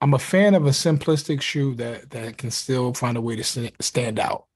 I'm 0.00 0.14
a 0.14 0.18
fan 0.18 0.54
of 0.54 0.66
a 0.66 0.70
simplistic 0.70 1.42
shoe 1.42 1.74
that 1.76 2.10
that 2.10 2.38
can 2.38 2.50
still 2.50 2.94
find 2.94 3.16
a 3.16 3.20
way 3.20 3.36
to 3.36 3.70
stand 3.80 4.18
out. 4.18 4.46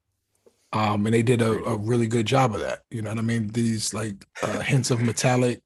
Um, 0.74 1.06
and 1.06 1.14
they 1.14 1.22
did 1.22 1.40
a, 1.40 1.52
a 1.64 1.76
really 1.76 2.08
good 2.08 2.26
job 2.26 2.52
of 2.52 2.60
that. 2.60 2.80
You 2.90 3.00
know 3.00 3.10
what 3.10 3.18
I 3.18 3.22
mean? 3.22 3.48
These 3.48 3.94
like 3.94 4.26
uh, 4.42 4.60
hints 4.60 4.90
of 4.90 5.00
metallic, 5.00 5.62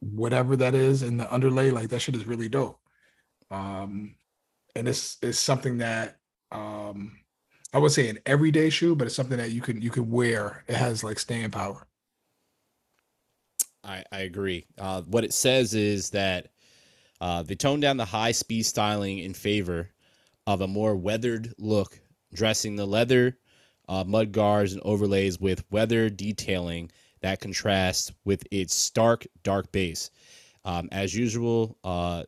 whatever 0.00 0.54
that 0.56 0.74
is 0.74 1.02
in 1.02 1.16
the 1.16 1.32
underlay, 1.34 1.70
like 1.70 1.88
that 1.88 1.98
shit 2.00 2.14
is 2.14 2.26
really 2.26 2.48
dope. 2.48 2.78
Um, 3.50 4.14
and 4.76 4.88
it's 4.88 5.18
it's 5.20 5.38
something 5.38 5.78
that 5.78 6.16
um 6.52 7.18
I 7.74 7.78
would 7.78 7.92
say 7.92 8.08
an 8.08 8.18
everyday 8.24 8.70
shoe, 8.70 8.94
but 8.94 9.06
it's 9.06 9.16
something 9.16 9.38
that 9.38 9.50
you 9.50 9.60
can 9.60 9.82
you 9.82 9.90
can 9.90 10.10
wear. 10.10 10.64
It 10.68 10.76
has 10.76 11.02
like 11.02 11.18
staying 11.18 11.50
power. 11.50 11.86
I, 13.84 14.04
I 14.12 14.20
agree. 14.20 14.66
Uh, 14.78 15.02
what 15.02 15.24
it 15.24 15.34
says 15.34 15.74
is 15.74 16.10
that 16.10 16.48
uh, 17.20 17.42
they 17.42 17.56
toned 17.56 17.82
down 17.82 17.96
the 17.96 18.04
high 18.04 18.30
speed 18.30 18.64
styling 18.64 19.18
in 19.18 19.34
favor 19.34 19.90
of 20.46 20.60
a 20.60 20.68
more 20.68 20.94
weathered 20.94 21.52
look, 21.58 22.00
dressing 22.32 22.76
the 22.76 22.86
leather, 22.86 23.38
uh, 23.88 24.04
mud 24.06 24.32
guards, 24.32 24.72
and 24.72 24.82
overlays 24.84 25.40
with 25.40 25.64
weather 25.70 26.08
detailing 26.10 26.90
that 27.20 27.40
contrasts 27.40 28.12
with 28.24 28.44
its 28.50 28.74
stark 28.74 29.26
dark 29.42 29.70
base. 29.72 30.10
Um, 30.64 30.88
as 30.92 31.14
usual, 31.14 31.76
uh, 31.84 32.24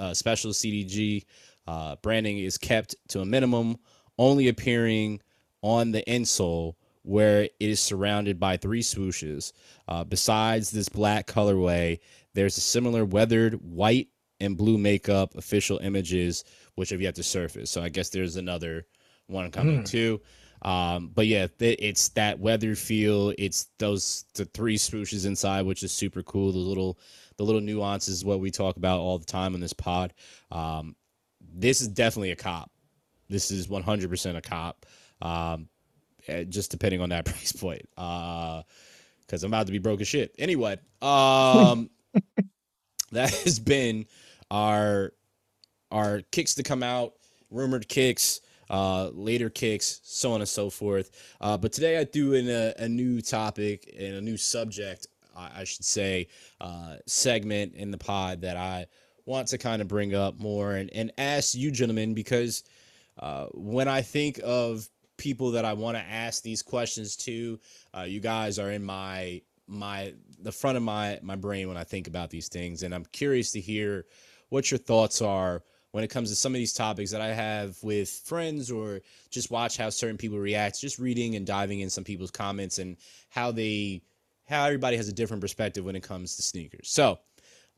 uh, 0.00 0.14
special 0.14 0.52
CDG 0.52 1.24
uh, 1.66 1.96
branding 2.02 2.38
is 2.38 2.58
kept 2.58 2.94
to 3.08 3.20
a 3.20 3.24
minimum, 3.24 3.76
only 4.18 4.48
appearing 4.48 5.20
on 5.62 5.92
the 5.92 6.02
insole 6.06 6.74
where 7.02 7.42
it 7.42 7.52
is 7.60 7.80
surrounded 7.80 8.38
by 8.40 8.56
three 8.56 8.80
swooshes. 8.82 9.52
Uh, 9.88 10.04
besides 10.04 10.70
this 10.70 10.88
black 10.88 11.26
colorway, 11.26 11.98
there's 12.34 12.56
a 12.56 12.62
similar 12.62 13.04
weathered 13.04 13.54
white 13.54 14.08
and 14.40 14.56
blue 14.56 14.78
makeup 14.78 15.34
official 15.36 15.78
images 15.78 16.44
which 16.74 16.90
have 16.90 17.00
yet 17.00 17.14
to 17.14 17.22
surface. 17.22 17.70
So 17.70 17.82
I 17.82 17.88
guess 17.88 18.08
there's 18.08 18.36
another 18.36 18.86
one 19.26 19.50
coming 19.50 19.82
Mm. 19.82 19.86
too. 19.88 20.20
Um, 20.64 21.10
but 21.14 21.26
yeah, 21.26 21.46
th- 21.58 21.78
it's 21.80 22.08
that 22.10 22.38
weather 22.38 22.74
feel. 22.74 23.34
It's 23.38 23.68
those 23.78 24.24
the 24.34 24.46
three 24.46 24.76
swooshes 24.76 25.26
inside, 25.26 25.62
which 25.62 25.82
is 25.82 25.92
super 25.92 26.22
cool. 26.22 26.52
The 26.52 26.58
little 26.58 26.98
the 27.36 27.44
little 27.44 27.60
nuances, 27.60 28.24
what 28.24 28.40
we 28.40 28.50
talk 28.50 28.76
about 28.76 29.00
all 29.00 29.18
the 29.18 29.24
time 29.24 29.54
on 29.54 29.60
this 29.60 29.72
pod. 29.72 30.14
Um, 30.50 30.96
this 31.54 31.80
is 31.80 31.88
definitely 31.88 32.30
a 32.30 32.36
cop. 32.36 32.70
This 33.28 33.50
is 33.50 33.66
100% 33.66 34.36
a 34.36 34.40
cop. 34.40 34.86
Um, 35.20 35.68
eh, 36.28 36.44
just 36.44 36.70
depending 36.70 37.00
on 37.00 37.08
that 37.08 37.24
price 37.24 37.52
point. 37.52 37.88
Uh, 37.96 38.62
because 39.26 39.42
I'm 39.42 39.50
about 39.50 39.66
to 39.66 39.72
be 39.72 39.78
broke 39.78 40.00
as 40.00 40.08
shit. 40.08 40.34
Anyway, 40.38 40.78
um, 41.00 41.88
that 43.12 43.30
has 43.30 43.58
been 43.58 44.06
our 44.50 45.12
our 45.90 46.20
kicks 46.30 46.54
to 46.56 46.62
come 46.62 46.82
out, 46.82 47.14
rumored 47.50 47.88
kicks, 47.88 48.40
uh, 48.70 49.10
later 49.12 49.50
kicks, 49.50 50.00
so 50.04 50.32
on 50.32 50.40
and 50.40 50.48
so 50.48 50.70
forth. 50.70 51.10
Uh, 51.40 51.56
but 51.56 51.72
today 51.72 51.98
I 51.98 52.04
threw 52.04 52.32
in 52.34 52.48
a, 52.48 52.74
a 52.78 52.88
new 52.88 53.20
topic 53.20 53.94
and 53.98 54.14
a 54.14 54.20
new 54.20 54.36
subject, 54.36 55.06
I, 55.36 55.60
I 55.60 55.64
should 55.64 55.84
say, 55.84 56.28
uh, 56.60 56.96
segment 57.06 57.74
in 57.74 57.90
the 57.90 57.98
pod 57.98 58.40
that 58.42 58.56
I 58.56 58.86
want 59.26 59.48
to 59.48 59.58
kind 59.58 59.80
of 59.80 59.88
bring 59.88 60.14
up 60.14 60.38
more 60.38 60.72
and, 60.74 60.90
and 60.92 61.12
ask 61.18 61.54
you 61.54 61.70
gentlemen 61.70 62.14
because 62.14 62.64
uh, 63.18 63.46
when 63.52 63.88
I 63.88 64.02
think 64.02 64.40
of 64.44 64.88
people 65.16 65.52
that 65.52 65.64
I 65.64 65.72
want 65.72 65.96
to 65.96 66.02
ask 66.02 66.42
these 66.42 66.62
questions 66.62 67.16
to, 67.18 67.60
uh, 67.96 68.02
you 68.02 68.20
guys 68.20 68.58
are 68.58 68.70
in 68.70 68.84
my 68.84 69.42
my 69.66 70.12
the 70.42 70.52
front 70.52 70.76
of 70.76 70.82
my 70.82 71.18
my 71.22 71.36
brain 71.36 71.68
when 71.68 71.76
I 71.76 71.84
think 71.84 72.06
about 72.06 72.30
these 72.30 72.48
things, 72.48 72.82
and 72.82 72.94
I'm 72.94 73.04
curious 73.06 73.52
to 73.52 73.60
hear 73.60 74.06
what 74.50 74.70
your 74.70 74.78
thoughts 74.78 75.22
are 75.22 75.62
when 75.94 76.02
it 76.02 76.10
comes 76.10 76.28
to 76.28 76.34
some 76.34 76.52
of 76.52 76.58
these 76.58 76.72
topics 76.72 77.12
that 77.12 77.20
I 77.20 77.28
have 77.28 77.80
with 77.80 78.10
friends 78.10 78.68
or 78.68 79.00
just 79.30 79.52
watch 79.52 79.76
how 79.76 79.90
certain 79.90 80.16
people 80.16 80.40
react, 80.40 80.80
just 80.80 80.98
reading 80.98 81.36
and 81.36 81.46
diving 81.46 81.78
in 81.78 81.88
some 81.88 82.02
people's 82.02 82.32
comments 82.32 82.80
and 82.80 82.96
how 83.28 83.52
they 83.52 84.02
how 84.48 84.64
everybody 84.64 84.96
has 84.96 85.06
a 85.06 85.12
different 85.12 85.40
perspective 85.40 85.84
when 85.84 85.94
it 85.94 86.02
comes 86.02 86.34
to 86.34 86.42
sneakers. 86.42 86.90
So, 86.90 87.20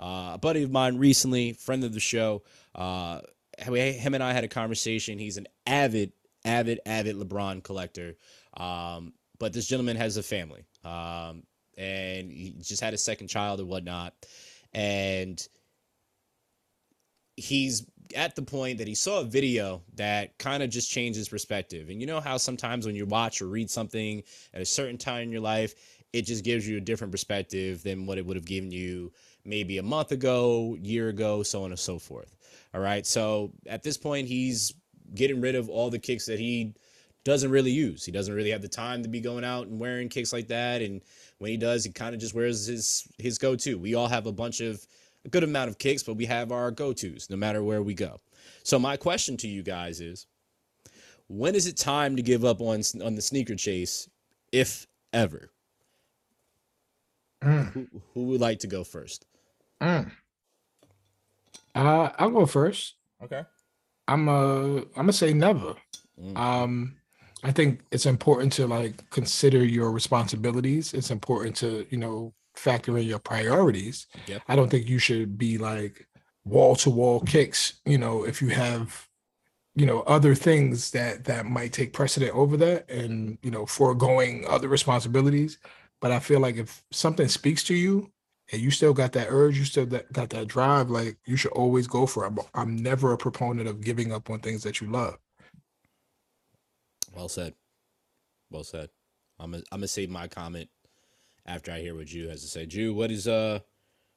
uh, 0.00 0.30
a 0.32 0.38
buddy 0.40 0.62
of 0.62 0.70
mine 0.70 0.96
recently, 0.96 1.52
friend 1.52 1.84
of 1.84 1.92
the 1.92 2.00
show, 2.00 2.42
uh, 2.74 3.20
him 3.58 4.14
and 4.14 4.22
I 4.22 4.32
had 4.32 4.44
a 4.44 4.48
conversation. 4.48 5.18
He's 5.18 5.36
an 5.36 5.46
avid, 5.66 6.12
avid, 6.42 6.80
avid 6.86 7.16
LeBron 7.16 7.62
collector. 7.62 8.14
Um, 8.56 9.12
but 9.38 9.52
this 9.52 9.66
gentleman 9.66 9.98
has 9.98 10.16
a 10.16 10.22
family, 10.22 10.64
um, 10.86 11.42
and 11.76 12.32
he 12.32 12.54
just 12.62 12.82
had 12.82 12.94
a 12.94 12.98
second 12.98 13.28
child 13.28 13.60
or 13.60 13.66
whatnot, 13.66 14.14
and 14.72 15.46
he's 17.36 17.86
at 18.14 18.36
the 18.36 18.42
point 18.42 18.78
that 18.78 18.88
he 18.88 18.94
saw 18.94 19.20
a 19.20 19.24
video 19.24 19.82
that 19.94 20.38
kind 20.38 20.62
of 20.62 20.70
just 20.70 20.90
changed 20.90 21.18
his 21.18 21.28
perspective. 21.28 21.88
And 21.88 22.00
you 22.00 22.06
know 22.06 22.20
how 22.20 22.36
sometimes 22.36 22.86
when 22.86 22.94
you 22.94 23.06
watch 23.06 23.42
or 23.42 23.46
read 23.46 23.70
something 23.70 24.22
at 24.54 24.62
a 24.62 24.66
certain 24.66 24.98
time 24.98 25.24
in 25.24 25.32
your 25.32 25.40
life, 25.40 25.74
it 26.12 26.22
just 26.22 26.44
gives 26.44 26.66
you 26.68 26.76
a 26.76 26.80
different 26.80 27.12
perspective 27.12 27.82
than 27.82 28.06
what 28.06 28.18
it 28.18 28.24
would 28.24 28.36
have 28.36 28.44
given 28.44 28.70
you 28.70 29.12
maybe 29.44 29.78
a 29.78 29.82
month 29.82 30.12
ago, 30.12 30.76
year 30.80 31.08
ago, 31.08 31.42
so 31.42 31.64
on 31.64 31.70
and 31.70 31.78
so 31.78 31.98
forth. 31.98 32.36
All 32.74 32.80
right. 32.80 33.06
So 33.06 33.52
at 33.66 33.82
this 33.82 33.96
point, 33.96 34.28
he's 34.28 34.74
getting 35.14 35.40
rid 35.40 35.54
of 35.54 35.68
all 35.68 35.90
the 35.90 35.98
kicks 35.98 36.26
that 36.26 36.38
he 36.38 36.74
doesn't 37.24 37.50
really 37.50 37.70
use. 37.70 38.04
He 38.04 38.12
doesn't 38.12 38.34
really 38.34 38.50
have 38.50 38.62
the 38.62 38.68
time 38.68 39.02
to 39.02 39.08
be 39.08 39.20
going 39.20 39.44
out 39.44 39.66
and 39.66 39.80
wearing 39.80 40.08
kicks 40.08 40.32
like 40.32 40.48
that. 40.48 40.80
And 40.80 41.02
when 41.38 41.50
he 41.50 41.56
does, 41.56 41.84
he 41.84 41.90
kind 41.90 42.14
of 42.14 42.20
just 42.20 42.34
wears 42.34 42.66
his 42.66 43.06
his 43.18 43.38
go-to. 43.38 43.78
We 43.78 43.94
all 43.94 44.08
have 44.08 44.26
a 44.26 44.32
bunch 44.32 44.60
of 44.60 44.86
a 45.26 45.28
good 45.28 45.44
amount 45.44 45.68
of 45.68 45.78
kicks, 45.78 46.02
but 46.02 46.14
we 46.14 46.24
have 46.26 46.52
our 46.52 46.70
go-tos 46.70 47.28
no 47.28 47.36
matter 47.36 47.62
where 47.62 47.82
we 47.82 47.94
go. 47.94 48.18
So 48.62 48.78
my 48.78 48.96
question 48.96 49.36
to 49.38 49.48
you 49.48 49.62
guys 49.62 50.00
is 50.00 50.26
when 51.28 51.54
is 51.54 51.66
it 51.66 51.76
time 51.76 52.16
to 52.16 52.22
give 52.22 52.44
up 52.44 52.60
on 52.60 52.82
on 53.04 53.14
the 53.14 53.22
sneaker 53.22 53.56
chase 53.56 54.08
if 54.52 54.86
ever? 55.12 55.50
Mm. 57.42 57.72
Who, 57.72 57.86
who 58.14 58.24
would 58.26 58.40
like 58.40 58.60
to 58.60 58.66
go 58.66 58.84
first? 58.84 59.26
Mm. 59.82 60.10
Uh, 61.74 62.08
I'll 62.18 62.30
go 62.30 62.46
first. 62.46 62.94
Okay. 63.22 63.42
I'm 64.08 64.28
uh 64.28 64.76
I'm 64.76 64.92
gonna 64.94 65.12
say 65.12 65.32
never. 65.32 65.74
Mm. 66.20 66.36
Um, 66.38 66.96
I 67.42 67.52
think 67.52 67.82
it's 67.90 68.06
important 68.06 68.52
to 68.54 68.66
like 68.66 69.08
consider 69.10 69.64
your 69.64 69.90
responsibilities. 69.90 70.94
It's 70.94 71.10
important 71.10 71.56
to 71.56 71.86
you 71.90 71.98
know 71.98 72.32
factor 72.56 72.96
in 72.98 73.06
your 73.06 73.18
priorities. 73.18 74.06
Yep. 74.26 74.42
I 74.48 74.56
don't 74.56 74.70
think 74.70 74.88
you 74.88 74.98
should 74.98 75.38
be 75.38 75.58
like 75.58 76.06
wall 76.44 76.76
to 76.76 76.90
wall 76.90 77.20
kicks. 77.20 77.74
You 77.84 77.98
know, 77.98 78.24
if 78.24 78.40
you 78.40 78.48
have 78.48 79.08
you 79.74 79.86
know 79.86 80.00
other 80.02 80.34
things 80.34 80.90
that 80.92 81.24
that 81.24 81.46
might 81.46 81.72
take 81.72 81.92
precedent 81.92 82.34
over 82.34 82.56
that, 82.58 82.90
and 82.90 83.38
you 83.42 83.50
know 83.50 83.66
foregoing 83.66 84.44
other 84.48 84.68
responsibilities. 84.68 85.58
But 86.00 86.12
I 86.12 86.18
feel 86.18 86.40
like 86.40 86.56
if 86.56 86.82
something 86.92 87.28
speaks 87.28 87.64
to 87.64 87.74
you 87.74 88.10
and 88.52 88.60
you 88.60 88.70
still 88.70 88.92
got 88.92 89.12
that 89.12 89.28
urge, 89.30 89.58
you 89.58 89.64
still 89.64 89.86
that, 89.86 90.12
got 90.12 90.30
that 90.30 90.46
drive, 90.46 90.90
like 90.90 91.16
you 91.24 91.36
should 91.36 91.52
always 91.52 91.86
go 91.86 92.06
for 92.06 92.24
it. 92.24 92.28
I'm, 92.28 92.38
I'm 92.54 92.76
never 92.76 93.12
a 93.12 93.18
proponent 93.18 93.66
of 93.68 93.80
giving 93.80 94.12
up 94.12 94.28
on 94.28 94.40
things 94.40 94.62
that 94.64 94.80
you 94.80 94.90
love. 94.90 95.16
Well 97.14 97.28
said. 97.28 97.54
Well 98.50 98.64
said. 98.64 98.90
I'm 99.38 99.50
gonna 99.52 99.62
I'm 99.72 99.80
gonna 99.80 99.88
save 99.88 100.10
my 100.10 100.28
comment 100.28 100.68
after 101.46 101.72
I 101.72 101.80
hear 101.80 101.94
what 101.94 102.06
Jew 102.06 102.28
has 102.28 102.42
to 102.42 102.48
say. 102.48 102.66
Jew, 102.66 102.94
what 102.94 103.10
is 103.10 103.26
uh 103.28 103.60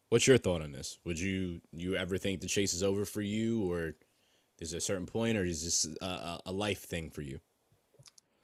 what's 0.09 0.27
your 0.27 0.37
thought 0.37 0.61
on 0.61 0.71
this? 0.71 0.99
Would 1.05 1.19
you 1.19 1.61
you 1.71 1.95
ever 1.95 2.17
think 2.17 2.41
the 2.41 2.47
chase 2.47 2.73
is 2.73 2.83
over 2.83 3.05
for 3.05 3.21
you 3.21 3.71
or 3.71 3.95
is 4.59 4.71
there 4.71 4.79
a 4.79 4.81
certain 4.81 5.05
point 5.05 5.37
or 5.37 5.45
is 5.45 5.63
this 5.63 5.87
a, 6.01 6.39
a, 6.45 6.51
life 6.51 6.83
thing 6.83 7.09
for 7.09 7.21
you? 7.21 7.39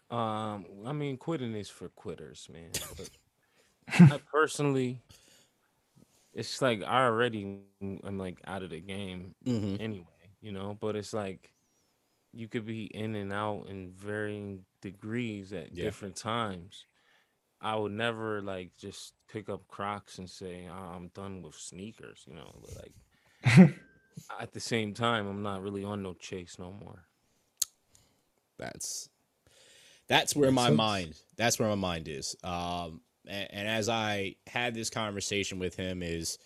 Um, 0.09 0.65
I 0.85 0.93
mean, 0.93 1.17
quitting 1.17 1.53
is 1.55 1.69
for 1.69 1.89
quitters, 1.89 2.47
man. 2.51 2.71
But 3.99 4.11
I 4.13 4.19
personally, 4.31 5.01
it's 6.33 6.61
like 6.61 6.83
I 6.83 7.05
already 7.05 7.59
am 7.81 8.17
like 8.17 8.39
out 8.47 8.63
of 8.63 8.69
the 8.69 8.79
game 8.79 9.35
Mm-hmm. 9.45 9.81
anyway, 9.81 10.05
you 10.41 10.51
know. 10.51 10.77
But 10.79 10.95
it's 10.95 11.13
like 11.13 11.51
you 12.33 12.47
could 12.47 12.65
be 12.65 12.85
in 12.85 13.15
and 13.15 13.31
out 13.33 13.67
in 13.69 13.91
varying 13.91 14.65
degrees 14.81 15.53
at 15.53 15.75
Yeah. 15.75 15.85
different 15.85 16.15
times. 16.15 16.85
I 17.65 17.75
would 17.75 17.93
never 17.93 18.41
like 18.43 18.77
just 18.77 19.15
pick 19.27 19.49
up 19.49 19.67
Crocs 19.67 20.19
and 20.19 20.29
say 20.29 20.67
"Oh, 20.71 20.93
I'm 20.95 21.07
done 21.09 21.41
with 21.41 21.55
sneakers, 21.55 22.23
you 22.27 22.35
know. 22.35 22.55
But 22.61 22.75
like 23.57 23.71
at 24.39 24.53
the 24.53 24.59
same 24.59 24.93
time, 24.93 25.27
I'm 25.27 25.41
not 25.41 25.63
really 25.63 25.83
on 25.83 26.03
no 26.03 26.13
chase 26.13 26.57
no 26.59 26.71
more. 26.71 27.05
That's 28.59 29.09
that's 30.07 30.35
where 30.35 30.51
Makes 30.51 30.53
my 30.53 30.69
sense. 30.69 30.77
mind 30.77 31.15
that's 31.37 31.59
where 31.59 31.69
my 31.69 31.75
mind 31.75 32.07
is. 32.07 32.35
Um 32.43 33.01
and, 33.27 33.47
and 33.51 33.67
as 33.67 33.89
I 33.89 34.35
had 34.47 34.75
this 34.75 34.89
conversation 34.89 35.59
with 35.59 35.75
him 35.75 36.03
is 36.03 36.37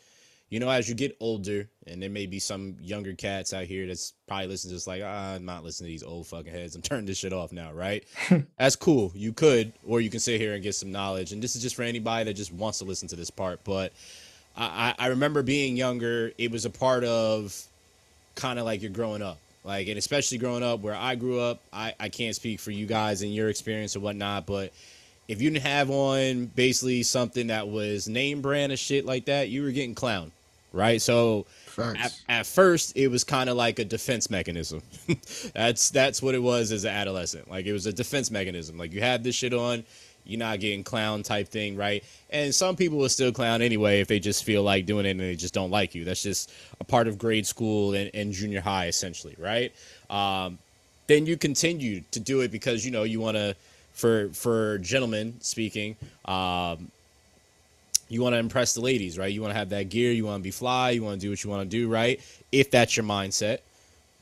you 0.49 0.59
know, 0.59 0.69
as 0.69 0.89
you 0.89 0.95
get 0.95 1.15
older, 1.19 1.67
and 1.85 2.01
there 2.01 2.09
may 2.09 2.25
be 2.25 2.39
some 2.39 2.75
younger 2.81 3.13
cats 3.13 3.53
out 3.53 3.65
here 3.65 3.85
that's 3.85 4.13
probably 4.27 4.47
listening 4.47 4.73
just 4.73 4.87
like, 4.87 5.01
ah, 5.05 5.33
I'm 5.35 5.45
not 5.45 5.63
listening 5.63 5.89
to 5.89 5.91
these 5.91 6.03
old 6.03 6.27
fucking 6.27 6.51
heads. 6.51 6.75
I'm 6.75 6.81
turning 6.83 7.05
this 7.05 7.17
shit 7.17 7.33
off 7.33 7.51
now, 7.51 7.71
right? 7.71 8.03
that's 8.57 8.75
cool. 8.75 9.11
You 9.15 9.31
could, 9.31 9.73
or 9.85 10.01
you 10.01 10.09
can 10.09 10.19
sit 10.19 10.41
here 10.41 10.53
and 10.53 10.63
get 10.63 10.75
some 10.75 10.91
knowledge. 10.91 11.31
And 11.31 11.41
this 11.41 11.55
is 11.55 11.61
just 11.61 11.75
for 11.75 11.83
anybody 11.83 12.25
that 12.25 12.33
just 12.33 12.51
wants 12.51 12.79
to 12.79 12.85
listen 12.85 13.07
to 13.09 13.15
this 13.15 13.29
part. 13.29 13.63
But 13.63 13.93
I, 14.57 14.95
I 14.97 15.07
remember 15.07 15.43
being 15.43 15.77
younger, 15.77 16.31
it 16.37 16.51
was 16.51 16.65
a 16.65 16.69
part 16.69 17.03
of 17.03 17.55
kind 18.35 18.59
of 18.59 18.65
like 18.65 18.81
you're 18.81 18.91
growing 18.91 19.21
up. 19.21 19.37
Like, 19.63 19.87
and 19.87 19.97
especially 19.97 20.37
growing 20.37 20.63
up 20.63 20.79
where 20.79 20.95
I 20.95 21.15
grew 21.15 21.39
up, 21.39 21.59
I, 21.71 21.93
I 21.99 22.09
can't 22.09 22.35
speak 22.35 22.59
for 22.59 22.71
you 22.71 22.85
guys 22.85 23.21
and 23.21 23.33
your 23.33 23.49
experience 23.49 23.95
or 23.95 23.99
whatnot, 23.99 24.45
but 24.45 24.71
if 25.27 25.43
you 25.43 25.51
didn't 25.51 25.63
have 25.63 25.91
on 25.91 26.47
basically 26.47 27.03
something 27.03 27.47
that 27.47 27.67
was 27.67 28.07
name 28.07 28.41
brand 28.41 28.71
and 28.71 28.79
shit 28.79 29.05
like 29.05 29.25
that, 29.25 29.49
you 29.49 29.61
were 29.61 29.69
getting 29.69 29.93
clown, 29.93 30.31
right? 30.72 31.01
So 31.01 31.45
at, 31.78 32.20
at 32.28 32.45
first, 32.45 32.95
it 32.95 33.07
was 33.07 33.24
kind 33.24 33.49
of 33.49 33.57
like 33.57 33.80
a 33.80 33.86
defense 33.86 34.30
mechanism. 34.30 34.82
that's 35.53 35.89
that's 35.89 36.22
what 36.22 36.36
it 36.36 36.43
was 36.43 36.72
as 36.72 36.84
an 36.84 36.91
adolescent. 36.91 37.49
Like 37.49 37.65
it 37.65 37.74
was 37.74 37.86
a 37.86 37.93
defense 37.93 38.32
mechanism. 38.32 38.78
Like 38.78 38.93
you 38.93 39.01
have 39.01 39.24
this 39.24 39.36
shit 39.36 39.53
on, 39.53 39.84
you're 40.26 40.39
not 40.39 40.59
getting 40.59 40.84
clown 40.84 41.24
type 41.24 41.47
thing, 41.47 41.76
right? 41.76 42.03
And 42.30 42.53
some 42.53 42.76
people 42.76 42.97
will 42.97 43.09
still 43.09 43.32
clown 43.32 43.61
anyway 43.61 44.01
if 44.01 44.07
they 44.07 44.20
just 44.20 44.43
feel 44.43 44.63
like 44.63 44.86
doing 44.86 45.05
it 45.05 45.11
and 45.11 45.20
they 45.20 45.36
just 45.36 45.53
don't 45.53 45.72
like 45.72 45.95
you. 45.95 46.05
That's 46.05 46.24
just 46.24 46.51
a 46.80 46.84
part 46.84 47.07
of 47.07 47.17
grade 47.17 47.47
school 47.47 47.93
and, 47.93 48.11
and 48.13 48.32
junior 48.32 48.61
high, 48.61 48.88
essentially, 48.88 49.36
right? 49.39 49.74
Um, 50.09 50.59
then 51.07 51.26
you 51.26 51.38
continue 51.38 52.03
to 52.11 52.20
do 52.20 52.41
it 52.41 52.51
because 52.51 52.86
you 52.86 52.91
know 52.91 53.03
you 53.03 53.20
want 53.20 53.38
to, 53.38 53.55
for 53.93 54.30
for 54.30 54.78
gentlemen 54.78 55.36
speaking, 55.41 55.95
um, 56.26 56.91
you 58.10 58.22
want 58.22 58.34
to 58.34 58.39
impress 58.39 58.74
the 58.74 58.82
ladies, 58.82 59.18
right? 59.18 59.32
You 59.32 59.41
want 59.41 59.53
to 59.53 59.57
have 59.57 59.70
that 59.70 59.89
gear, 59.89 60.12
you 60.12 60.26
want 60.26 60.41
to 60.41 60.43
be 60.43 60.51
fly, 60.51 60.89
you 60.91 61.03
want 61.03 61.22
to 61.22 61.26
do 61.26 61.30
what 61.30 61.43
you 61.43 61.49
want 61.49 61.70
to 61.70 61.78
do, 61.78 61.88
right? 61.88 62.20
If 62.51 62.72
that's 62.72 62.97
your 62.97 63.05
mindset. 63.05 63.60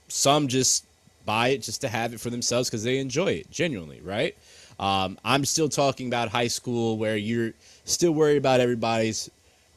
Some 0.10 0.48
just 0.48 0.86
buy 1.26 1.50
it 1.50 1.62
just 1.62 1.82
to 1.82 1.90
have 1.90 2.14
it 2.14 2.20
for 2.20 2.30
themselves 2.30 2.70
because 2.70 2.84
they 2.84 3.00
enjoy 3.00 3.32
it 3.34 3.50
genuinely, 3.50 4.02
right? 4.02 4.38
Um, 4.80 5.18
I'm 5.26 5.44
still 5.46 5.70
talking 5.70 6.08
about 6.08 6.30
high 6.30 6.48
school 6.48 6.98
where 6.98 7.18
you're 7.18 7.54
still 7.86 8.12
worried 8.12 8.38
about 8.38 8.60
everybody's 8.60 9.30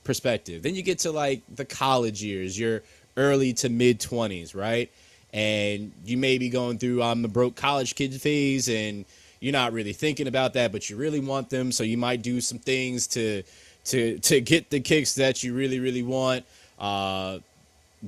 perspective. 0.05 0.63
Then 0.63 0.75
you 0.75 0.83
get 0.83 1.01
to 1.01 1.13
like 1.13 1.43
the 1.55 1.65
college 1.65 2.23
years, 2.23 2.59
your 2.59 2.83
early 3.17 3.53
to 3.55 3.69
mid 3.69 4.01
20s, 4.01 4.55
right? 4.55 4.91
And 5.33 5.93
you 6.05 6.17
may 6.17 6.39
be 6.39 6.49
going 6.49 6.79
through 6.79 7.03
I'm 7.03 7.23
the 7.23 7.29
broke 7.29 7.57
college 7.57 7.95
kid 7.95 8.13
phase 8.21 8.69
and 8.69 9.05
you're 9.41 9.53
not 9.53 9.73
really 9.73 9.93
thinking 9.93 10.27
about 10.27 10.53
that, 10.55 10.71
but 10.71 10.91
you 10.91 10.97
really 10.97 11.21
want 11.21 11.49
them, 11.49 11.73
so 11.73 11.83
you 11.83 11.97
might 11.97 12.21
do 12.23 12.41
some 12.41 12.59
things 12.59 13.07
to 13.09 13.43
to 13.87 14.19
to 14.19 14.41
get 14.41 14.71
the 14.71 14.81
kicks 14.81 15.15
that 15.15 15.43
you 15.43 15.55
really 15.55 15.81
really 15.81 16.03
want. 16.03 16.45
Uh, 16.79 17.39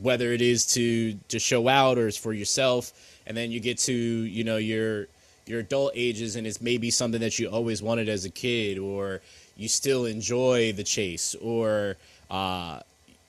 whether 0.01 0.33
it 0.33 0.41
is 0.41 0.65
to 0.67 1.15
to 1.29 1.39
show 1.39 1.69
out 1.69 1.99
or 1.99 2.09
it's 2.09 2.17
for 2.17 2.33
yourself, 2.33 2.93
and 3.27 3.37
then 3.37 3.51
you 3.51 3.61
get 3.61 3.79
to 3.79 3.93
you 3.93 4.45
know 4.45 4.57
your 4.57 5.07
your 5.47 5.61
adult 5.61 5.93
ages, 5.95 6.37
and 6.37 6.47
it's 6.47 6.61
maybe 6.61 6.91
something 6.91 7.21
that 7.21 7.39
you 7.39 7.49
always 7.49 7.83
wanted 7.83 8.09
as 8.09 8.25
a 8.25 8.31
kid, 8.31 8.79
or 8.79 9.21
you 9.57 9.69
still 9.69 10.07
enjoy 10.07 10.73
the 10.73 10.85
chase, 10.85 11.35
or 11.43 11.97
uh, 12.31 12.81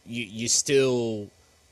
you 0.06 0.24
you 0.24 0.48
still 0.48 1.28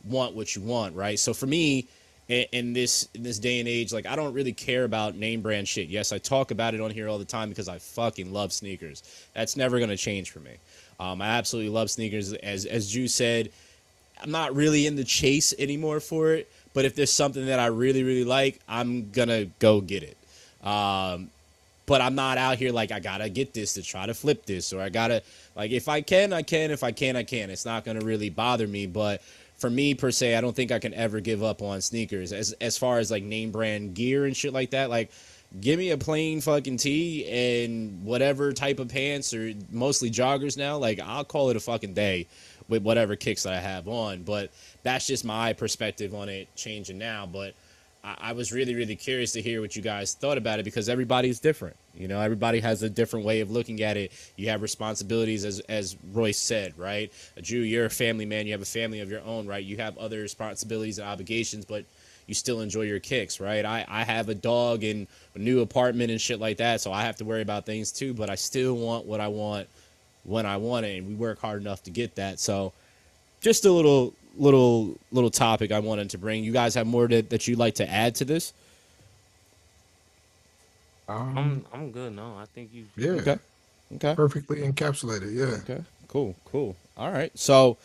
want 0.09 0.35
what 0.35 0.55
you 0.55 0.61
want, 0.61 0.95
right? 0.95 1.19
So 1.19 1.33
for 1.33 1.45
me, 1.45 1.87
in, 2.27 2.73
this 2.73 3.09
in 3.13 3.23
this 3.23 3.39
day 3.39 3.59
and 3.59 3.67
age, 3.67 3.91
like 3.91 4.05
I 4.05 4.15
don't 4.15 4.33
really 4.33 4.53
care 4.53 4.83
about 4.83 5.15
name 5.15 5.41
brand 5.41 5.67
shit. 5.67 5.89
Yes, 5.89 6.11
I 6.11 6.17
talk 6.17 6.51
about 6.51 6.73
it 6.73 6.81
on 6.81 6.91
here 6.91 7.07
all 7.07 7.17
the 7.17 7.25
time 7.25 7.49
because 7.49 7.67
I 7.67 7.77
fucking 7.77 8.31
love 8.31 8.53
sneakers. 8.53 9.03
That's 9.33 9.57
never 9.57 9.79
gonna 9.79 9.97
change 9.97 10.31
for 10.31 10.39
me. 10.39 10.51
Um, 10.99 11.21
I 11.21 11.27
absolutely 11.27 11.71
love 11.71 11.89
sneakers. 11.89 12.33
As 12.33 12.65
as 12.65 12.91
Drew 12.91 13.07
said, 13.07 13.51
I'm 14.21 14.31
not 14.31 14.55
really 14.55 14.87
in 14.87 14.95
the 14.95 15.03
chase 15.03 15.53
anymore 15.59 15.99
for 15.99 16.33
it. 16.33 16.49
But 16.73 16.85
if 16.85 16.95
there's 16.95 17.11
something 17.11 17.47
that 17.47 17.59
I 17.59 17.65
really 17.67 18.03
really 18.03 18.23
like, 18.23 18.59
I'm 18.67 19.11
gonna 19.11 19.45
go 19.59 19.81
get 19.81 20.03
it. 20.03 20.17
Um, 20.65 21.29
but 21.85 21.99
I'm 21.99 22.15
not 22.15 22.37
out 22.37 22.57
here 22.57 22.71
like 22.71 22.91
I 22.91 23.01
gotta 23.01 23.27
get 23.27 23.53
this 23.53 23.73
to 23.73 23.83
try 23.83 24.05
to 24.05 24.13
flip 24.13 24.45
this, 24.45 24.71
or 24.71 24.79
I 24.79 24.87
gotta 24.87 25.23
like 25.55 25.71
if 25.71 25.89
I 25.89 25.99
can, 26.01 26.31
I 26.31 26.43
can. 26.43 26.71
If 26.71 26.83
I 26.83 26.91
can, 26.91 27.17
I 27.17 27.23
can. 27.23 27.49
It's 27.49 27.65
not 27.65 27.83
gonna 27.83 27.99
really 27.99 28.29
bother 28.29 28.67
me. 28.67 28.85
But 28.85 29.21
for 29.61 29.69
me 29.69 29.93
per 29.93 30.09
se, 30.09 30.35
I 30.35 30.41
don't 30.41 30.55
think 30.55 30.71
I 30.71 30.79
can 30.79 30.93
ever 30.95 31.19
give 31.19 31.43
up 31.43 31.61
on 31.61 31.81
sneakers. 31.81 32.33
As 32.33 32.51
as 32.53 32.79
far 32.79 32.97
as 32.97 33.11
like 33.11 33.23
name 33.23 33.51
brand 33.51 33.93
gear 33.93 34.25
and 34.25 34.35
shit 34.35 34.53
like 34.53 34.71
that, 34.71 34.89
like 34.89 35.11
give 35.59 35.77
me 35.77 35.91
a 35.91 35.97
plain 35.97 36.41
fucking 36.41 36.77
tee 36.77 37.27
and 37.29 38.03
whatever 38.03 38.51
type 38.53 38.79
of 38.79 38.87
pants 38.87 39.33
or 39.33 39.53
mostly 39.69 40.09
joggers 40.09 40.57
now. 40.57 40.77
Like 40.77 40.99
I'll 40.99 41.23
call 41.23 41.51
it 41.51 41.55
a 41.55 41.59
fucking 41.59 41.93
day 41.93 42.27
with 42.69 42.81
whatever 42.81 43.15
kicks 43.15 43.43
that 43.43 43.53
I 43.53 43.59
have 43.59 43.87
on. 43.87 44.23
But 44.23 44.51
that's 44.81 45.05
just 45.05 45.23
my 45.23 45.53
perspective 45.53 46.15
on 46.15 46.27
it 46.27 46.53
changing 46.55 46.97
now. 46.97 47.27
But 47.27 47.53
I, 48.03 48.31
was 48.31 48.51
really, 48.51 48.73
really 48.73 48.95
curious 48.95 49.31
to 49.33 49.41
hear 49.41 49.61
what 49.61 49.75
you 49.75 49.81
guys 49.81 50.15
thought 50.15 50.37
about 50.37 50.59
it 50.59 50.63
because 50.63 50.89
everybody's 50.89 51.39
different. 51.39 51.75
You 51.93 52.07
know, 52.07 52.19
everybody 52.19 52.59
has 52.59 52.81
a 52.81 52.89
different 52.89 53.25
way 53.25 53.41
of 53.41 53.51
looking 53.51 53.81
at 53.81 53.95
it. 53.95 54.11
You 54.37 54.49
have 54.49 54.61
responsibilities, 54.61 55.45
as 55.45 55.59
as 55.61 55.97
Royce 56.11 56.39
said, 56.39 56.77
right? 56.77 57.11
A 57.37 57.41
Jew, 57.41 57.59
you're 57.59 57.85
a 57.85 57.91
family 57.91 58.25
man. 58.25 58.47
You 58.47 58.53
have 58.53 58.61
a 58.61 58.65
family 58.65 59.01
of 59.01 59.11
your 59.11 59.21
own, 59.21 59.45
right? 59.45 59.63
You 59.63 59.77
have 59.77 59.97
other 59.97 60.19
responsibilities 60.19 60.97
and 60.97 61.07
obligations, 61.07 61.63
but 61.65 61.85
you 62.25 62.33
still 62.33 62.61
enjoy 62.61 62.83
your 62.83 62.99
kicks, 62.99 63.39
right? 63.39 63.65
I, 63.65 63.85
I 63.87 64.03
have 64.03 64.29
a 64.29 64.35
dog 64.35 64.83
and 64.83 65.07
a 65.35 65.39
new 65.39 65.61
apartment 65.61 66.11
and 66.11 66.19
shit 66.19 66.39
like 66.39 66.57
that, 66.57 66.81
so 66.81 66.91
I 66.91 67.03
have 67.03 67.17
to 67.17 67.25
worry 67.25 67.41
about 67.41 67.65
things 67.65 67.91
too, 67.91 68.13
but 68.13 68.29
I 68.29 68.35
still 68.35 68.75
want 68.75 69.05
what 69.05 69.19
I 69.19 69.27
want 69.27 69.67
when 70.23 70.45
I 70.45 70.57
want 70.57 70.85
it, 70.85 70.97
and 70.97 71.07
we 71.07 71.13
work 71.13 71.39
hard 71.39 71.61
enough 71.61 71.83
to 71.83 71.91
get 71.91 72.15
that. 72.15 72.39
So 72.39 72.73
just 73.41 73.65
a 73.65 73.71
little 73.71 74.13
little 74.37 74.95
little 75.11 75.29
topic 75.31 75.71
I 75.71 75.79
wanted 75.79 76.09
to 76.11 76.17
bring. 76.17 76.43
You 76.43 76.51
guys 76.51 76.75
have 76.75 76.87
more 76.87 77.07
to, 77.07 77.21
that 77.23 77.47
you'd 77.47 77.59
like 77.59 77.75
to 77.75 77.89
add 77.89 78.15
to 78.15 78.25
this? 78.25 78.53
Um, 81.07 81.37
I'm 81.37 81.65
I'm 81.73 81.91
good. 81.91 82.13
No, 82.15 82.35
I 82.37 82.45
think 82.45 82.69
you. 82.73 82.85
yeah, 82.95 83.11
Okay. 83.11 83.37
Okay. 83.95 84.15
perfectly 84.15 84.61
encapsulated. 84.61 85.33
Yeah. 85.33 85.57
Okay. 85.73 85.83
Cool. 86.07 86.35
Cool. 86.45 86.75
All 86.97 87.11
right. 87.11 87.31
So, 87.37 87.77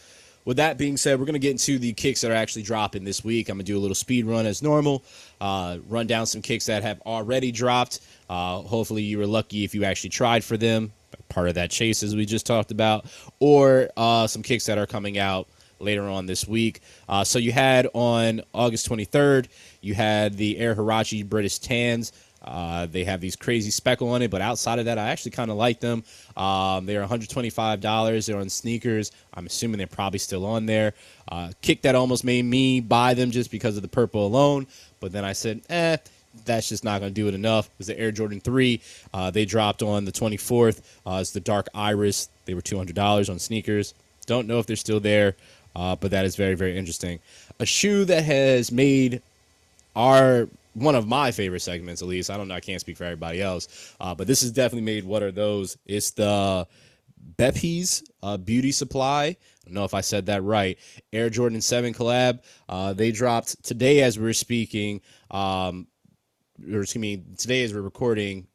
with 0.44 0.56
that 0.58 0.78
being 0.78 0.96
said, 0.96 1.18
we're 1.18 1.26
gonna 1.26 1.38
get 1.40 1.50
into 1.50 1.78
the 1.78 1.92
kicks 1.92 2.20
that 2.20 2.30
are 2.30 2.34
actually 2.34 2.62
dropping 2.62 3.04
this 3.04 3.24
week. 3.24 3.48
I'm 3.48 3.56
gonna 3.56 3.64
do 3.64 3.76
a 3.76 3.80
little 3.80 3.94
speed 3.96 4.26
run 4.26 4.46
as 4.46 4.62
normal. 4.62 5.02
Uh, 5.40 5.78
run 5.88 6.06
down 6.06 6.26
some 6.26 6.42
kicks 6.42 6.66
that 6.66 6.82
have 6.82 7.00
already 7.02 7.50
dropped. 7.50 8.00
Uh, 8.30 8.60
hopefully, 8.62 9.02
you 9.02 9.18
were 9.18 9.26
lucky 9.26 9.64
if 9.64 9.74
you 9.74 9.84
actually 9.84 10.10
tried 10.10 10.44
for 10.44 10.56
them. 10.56 10.92
Part 11.28 11.48
of 11.48 11.54
that 11.56 11.70
chase, 11.70 12.04
as 12.04 12.14
we 12.14 12.24
just 12.24 12.46
talked 12.46 12.70
about, 12.70 13.06
or 13.40 13.88
uh, 13.96 14.28
some 14.28 14.42
kicks 14.42 14.66
that 14.66 14.78
are 14.78 14.86
coming 14.86 15.18
out 15.18 15.48
later 15.78 16.08
on 16.08 16.26
this 16.26 16.46
week. 16.46 16.80
Uh, 17.08 17.24
so 17.24 17.38
you 17.38 17.52
had 17.52 17.88
on 17.94 18.42
August 18.52 18.88
23rd, 18.88 19.48
you 19.80 19.94
had 19.94 20.36
the 20.36 20.58
Air 20.58 20.74
Huarache 20.74 21.28
British 21.28 21.58
Tans. 21.58 22.12
Uh, 22.42 22.86
they 22.86 23.02
have 23.04 23.20
these 23.20 23.34
crazy 23.34 23.70
speckle 23.70 24.08
on 24.10 24.22
it, 24.22 24.30
but 24.30 24.40
outside 24.40 24.78
of 24.78 24.84
that, 24.84 24.98
I 24.98 25.08
actually 25.08 25.32
kind 25.32 25.50
of 25.50 25.56
like 25.56 25.80
them. 25.80 26.04
Um, 26.36 26.86
they're 26.86 27.04
$125. 27.04 28.26
They're 28.26 28.38
on 28.38 28.48
sneakers. 28.48 29.10
I'm 29.34 29.46
assuming 29.46 29.78
they're 29.78 29.86
probably 29.88 30.20
still 30.20 30.46
on 30.46 30.66
there. 30.66 30.94
Uh, 31.28 31.50
kick 31.60 31.82
that 31.82 31.96
almost 31.96 32.24
made 32.24 32.44
me 32.44 32.80
buy 32.80 33.14
them 33.14 33.32
just 33.32 33.50
because 33.50 33.76
of 33.76 33.82
the 33.82 33.88
purple 33.88 34.24
alone, 34.24 34.68
but 35.00 35.10
then 35.10 35.24
I 35.24 35.32
said, 35.32 35.62
eh, 35.68 35.96
that's 36.44 36.68
just 36.68 36.84
not 36.84 37.00
going 37.00 37.12
to 37.12 37.20
do 37.20 37.28
it 37.28 37.34
enough. 37.34 37.66
It 37.66 37.78
was 37.78 37.86
the 37.88 37.98
Air 37.98 38.12
Jordan 38.12 38.40
3. 38.40 38.80
Uh, 39.12 39.30
they 39.30 39.44
dropped 39.44 39.82
on 39.82 40.04
the 40.04 40.12
24th. 40.12 40.82
Uh, 41.04 41.18
it's 41.20 41.32
the 41.32 41.40
Dark 41.40 41.68
Iris. 41.74 42.28
They 42.44 42.54
were 42.54 42.62
$200 42.62 43.30
on 43.30 43.38
sneakers. 43.38 43.94
Don't 44.26 44.46
know 44.48 44.58
if 44.58 44.66
they're 44.66 44.76
still 44.76 45.00
there, 45.00 45.36
uh, 45.76 45.94
but 45.94 46.10
that 46.10 46.24
is 46.24 46.36
very, 46.36 46.54
very 46.54 46.76
interesting. 46.76 47.20
A 47.60 47.66
shoe 47.66 48.06
that 48.06 48.24
has 48.24 48.72
made 48.72 49.20
our 49.94 50.48
one 50.72 50.94
of 50.94 51.06
my 51.06 51.30
favorite 51.30 51.60
segments, 51.60 52.02
at 52.02 52.08
least. 52.08 52.30
I 52.30 52.36
don't 52.36 52.48
know. 52.48 52.54
I 52.54 52.60
can't 52.60 52.80
speak 52.80 52.96
for 52.96 53.04
everybody 53.04 53.42
else, 53.42 53.94
uh, 54.00 54.14
but 54.14 54.26
this 54.26 54.40
has 54.40 54.50
definitely 54.50 54.86
made 54.86 55.04
what 55.04 55.22
are 55.22 55.30
those? 55.30 55.76
It's 55.84 56.10
the 56.12 56.66
Bephies 57.36 58.02
uh, 58.22 58.38
Beauty 58.38 58.72
Supply. 58.72 59.24
I 59.24 59.36
don't 59.66 59.74
know 59.74 59.84
if 59.84 59.94
I 59.94 60.00
said 60.00 60.26
that 60.26 60.42
right. 60.42 60.78
Air 61.12 61.28
Jordan 61.28 61.60
7 61.60 61.92
collab. 61.92 62.40
Uh, 62.68 62.94
they 62.94 63.10
dropped 63.10 63.62
today 63.62 64.02
as 64.02 64.18
we're 64.18 64.32
speaking. 64.32 65.02
Um, 65.30 65.88
or 66.72 66.80
excuse 66.80 67.00
me, 67.00 67.22
today 67.36 67.64
as 67.64 67.74
we're 67.74 67.82
recording, 67.82 68.46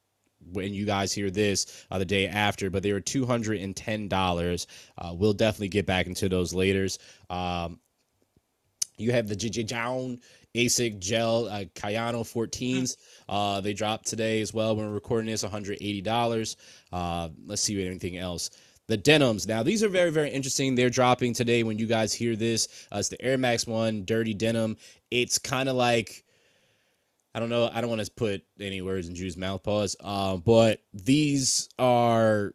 when 0.52 0.74
you 0.74 0.86
guys 0.86 1.14
hear 1.14 1.30
this 1.30 1.86
uh, 1.92 1.98
the 1.98 2.06
day 2.06 2.28
after, 2.28 2.70
but 2.70 2.84
they 2.84 2.94
were 2.94 3.02
two 3.02 3.26
hundred 3.26 3.60
and 3.62 3.76
ten 3.76 4.08
dollars. 4.08 4.68
Uh, 4.98 5.14
we'll 5.16 5.34
definitely 5.34 5.70
get 5.70 5.86
back 5.86 6.08
into 6.08 6.30
those 6.30 6.54
later. 6.54 6.88
Um, 7.30 7.80
you 8.98 9.12
have 9.12 9.28
the 9.28 9.36
JJ 9.36 9.66
Jown 9.66 10.20
ASICS 10.56 11.00
Gel 11.00 11.48
uh, 11.48 11.64
Kayano 11.76 12.22
14s. 12.24 12.98
Uh, 13.30 13.62
they 13.62 13.74
dropped 13.74 14.08
today 14.08 14.42
as 14.42 14.54
well. 14.54 14.76
When 14.76 14.88
we're 14.88 14.94
recording 14.94 15.30
this, 15.30 15.44
one 15.44 15.52
hundred 15.52 15.78
eighty 15.82 16.02
dollars. 16.02 16.58
Uh, 16.92 17.30
let's 17.46 17.62
see 17.62 17.86
anything 17.86 18.18
else. 18.18 18.50
The 18.88 18.98
denims. 18.98 19.48
Now, 19.48 19.64
these 19.64 19.84
are 19.84 19.90
very, 19.90 20.10
very 20.12 20.30
interesting. 20.30 20.76
They're 20.76 20.90
dropping 20.90 21.34
today 21.34 21.64
when 21.64 21.80
you 21.80 21.86
guys 21.88 22.14
hear 22.14 22.36
this. 22.36 22.68
Uh, 22.92 22.98
it's 22.98 23.08
the 23.08 23.22
Air 23.22 23.38
Max 23.38 23.66
1 23.66 24.04
Dirty 24.04 24.34
Denim. 24.34 24.76
It's 25.12 25.38
kind 25.38 25.70
of 25.70 25.76
like 25.78 26.26
I 27.34 27.40
don't 27.40 27.50
know. 27.50 27.70
I 27.72 27.80
don't 27.80 27.90
want 27.90 28.04
to 28.04 28.12
put 28.12 28.44
any 28.60 28.82
words 28.82 29.08
in 29.08 29.14
Drew's 29.14 29.38
mouth. 29.38 29.64
Pause. 29.64 29.96
Uh, 30.00 30.38
but 30.38 30.82
these 30.94 31.70
are. 31.80 32.54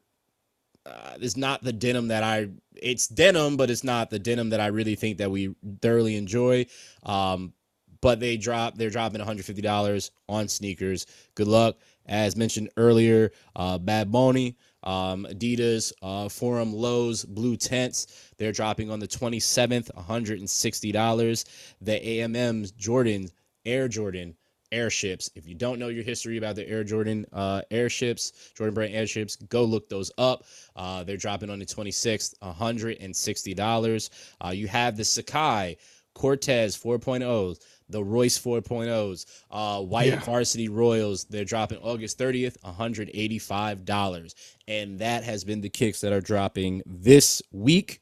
Uh, 0.84 1.14
it's 1.20 1.36
not 1.36 1.64
the 1.64 1.72
denim 1.72 2.08
that 2.08 2.22
I. 2.22 2.48
It's 2.74 3.08
denim, 3.08 3.56
but 3.56 3.70
it's 3.70 3.84
not 3.84 4.10
the 4.10 4.18
denim 4.18 4.50
that 4.50 4.60
I 4.60 4.66
really 4.66 4.94
think 4.94 5.18
that 5.18 5.30
we 5.30 5.54
thoroughly 5.80 6.16
enjoy. 6.16 6.66
Um, 7.02 7.54
but 8.00 8.20
they 8.20 8.36
drop. 8.36 8.76
They're 8.76 8.90
dropping 8.90 9.20
one 9.20 9.26
hundred 9.26 9.46
fifty 9.46 9.62
dollars 9.62 10.10
on 10.28 10.48
sneakers. 10.48 11.06
Good 11.34 11.48
luck. 11.48 11.78
As 12.04 12.36
mentioned 12.36 12.70
earlier, 12.76 13.32
uh, 13.56 13.78
Bad 13.78 14.12
Bunny, 14.12 14.56
um, 14.84 15.26
Adidas, 15.28 15.92
uh, 16.02 16.28
Forum 16.28 16.72
Lows, 16.72 17.24
Blue 17.24 17.56
Tints. 17.56 18.30
They're 18.38 18.52
dropping 18.52 18.90
on 18.90 19.00
the 19.00 19.08
twenty 19.08 19.40
seventh, 19.40 19.90
one 19.94 20.04
hundred 20.04 20.38
and 20.38 20.48
sixty 20.48 20.92
dollars. 20.92 21.46
The 21.80 21.98
AMMs, 21.98 22.76
Jordan, 22.76 23.28
Air 23.64 23.88
Jordan 23.88 24.36
airships. 24.72 25.30
If 25.34 25.46
you 25.46 25.54
don't 25.54 25.78
know 25.78 25.88
your 25.88 26.04
history 26.04 26.36
about 26.38 26.56
the 26.56 26.68
Air 26.68 26.84
Jordan 26.84 27.26
uh, 27.32 27.62
airships, 27.70 28.52
Jordan 28.56 28.74
brand 28.74 28.94
airships, 28.94 29.36
go 29.36 29.64
look 29.64 29.88
those 29.88 30.10
up. 30.18 30.44
Uh, 30.74 31.04
they're 31.04 31.16
dropping 31.16 31.50
on 31.50 31.58
the 31.58 31.66
26th, 31.66 32.34
$160. 32.42 34.10
Uh, 34.44 34.48
you 34.50 34.66
have 34.68 34.96
the 34.96 35.02
Sacai 35.02 35.76
Cortez 36.14 36.76
4.0s, 36.76 37.58
the 37.90 38.02
Royce 38.02 38.38
4.0s, 38.38 39.26
uh, 39.50 39.82
White 39.82 40.06
Yeah. 40.12 40.20
Varsity 40.24 40.68
Royals. 40.68 41.24
They're 41.24 41.44
dropping 41.44 41.78
August 41.78 42.18
30th, 42.18 42.56
$185. 42.64 44.34
And 44.66 44.98
that 44.98 45.24
has 45.24 45.44
been 45.44 45.60
the 45.60 45.68
kicks 45.68 46.00
that 46.00 46.12
are 46.12 46.20
dropping 46.20 46.82
this 46.86 47.42
week. 47.52 48.00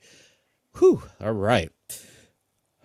Whew. 0.79 1.03
All 1.21 1.33
right. 1.33 1.71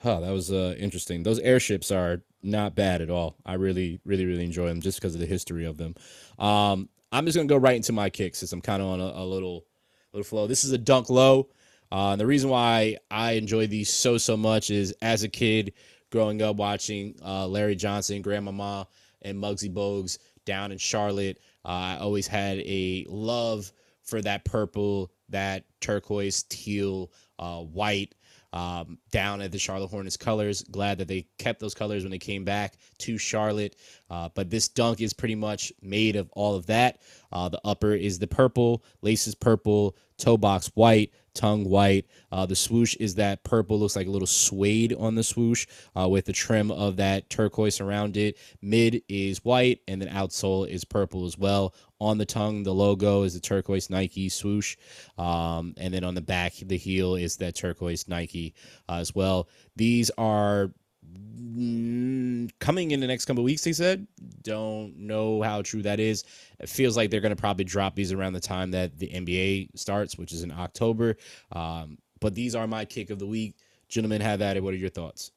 Huh, 0.02 0.20
that 0.22 0.32
was 0.32 0.52
uh, 0.52 0.76
interesting. 0.80 1.24
Those 1.24 1.40
airships 1.40 1.92
are 1.92 2.22
not 2.42 2.76
bad 2.76 3.02
at 3.02 3.10
all. 3.10 3.36
I 3.46 3.54
really, 3.54 4.00
really, 4.06 4.26
really 4.26 4.46
enjoy 4.46 4.68
them 4.68 4.82
just 4.82 5.00
because 5.00 5.16
of 5.16 5.22
the 5.22 5.28
history 5.28 5.66
of 5.66 5.78
them. 5.78 5.96
Um, 6.38 6.90
I'm 7.12 7.26
just 7.26 7.36
gonna 7.36 7.48
go 7.48 7.58
right 7.58 7.76
into 7.76 7.92
my 7.92 8.10
kicks 8.10 8.40
since 8.40 8.54
I'm 8.54 8.62
kind 8.62 8.82
of 8.82 8.90
on 8.90 9.02
a, 9.02 9.12
a 9.16 9.26
little, 9.26 9.66
little 10.14 10.24
flow. 10.24 10.48
This 10.48 10.64
is 10.64 10.72
a 10.72 10.78
dunk 10.78 11.10
low. 11.10 11.50
Uh, 11.92 12.12
and 12.12 12.22
the 12.22 12.28
reason 12.28 12.50
why 12.50 12.98
I 13.10 13.32
enjoy 13.34 13.68
these 13.68 13.92
so 13.92 14.18
so 14.18 14.38
much 14.38 14.70
is 14.70 14.94
as 15.02 15.24
a 15.24 15.30
kid 15.30 15.74
growing 16.12 16.42
up 16.42 16.56
watching 16.56 17.16
uh, 17.26 17.48
Larry 17.48 17.76
Johnson, 17.76 18.22
Grandmama, 18.22 18.88
and 19.22 19.38
Muggsy 19.38 19.74
Bogues 19.74 20.18
down 20.46 20.72
in 20.72 20.78
Charlotte. 20.78 21.40
Uh, 21.66 21.68
I 21.68 21.98
always 22.00 22.28
had 22.28 22.60
a 22.60 23.06
love 23.10 23.72
for 24.04 24.22
that 24.22 24.46
purple, 24.46 25.12
that 25.30 25.66
turquoise, 25.82 26.44
teal, 26.44 27.12
uh, 27.38 27.60
white. 27.60 28.16
Um, 28.54 28.98
down 29.12 29.42
at 29.42 29.52
the 29.52 29.60
Charlotte 29.60 29.90
Hornets 29.90 30.18
colors. 30.18 30.64
Glad 30.64 30.98
that 31.00 31.08
they 31.08 31.28
kept 31.38 31.60
those 31.60 31.74
colors 31.74 32.04
when 32.04 32.12
they 32.12 32.18
came 32.18 32.44
back 32.44 32.76
to 33.00 33.18
Charlotte. 33.18 33.76
Uh, 34.10 34.30
but 34.34 34.50
this 34.50 34.68
dunk 34.68 35.02
is 35.02 35.14
pretty 35.14 35.36
much 35.36 35.72
made 35.82 36.16
of 36.16 36.30
all 36.32 36.56
of 36.56 36.66
that. 36.68 37.02
Uh, 37.32 37.50
the 37.50 37.62
upper 37.64 37.94
is 37.94 38.20
the 38.20 38.28
purple, 38.28 38.84
laces 39.02 39.36
purple, 39.36 39.96
toe 40.18 40.38
box 40.38 40.72
white, 40.76 41.12
tongue 41.34 41.64
white. 41.64 42.06
Uh, 42.32 42.46
the 42.46 42.56
swoosh 42.56 42.96
is 42.96 43.16
that 43.16 43.44
purple, 43.44 43.80
looks 43.80 43.96
like 43.96 44.08
a 44.08 44.12
little 44.12 44.28
suede 44.28 44.94
on 44.94 45.16
the 45.16 45.24
swoosh 45.24 45.68
uh, 45.96 46.08
with 46.08 46.26
the 46.26 46.34
trim 46.34 46.72
of 46.72 46.98
that 46.98 47.30
turquoise 47.30 47.80
around 47.80 48.18
it. 48.18 48.38
Mid 48.62 49.02
is 49.08 49.44
white, 49.46 49.82
and 49.88 50.02
then 50.02 50.10
outsole 50.10 50.68
is 50.68 50.84
purple 50.84 51.26
as 51.26 51.38
well. 51.38 51.74
On 52.02 52.18
the 52.18 52.26
tongue, 52.26 52.64
the 52.64 52.74
logo 52.74 53.24
is 53.24 53.34
the 53.34 53.40
turquoise 53.40 53.90
Nike 53.90 54.30
swoosh. 54.30 54.78
Um, 55.18 55.74
and 55.78 55.94
then 55.94 56.04
on 56.04 56.16
the 56.16 56.22
back, 56.22 56.54
the 56.62 56.78
heel 56.78 57.16
is 57.16 57.38
that 57.38 57.56
turquoise 57.56 58.08
Nike 58.08 58.54
uh, 58.88 58.96
as 58.96 59.14
well. 59.14 59.50
These 59.76 60.10
are 60.18 60.72
mm, 61.14 62.50
coming 62.60 62.92
in 62.92 63.00
the 63.00 63.08
next 63.08 63.26
couple 63.26 63.44
weeks, 63.44 63.64
they 63.64 63.74
said. 63.74 64.08
Don't 64.44 64.98
know 64.98 65.42
how 65.42 65.62
true 65.62 65.82
that 65.82 66.00
is. 66.00 66.24
It 66.60 66.70
feels 66.70 66.96
like 66.96 67.10
they're 67.12 67.22
going 67.22 67.36
to 67.36 67.40
probably 67.40 67.66
drop 67.66 67.96
these 67.96 68.14
around 68.14 68.34
the 68.34 68.40
time 68.40 68.72
that 68.72 68.98
the 68.98 69.10
NBA 69.10 69.78
starts, 69.78 70.18
which 70.18 70.32
is 70.32 70.44
in 70.44 70.52
October. 70.52 71.18
Um, 71.52 71.98
but 72.22 72.36
these 72.36 72.56
are 72.56 72.68
my 72.68 72.86
kick 72.86 73.10
of 73.10 73.20
the 73.20 73.28
week. 73.28 73.56
Gentlemen, 73.90 74.22
have 74.22 74.42
at 74.42 74.56
it. 74.56 74.64
What 74.64 74.74
are 74.74 74.78
your 74.78 74.90
thoughts? 74.90 75.32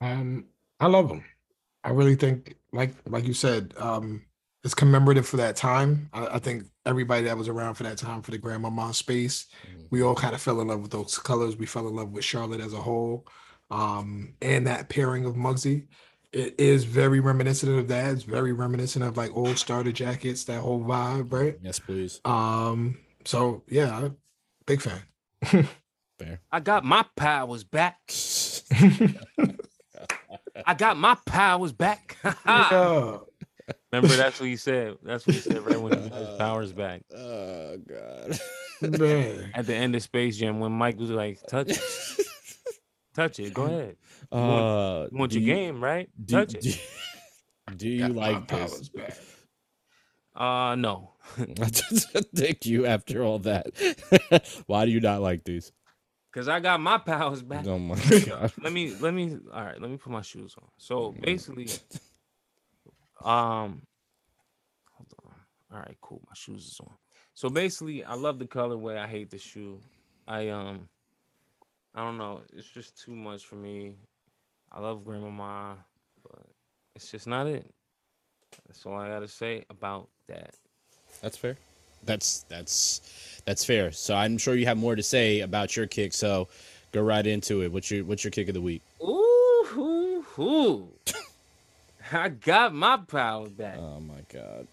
Um, 0.00 0.46
I 0.80 0.86
love 0.86 1.08
them. 1.08 1.24
I 1.84 1.90
really 1.90 2.16
think, 2.16 2.56
like 2.72 2.94
like 3.06 3.24
you 3.24 3.32
said, 3.32 3.72
um, 3.78 4.22
it's 4.66 4.74
commemorative 4.74 5.26
for 5.26 5.38
that 5.38 5.56
time. 5.56 6.10
I, 6.12 6.26
I 6.26 6.38
think 6.38 6.64
everybody 6.84 7.22
that 7.24 7.38
was 7.38 7.48
around 7.48 7.74
for 7.74 7.84
that 7.84 7.96
time 7.96 8.20
for 8.20 8.32
the 8.32 8.38
grandmama 8.38 8.92
space, 8.92 9.46
Mhm. 9.66 9.86
we 9.90 10.02
all 10.02 10.14
kind 10.14 10.34
of 10.34 10.42
fell 10.42 10.60
in 10.60 10.68
love 10.68 10.82
with 10.82 10.90
those 10.90 11.16
colors. 11.18 11.56
We 11.56 11.64
fell 11.66 11.88
in 11.88 11.96
love 11.96 12.10
with 12.10 12.24
Charlotte 12.24 12.60
as 12.60 12.72
a 12.74 12.82
whole, 12.82 13.26
um, 13.70 14.34
and 14.42 14.66
that 14.66 14.88
pairing 14.90 15.24
of 15.24 15.34
Muggsy. 15.36 15.86
It 16.32 16.56
is 16.58 16.84
very 16.84 17.20
reminiscent 17.20 17.78
of 17.78 17.88
that. 17.88 18.12
It's 18.12 18.24
very 18.24 18.52
reminiscent 18.52 19.04
of 19.04 19.16
like 19.16 19.34
old 19.34 19.56
starter 19.56 19.92
jackets, 19.92 20.44
that 20.44 20.60
whole 20.60 20.80
vibe, 20.80 21.32
right? 21.32 21.56
Yes, 21.62 21.78
please. 21.78 22.20
Um, 22.24 22.98
so 23.24 23.62
yeah, 23.68 24.08
big 24.66 24.82
fan. 24.82 25.00
Fair. 26.18 26.40
I 26.50 26.60
got 26.60 26.84
my 26.84 27.04
powers 27.14 27.62
back. 27.64 27.98
I 30.66 30.74
got 30.74 30.96
my 30.96 31.16
powers 31.26 31.72
back. 31.72 32.16
yeah. 32.46 33.18
Remember, 33.92 34.14
that's 34.16 34.38
what 34.40 34.48
he 34.48 34.56
said. 34.56 34.96
That's 35.02 35.26
what 35.26 35.34
he 35.36 35.40
said 35.42 35.64
right 35.66 35.80
when 35.80 35.92
he 36.02 36.08
got 36.08 36.18
his 36.18 36.28
powers 36.38 36.72
back. 36.72 37.02
Oh 37.16 37.76
God. 37.78 38.38
Man. 39.00 39.50
At 39.54 39.66
the 39.66 39.74
end 39.74 39.94
of 39.96 40.02
Space 40.02 40.36
Jam, 40.36 40.60
when 40.60 40.72
Mike 40.72 40.98
was 40.98 41.10
like, 41.10 41.40
touch 41.48 41.70
it, 41.70 41.80
touch 43.14 43.40
it, 43.40 43.54
go 43.54 43.64
ahead. 43.66 43.96
Uh, 44.30 45.06
You 45.10 45.18
want 45.18 45.32
your 45.32 45.42
you- 45.42 45.54
game, 45.54 45.82
right? 45.82 46.08
Do, 46.24 46.34
Touch 46.36 46.54
it. 46.54 46.62
do, 46.62 47.74
do 47.76 47.88
you 47.88 48.08
Got 48.08 48.12
like 48.14 48.48
this? 48.48 48.58
powers 48.70 48.88
back. 48.90 49.16
Uh, 50.36 50.74
no. 50.76 51.12
Thank 52.36 52.66
you. 52.66 52.84
After 52.86 53.22
all 53.22 53.38
that, 53.40 53.66
why 54.66 54.84
do 54.84 54.90
you 54.92 55.00
not 55.00 55.22
like 55.22 55.44
these? 55.44 55.72
Cause 56.32 56.48
I 56.48 56.60
got 56.60 56.78
my 56.80 56.98
powers 56.98 57.40
back. 57.42 57.66
Oh 57.66 57.78
my 57.78 57.94
god. 58.26 58.52
let 58.62 58.70
me 58.70 58.94
let 59.00 59.14
me 59.14 59.38
all 59.54 59.64
right 59.64 59.80
let 59.80 59.90
me 59.90 59.96
put 59.96 60.12
my 60.12 60.20
shoes 60.20 60.54
on 60.60 60.68
so 60.76 61.14
basically 61.22 61.66
um 63.24 63.82
hold 64.92 65.12
on 65.24 65.32
all 65.72 65.78
right 65.78 65.96
cool 66.00 66.20
my 66.26 66.34
shoes 66.34 66.66
is 66.66 66.80
on 66.80 66.92
so 67.34 67.48
basically 67.48 68.04
i 68.04 68.14
love 68.14 68.38
the 68.38 68.46
colorway 68.46 68.96
i 68.98 69.06
hate 69.06 69.30
the 69.30 69.38
shoe 69.38 69.78
i 70.28 70.48
um 70.48 70.88
i 71.94 72.02
don't 72.04 72.18
know 72.18 72.40
it's 72.54 72.68
just 72.68 73.00
too 73.02 73.14
much 73.14 73.44
for 73.44 73.56
me 73.56 73.92
i 74.72 74.80
love 74.80 75.04
grandmama 75.04 75.76
but 76.22 76.42
it's 76.94 77.10
just 77.10 77.26
not 77.26 77.46
it 77.46 77.68
that's 78.66 78.84
all 78.86 78.94
i 78.94 79.08
gotta 79.08 79.28
say 79.28 79.64
about 79.70 80.08
that 80.28 80.54
That's 81.22 81.36
fair. 81.36 81.56
That's 82.04 82.44
that's 82.48 83.40
that's 83.46 83.64
fair. 83.64 83.90
So 83.90 84.14
I'm 84.14 84.38
sure 84.38 84.54
you 84.54 84.66
have 84.66 84.76
more 84.76 84.94
to 84.94 85.02
say 85.02 85.40
about 85.40 85.76
your 85.76 85.86
kick. 85.86 86.12
So 86.12 86.48
go 86.92 87.02
right 87.02 87.26
into 87.26 87.62
it. 87.62 87.72
What's 87.72 87.90
your 87.90 88.04
what's 88.04 88.22
your 88.22 88.30
kick 88.30 88.48
of 88.48 88.54
the 88.54 88.60
week? 88.60 88.82
ooh 89.02 89.64
hoo, 89.66 90.22
hoo. 90.22 90.88
i 92.12 92.28
got 92.28 92.74
my 92.74 92.96
power 92.96 93.48
back 93.48 93.76
Oh 93.78 94.00
my 94.00 94.20
god. 94.32 94.66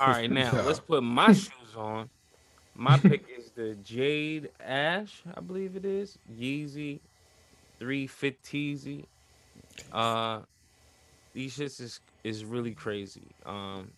All 0.00 0.08
right, 0.08 0.30
now 0.30 0.52
Yeah. 0.54 0.62
let's 0.62 0.80
put 0.80 1.02
my 1.02 1.32
shoes 1.32 1.74
on. 1.76 2.08
My 2.74 2.96
pick 2.98 3.24
is 3.36 3.50
the 3.50 3.74
Jade 3.82 4.50
Ash, 4.64 5.22
I 5.36 5.40
believe 5.40 5.74
it 5.76 5.84
is. 5.84 6.18
Yeezy 6.32 7.00
350 7.80 9.04
Uh 9.92 10.40
these 11.34 11.56
shits 11.56 11.80
is 11.80 12.00
is 12.24 12.44
really 12.44 12.72
crazy. 12.74 13.22
Um 13.46 13.90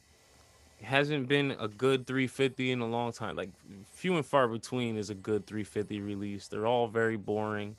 hasn't 0.83 1.29
been 1.29 1.51
a 1.61 1.69
good 1.69 2.07
350 2.07 2.73
in 2.73 2.81
a 2.81 2.87
long 2.87 3.13
time. 3.13 3.37
Like 3.37 3.51
few 3.93 4.17
and 4.17 4.25
far 4.25 4.49
between 4.49 4.97
is 4.97 5.11
a 5.11 5.15
good 5.15 5.47
350 5.47 6.01
release. 6.01 6.49
They're 6.49 6.67
all 6.67 6.89
very 6.89 7.17
boring. 7.17 7.77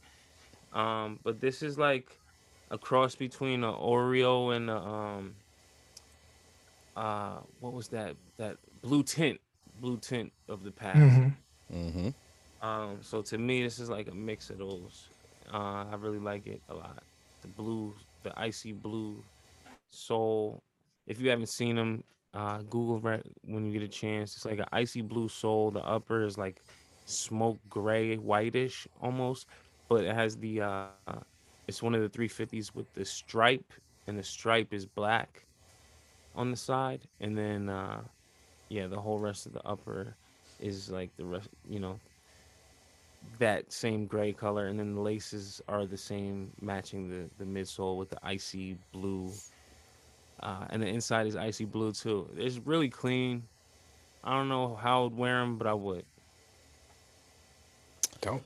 Um 0.73 1.19
but 1.23 1.41
this 1.41 1.63
is 1.63 1.77
like 1.77 2.17
a 2.71 2.79
cross 2.79 3.15
between 3.15 3.63
an 3.65 3.75
Oreo 3.75 4.55
and 4.55 4.69
a 4.71 4.77
um 4.77 5.35
uh 6.95 7.39
what 7.59 7.73
was 7.73 7.89
that 7.89 8.15
that 8.37 8.57
blue 8.81 9.03
tint 9.03 9.39
blue 9.79 9.97
tint 9.97 10.33
of 10.49 10.63
the 10.63 10.71
past. 10.71 11.21
Mhm. 11.21 11.35
mm-hmm. 11.73 12.09
um 12.67 12.99
so 13.01 13.21
to 13.21 13.37
me 13.37 13.63
this 13.63 13.79
is 13.79 13.89
like 13.89 14.07
a 14.09 14.15
mix 14.15 14.49
of 14.49 14.59
those. 14.59 15.09
Uh 15.53 15.85
i 15.91 15.95
really 15.99 16.19
like 16.19 16.47
it 16.47 16.61
a 16.69 16.75
lot. 16.75 17.03
The 17.41 17.49
blue 17.49 17.95
the 18.23 18.33
icy 18.39 18.73
blue 18.73 19.23
soul. 19.89 20.63
If 21.07 21.19
you 21.21 21.29
haven't 21.29 21.49
seen 21.49 21.75
them 21.75 22.03
uh 22.33 22.61
google 22.63 22.99
right 22.99 23.25
when 23.43 23.65
you 23.65 23.73
get 23.73 23.83
a 23.83 23.87
chance. 23.89 24.35
It's 24.35 24.45
like 24.45 24.59
an 24.59 24.69
icy 24.71 25.01
blue 25.01 25.29
soul. 25.29 25.71
The 25.71 25.83
upper 25.85 26.23
is 26.23 26.37
like 26.37 26.61
smoke 27.05 27.59
gray 27.69 28.15
whitish 28.15 28.87
almost 29.01 29.47
but 29.89 30.03
it 30.05 30.15
has 30.15 30.37
the 30.37 30.61
uh 30.61 31.21
it's 31.71 31.81
one 31.81 31.95
of 31.95 32.01
the 32.01 32.09
350s 32.09 32.75
with 32.75 32.93
the 32.95 33.05
stripe 33.05 33.71
and 34.05 34.19
the 34.19 34.23
stripe 34.23 34.73
is 34.73 34.85
black 34.85 35.45
on 36.35 36.51
the 36.51 36.57
side 36.57 36.99
and 37.21 37.37
then 37.37 37.69
uh 37.69 38.01
yeah 38.67 38.87
the 38.87 38.99
whole 38.99 39.19
rest 39.19 39.45
of 39.45 39.53
the 39.53 39.65
upper 39.65 40.13
is 40.59 40.89
like 40.89 41.09
the 41.15 41.23
rest 41.23 41.47
you 41.69 41.79
know 41.79 41.97
that 43.39 43.71
same 43.71 44.05
gray 44.05 44.33
color 44.33 44.67
and 44.67 44.77
then 44.77 44.95
the 44.95 44.99
laces 44.99 45.61
are 45.69 45.85
the 45.85 45.95
same 45.95 46.51
matching 46.59 47.09
the 47.09 47.29
the 47.41 47.45
midsole 47.45 47.97
with 47.97 48.09
the 48.09 48.19
icy 48.21 48.75
blue 48.91 49.31
uh 50.43 50.65
and 50.71 50.83
the 50.83 50.87
inside 50.87 51.25
is 51.25 51.37
icy 51.37 51.63
blue 51.63 51.93
too 51.93 52.27
it's 52.35 52.57
really 52.65 52.89
clean 52.89 53.41
i 54.25 54.35
don't 54.35 54.49
know 54.49 54.75
how 54.75 55.05
i'd 55.05 55.15
wear 55.15 55.39
them 55.39 55.57
but 55.57 55.67
i 55.67 55.73
would 55.73 56.03
Don't. 58.19 58.43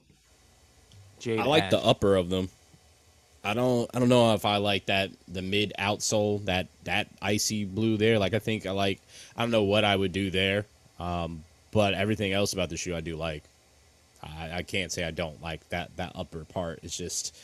Jade 1.18 1.40
I 1.40 1.46
like 1.46 1.72
the 1.72 1.80
upper 1.80 2.16
of 2.16 2.30
them. 2.30 2.50
I 3.46 3.54
don't 3.54 3.90
I 3.94 4.00
don't 4.00 4.10
know 4.10 4.34
if 4.34 4.44
I 4.44 4.58
like 4.58 4.88
that 4.88 5.12
the 5.28 5.44
mid 5.44 5.72
outsole 5.78 6.44
that 6.46 6.68
that 6.84 7.08
icy 7.22 7.64
blue 7.64 7.96
there. 7.96 8.18
Like 8.18 8.34
I 8.34 8.40
think 8.40 8.66
I 8.66 8.72
like 8.72 9.00
I 9.38 9.42
don't 9.44 9.52
know 9.52 9.64
what 9.64 9.86
I 9.86 9.96
would 9.96 10.12
do 10.12 10.32
there. 10.32 10.66
Um, 11.00 11.44
but 11.72 11.94
everything 11.94 12.34
else 12.34 12.54
about 12.54 12.70
the 12.70 12.78
shoe 12.78 12.96
I 12.96 13.02
do 13.02 13.16
like. 13.16 13.44
I, 14.24 14.58
I 14.58 14.64
can't 14.64 14.92
say 14.92 15.04
I 15.04 15.12
don't 15.12 15.42
like 15.44 15.68
that 15.70 15.96
that 15.98 16.14
upper 16.16 16.44
part. 16.46 16.80
It's 16.82 16.98
just 16.98 17.38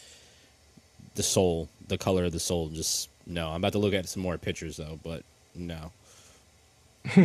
the 1.15 1.23
sole, 1.23 1.69
the 1.87 1.97
color 1.99 2.25
of 2.25 2.31
the 2.31 2.39
sole. 2.39 2.69
Just 2.69 3.09
no. 3.27 3.49
I'm 3.49 3.57
about 3.57 3.73
to 3.73 3.79
look 3.79 3.93
at 3.93 4.09
some 4.09 4.23
more 4.23 4.39
pictures 4.39 4.77
though, 4.77 4.99
but 5.03 5.23
no. 5.53 5.91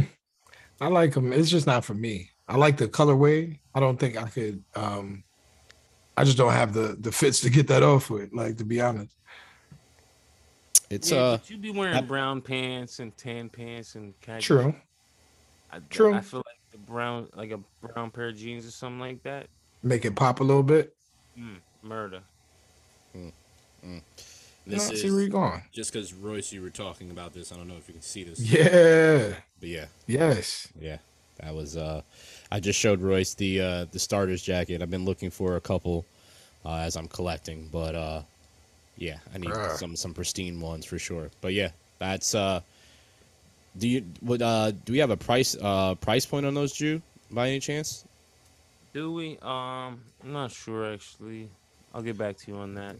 I 0.81 0.89
like 0.89 1.14
them. 1.14 1.33
It's 1.33 1.51
just 1.51 1.66
not 1.66 1.85
for 1.85 1.95
me. 1.95 2.31
I 2.47 2.57
like 2.57 2.77
the 2.77 2.89
colorway. 2.89 3.59
I 3.74 3.81
don't 3.81 3.99
think 3.99 4.18
I 4.18 4.29
could. 4.29 4.62
um 4.74 5.24
I 6.17 6.25
just 6.25 6.37
don't 6.39 6.53
have 6.53 6.73
the 6.73 6.97
the 6.99 7.12
fits 7.12 7.41
to 7.41 7.51
get 7.51 7.69
that 7.69 7.83
off 7.83 8.09
with. 8.11 8.33
Like 8.33 8.57
to 8.59 8.64
be 8.64 8.81
honest. 8.81 9.14
It's 10.89 11.11
yeah, 11.11 11.19
uh 11.19 11.37
but 11.39 11.51
you 11.51 11.57
be 11.59 11.71
wearing 11.71 11.97
I- 11.97 12.01
brown 12.01 12.41
pants 12.41 13.01
and 13.01 13.17
tan 13.17 13.49
pants 13.49 13.95
and 13.97 14.14
khaki 14.21 14.43
True. 14.43 14.75
I, 15.73 15.81
True. 15.91 16.14
I 16.14 16.21
feel 16.21 16.43
like 16.47 16.61
the 16.71 16.79
brown, 16.79 17.29
like 17.35 17.51
a 17.51 17.59
brown 17.87 18.11
pair 18.11 18.29
of 18.29 18.37
jeans 18.37 18.67
or 18.67 18.71
something 18.71 19.01
like 19.01 19.23
that. 19.25 19.49
Make 19.83 20.05
it 20.05 20.14
pop 20.14 20.41
a 20.41 20.45
little 20.45 20.62
bit. 20.62 20.95
Mm, 21.39 21.57
murder. 21.83 22.21
this 23.12 24.89
no, 24.89 24.93
is 24.95 25.01
see 25.03 25.11
where 25.11 25.23
you 25.23 25.29
going. 25.29 25.62
just 25.73 25.93
because 25.93 26.12
Royce, 26.14 26.53
you 26.53 26.62
were 26.62 26.71
talking 26.71 27.11
about 27.11 27.33
this. 27.35 27.53
I 27.53 27.57
don't 27.57 27.69
know 27.69 27.77
if 27.77 27.89
you 27.89 27.95
can 27.95 28.03
see 28.03 28.25
this, 28.25 28.41
Yeah. 28.41 29.35
but 29.61 29.69
yeah, 29.69 29.87
Yes. 30.07 30.69
Yeah, 30.81 30.99
that 31.41 31.55
was. 31.55 31.77
uh 31.77 32.03
I 32.51 32.61
just 32.61 32.79
showed 32.79 33.01
Royce 33.01 33.35
the 33.35 33.61
uh 33.61 33.85
the 33.93 33.99
starters 33.99 34.43
jacket. 34.43 34.83
I've 34.83 34.91
been 34.91 35.05
looking 35.05 35.31
for 35.31 35.57
a 35.57 35.61
couple 35.61 36.05
uh, 36.65 36.79
as 36.79 36.97
I'm 36.97 37.09
collecting, 37.09 37.69
but 37.73 37.95
uh 37.95 38.23
yeah, 38.97 39.19
I 39.35 39.39
need 39.39 39.51
Bruh. 39.51 39.77
some 39.77 39.97
some 39.97 40.15
pristine 40.15 40.61
ones 40.61 40.85
for 40.87 40.99
sure. 40.99 41.31
But 41.41 41.53
yeah, 41.55 41.71
that's. 41.99 42.35
uh 42.35 42.61
Do 43.77 43.89
you 43.89 44.05
would 44.23 44.43
uh 44.43 44.73
do 44.73 44.93
we 44.93 44.99
have 44.99 45.11
a 45.11 45.17
price 45.17 45.57
uh 45.61 45.95
price 45.97 46.27
point 46.27 46.47
on 46.47 46.55
those, 46.55 46.73
Jew? 46.73 47.03
By 47.31 47.49
any 47.49 47.61
chance? 47.61 48.05
Do 48.93 49.13
we? 49.13 49.39
Um, 49.43 50.01
I'm 50.23 50.33
not 50.33 50.51
sure 50.53 50.93
actually. 50.93 51.51
I'll 51.95 52.03
get 52.03 52.17
back 52.19 52.37
to 52.39 52.51
you 52.51 52.59
on 52.59 52.75
that. 52.75 52.97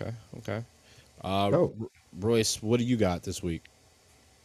Okay, 0.00 0.12
okay. 0.38 0.64
Uh, 1.22 1.50
Oh. 1.52 1.72
Royce, 2.20 2.62
what 2.62 2.78
do 2.78 2.84
you 2.84 2.96
got 2.96 3.22
this 3.22 3.42
week? 3.42 3.62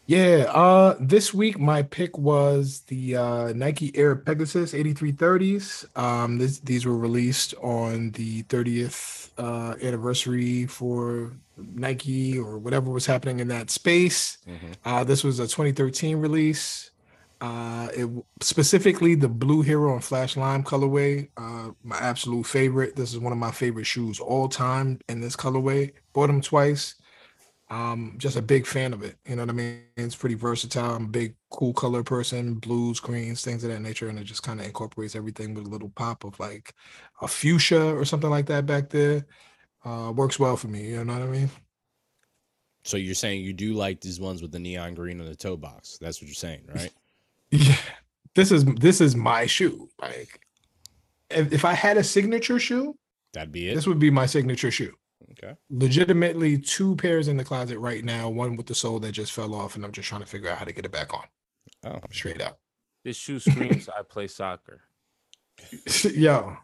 Yeah, 0.07 0.45
uh 0.53 0.95
this 1.01 1.33
week 1.33 1.59
my 1.59 1.83
pick 1.83 2.17
was 2.17 2.81
the 2.87 3.17
uh 3.17 3.51
Nike 3.53 3.91
Air 3.95 4.15
Pegasus 4.15 4.73
8330s. 4.73 5.85
Um 5.97 6.37
this 6.37 6.59
these 6.59 6.85
were 6.85 6.97
released 6.97 7.53
on 7.61 8.11
the 8.11 8.43
30th 8.43 9.31
uh 9.37 9.75
anniversary 9.83 10.65
for 10.65 11.33
Nike 11.57 12.39
or 12.39 12.57
whatever 12.57 12.89
was 12.89 13.05
happening 13.05 13.41
in 13.41 13.49
that 13.49 13.69
space. 13.69 14.37
Uh 14.85 15.03
this 15.03 15.25
was 15.25 15.39
a 15.39 15.43
2013 15.47 16.15
release. 16.17 16.91
Uh 17.41 17.89
it 17.93 18.09
specifically 18.41 19.13
the 19.15 19.27
blue 19.27 19.61
hero 19.61 19.93
and 19.93 20.03
flash 20.05 20.37
lime 20.37 20.63
colorway, 20.63 21.27
uh 21.35 21.71
my 21.83 21.97
absolute 21.97 22.45
favorite. 22.45 22.95
This 22.95 23.11
is 23.11 23.19
one 23.19 23.33
of 23.33 23.39
my 23.39 23.51
favorite 23.51 23.85
shoes 23.85 24.21
all 24.21 24.47
time 24.47 24.99
in 25.09 25.19
this 25.19 25.35
colorway. 25.35 25.91
Bought 26.13 26.27
them 26.27 26.39
twice 26.41 26.95
um 27.69 28.15
just 28.17 28.37
a 28.37 28.41
big 28.41 28.65
fan 28.65 28.93
of 28.93 29.03
it 29.03 29.17
you 29.25 29.35
know 29.35 29.41
what 29.43 29.49
i 29.49 29.53
mean 29.53 29.81
it's 29.97 30.15
pretty 30.15 30.35
versatile 30.35 30.95
i'm 30.95 31.05
a 31.05 31.09
big 31.09 31.35
cool 31.51 31.73
color 31.73 32.01
person 32.03 32.55
blues 32.55 32.99
greens 32.99 33.43
things 33.43 33.63
of 33.63 33.69
that 33.69 33.81
nature 33.81 34.07
and 34.07 34.17
it 34.17 34.23
just 34.23 34.43
kind 34.43 34.59
of 34.61 34.65
incorporates 34.65 35.15
everything 35.15 35.53
with 35.53 35.65
a 35.65 35.69
little 35.69 35.89
pop 35.89 36.23
of 36.23 36.39
like 36.39 36.73
a 37.21 37.27
fuchsia 37.27 37.93
or 37.93 38.05
something 38.05 38.29
like 38.29 38.45
that 38.45 38.65
back 38.65 38.89
there 38.89 39.25
uh 39.85 40.13
works 40.15 40.39
well 40.39 40.55
for 40.57 40.67
me 40.67 40.89
you 40.91 41.03
know 41.03 41.13
what 41.13 41.21
i 41.21 41.25
mean 41.27 41.49
So 42.83 42.97
you're 42.97 43.15
saying 43.15 43.41
you 43.43 43.53
do 43.53 43.73
like 43.73 44.01
these 44.01 44.19
ones 44.19 44.41
with 44.41 44.51
the 44.51 44.59
neon 44.59 44.93
green 44.95 45.19
on 45.19 45.27
the 45.27 45.35
toe 45.35 45.57
box? 45.57 45.97
That's 45.99 46.21
what 46.21 46.27
you're 46.27 46.35
saying, 46.35 46.65
right? 46.67 46.91
yeah 47.51 47.75
this 48.35 48.51
is 48.51 48.65
this 48.75 49.01
is 49.01 49.15
my 49.15 49.45
shoe 49.45 49.89
like 50.01 50.39
if, 51.29 51.53
if 51.53 51.65
i 51.65 51.73
had 51.73 51.97
a 51.97 52.03
signature 52.03 52.59
shoe 52.59 52.97
That'd 53.33 53.51
be 53.53 53.69
it. 53.69 53.75
this 53.75 53.87
would 53.87 53.99
be 53.99 54.11
my 54.11 54.25
signature 54.25 54.71
shoe 54.71 54.93
Okay. 55.43 55.55
legitimately 55.69 56.57
two 56.57 56.95
pairs 56.95 57.27
in 57.27 57.37
the 57.37 57.43
closet 57.43 57.77
right 57.79 58.03
now 58.03 58.27
one 58.29 58.55
with 58.55 58.65
the 58.65 58.73
sole 58.75 58.99
that 58.99 59.11
just 59.11 59.31
fell 59.31 59.53
off 59.53 59.75
and 59.75 59.85
i'm 59.85 59.91
just 59.91 60.07
trying 60.09 60.21
to 60.21 60.27
figure 60.27 60.49
out 60.49 60.57
how 60.57 60.65
to 60.65 60.73
get 60.73 60.85
it 60.85 60.91
back 60.91 61.13
on 61.13 61.23
Oh, 61.85 61.99
straight 62.11 62.41
up 62.41 62.59
This 63.03 63.17
shoe 63.17 63.39
screams 63.39 63.87
I 63.87 64.01
play 64.01 64.27
soccer. 64.27 64.81
Yo, 66.13 66.57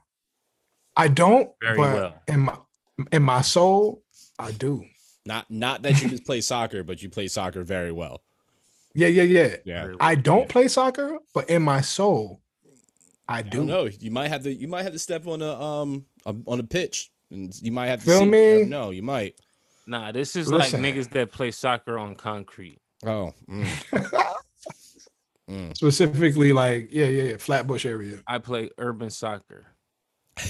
I 0.95 1.07
don't, 1.07 1.49
Very 1.61 1.77
but 1.77 1.93
well. 1.93 2.21
in 2.27 2.39
my 2.41 2.57
in 3.11 3.23
my 3.23 3.41
soul, 3.41 4.03
I 4.39 4.51
do. 4.51 4.85
not 5.25 5.49
not 5.51 5.81
that 5.83 6.01
you 6.01 6.09
just 6.09 6.25
play 6.25 6.41
soccer, 6.41 6.83
but 6.83 7.01
you 7.01 7.09
play 7.09 7.27
soccer 7.27 7.63
very 7.63 7.91
well. 7.91 8.23
Yeah, 8.95 9.07
yeah, 9.07 9.23
yeah. 9.23 9.55
Yeah. 9.65 9.93
I 9.99 10.15
don't 10.15 10.47
play 10.49 10.67
soccer, 10.67 11.17
but 11.33 11.49
in 11.49 11.61
my 11.63 11.81
soul, 11.81 12.41
I 13.27 13.39
I 13.39 13.41
do. 13.41 13.57
don't 13.57 13.67
know. 13.67 13.85
You 13.99 14.11
might 14.11 14.27
have 14.29 14.43
to. 14.43 14.53
You 14.53 14.67
might 14.67 14.83
have 14.83 14.93
to 14.93 14.99
step 14.99 15.27
on 15.27 15.41
a 15.41 15.53
um 15.61 16.05
a, 16.25 16.35
on 16.47 16.59
a 16.59 16.63
pitch, 16.63 17.11
and 17.33 17.53
you 17.61 17.71
might 17.71 17.87
have 17.87 17.99
to 18.01 18.05
Feel 18.05 18.19
see. 18.19 18.25
me? 18.25 18.63
No, 18.63 18.91
you 18.91 19.03
might. 19.03 19.35
Nah, 19.87 20.11
this 20.13 20.35
is 20.35 20.49
Listen. 20.49 20.81
like 20.81 20.93
niggas 20.95 21.09
that 21.09 21.31
play 21.31 21.51
soccer 21.51 21.97
on 21.99 22.15
concrete. 22.15 22.79
Oh, 23.05 23.33
mm, 23.49 23.65
mm. 25.49 25.75
Specifically, 25.75 26.53
like 26.53 26.87
yeah, 26.91 27.05
yeah, 27.07 27.23
yeah, 27.31 27.37
Flatbush 27.37 27.85
area. 27.85 28.19
I 28.25 28.37
play 28.37 28.69
urban 28.77 29.09
soccer. 29.09 29.65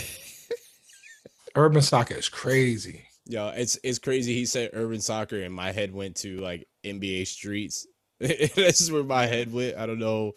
Urban 1.55 1.81
soccer 1.83 2.15
is 2.15 2.29
crazy. 2.29 3.05
yo, 3.25 3.49
it's 3.49 3.77
it's 3.83 3.99
crazy. 3.99 4.33
He 4.33 4.45
said 4.47 4.71
urban 4.73 4.99
soccer, 5.01 5.41
and 5.43 5.53
my 5.53 5.71
head 5.71 5.93
went 5.93 6.15
to 6.17 6.37
like 6.37 6.67
NBA 6.83 7.27
streets. 7.27 7.85
this 8.19 8.81
is 8.81 8.91
where 8.91 9.03
my 9.03 9.27
head 9.27 9.53
went. 9.53 9.77
I 9.77 9.85
don't 9.85 9.99
know. 9.99 10.33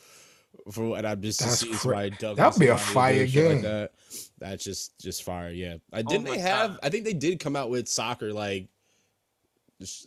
For 0.72 0.86
what 0.88 1.06
I'm 1.06 1.22
just 1.22 1.40
to 1.40 1.46
That's 1.46 1.60
see 1.60 1.68
cra- 1.70 1.78
somebody 1.78 2.10
dunk 2.10 2.36
that'd 2.36 2.60
be 2.60 2.66
a 2.68 2.76
somebody 2.76 2.76
and 2.76 2.86
do 2.86 2.92
fire 2.92 3.26
shit 3.28 3.44
like 3.46 3.54
game. 3.54 3.62
that. 3.62 3.92
That's 4.38 4.62
just 4.64 4.98
just 5.00 5.22
fire. 5.22 5.50
Yeah. 5.50 5.76
I 5.92 6.02
didn't 6.02 6.28
Oh 6.28 6.32
they 6.32 6.38
have? 6.38 6.70
God. 6.72 6.80
I 6.82 6.88
think 6.88 7.04
they 7.04 7.14
did 7.14 7.40
come 7.40 7.56
out 7.56 7.70
with 7.70 7.88
soccer 7.88 8.32
like 8.32 8.68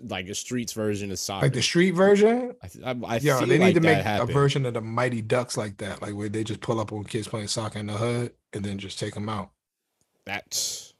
like 0.03 0.27
a 0.27 0.35
streets 0.35 0.73
version 0.73 1.11
of 1.11 1.19
soccer. 1.19 1.45
Like 1.45 1.53
the 1.53 1.61
street 1.61 1.91
version. 1.91 2.55
I, 2.63 2.67
th- 2.67 2.85
I, 2.85 2.89
I 3.05 3.17
Yo, 3.17 3.39
they 3.41 3.57
need 3.57 3.65
like 3.65 3.73
to 3.75 3.79
that 3.81 4.05
make 4.05 4.29
a 4.29 4.31
version 4.31 4.65
of 4.65 4.73
the 4.73 4.81
Mighty 4.81 5.21
Ducks 5.21 5.57
like 5.57 5.77
that, 5.77 6.01
like 6.01 6.15
where 6.15 6.29
they 6.29 6.43
just 6.43 6.61
pull 6.61 6.79
up 6.79 6.91
on 6.91 7.03
kids 7.03 7.27
playing 7.27 7.47
soccer 7.47 7.79
in 7.79 7.85
the 7.87 7.93
hood 7.93 8.33
and 8.53 8.63
then 8.63 8.77
just 8.77 8.97
take 8.99 9.13
them 9.13 9.29
out. 9.29 9.51
That's 10.25 10.93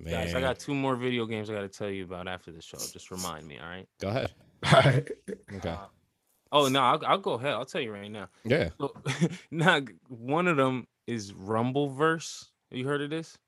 man, 0.00 0.24
Guys, 0.24 0.34
I 0.34 0.40
got 0.40 0.58
two 0.58 0.74
more 0.74 0.96
video 0.96 1.26
games 1.26 1.50
I 1.50 1.54
got 1.54 1.60
to 1.60 1.68
tell 1.68 1.90
you 1.90 2.04
about 2.04 2.26
after 2.26 2.52
the 2.52 2.62
show. 2.62 2.78
Just 2.78 3.10
remind 3.10 3.46
me, 3.46 3.58
all 3.58 3.68
right? 3.68 3.88
go 4.00 4.08
ahead. 4.08 4.32
Okay. 5.54 5.68
Uh, 5.68 5.76
oh 6.50 6.68
no, 6.68 6.80
I'll, 6.80 7.00
I'll 7.06 7.18
go 7.18 7.34
ahead. 7.34 7.52
I'll 7.52 7.64
tell 7.64 7.80
you 7.80 7.92
right 7.92 8.10
now. 8.10 8.28
Yeah. 8.44 8.70
So, 8.80 8.92
now, 9.50 9.80
one 10.08 10.48
of 10.48 10.56
them 10.56 10.86
is 11.08 11.32
Rumbleverse. 11.32 12.44
Have 12.70 12.78
you 12.78 12.86
heard 12.86 13.00
of 13.00 13.08
this? 13.10 13.38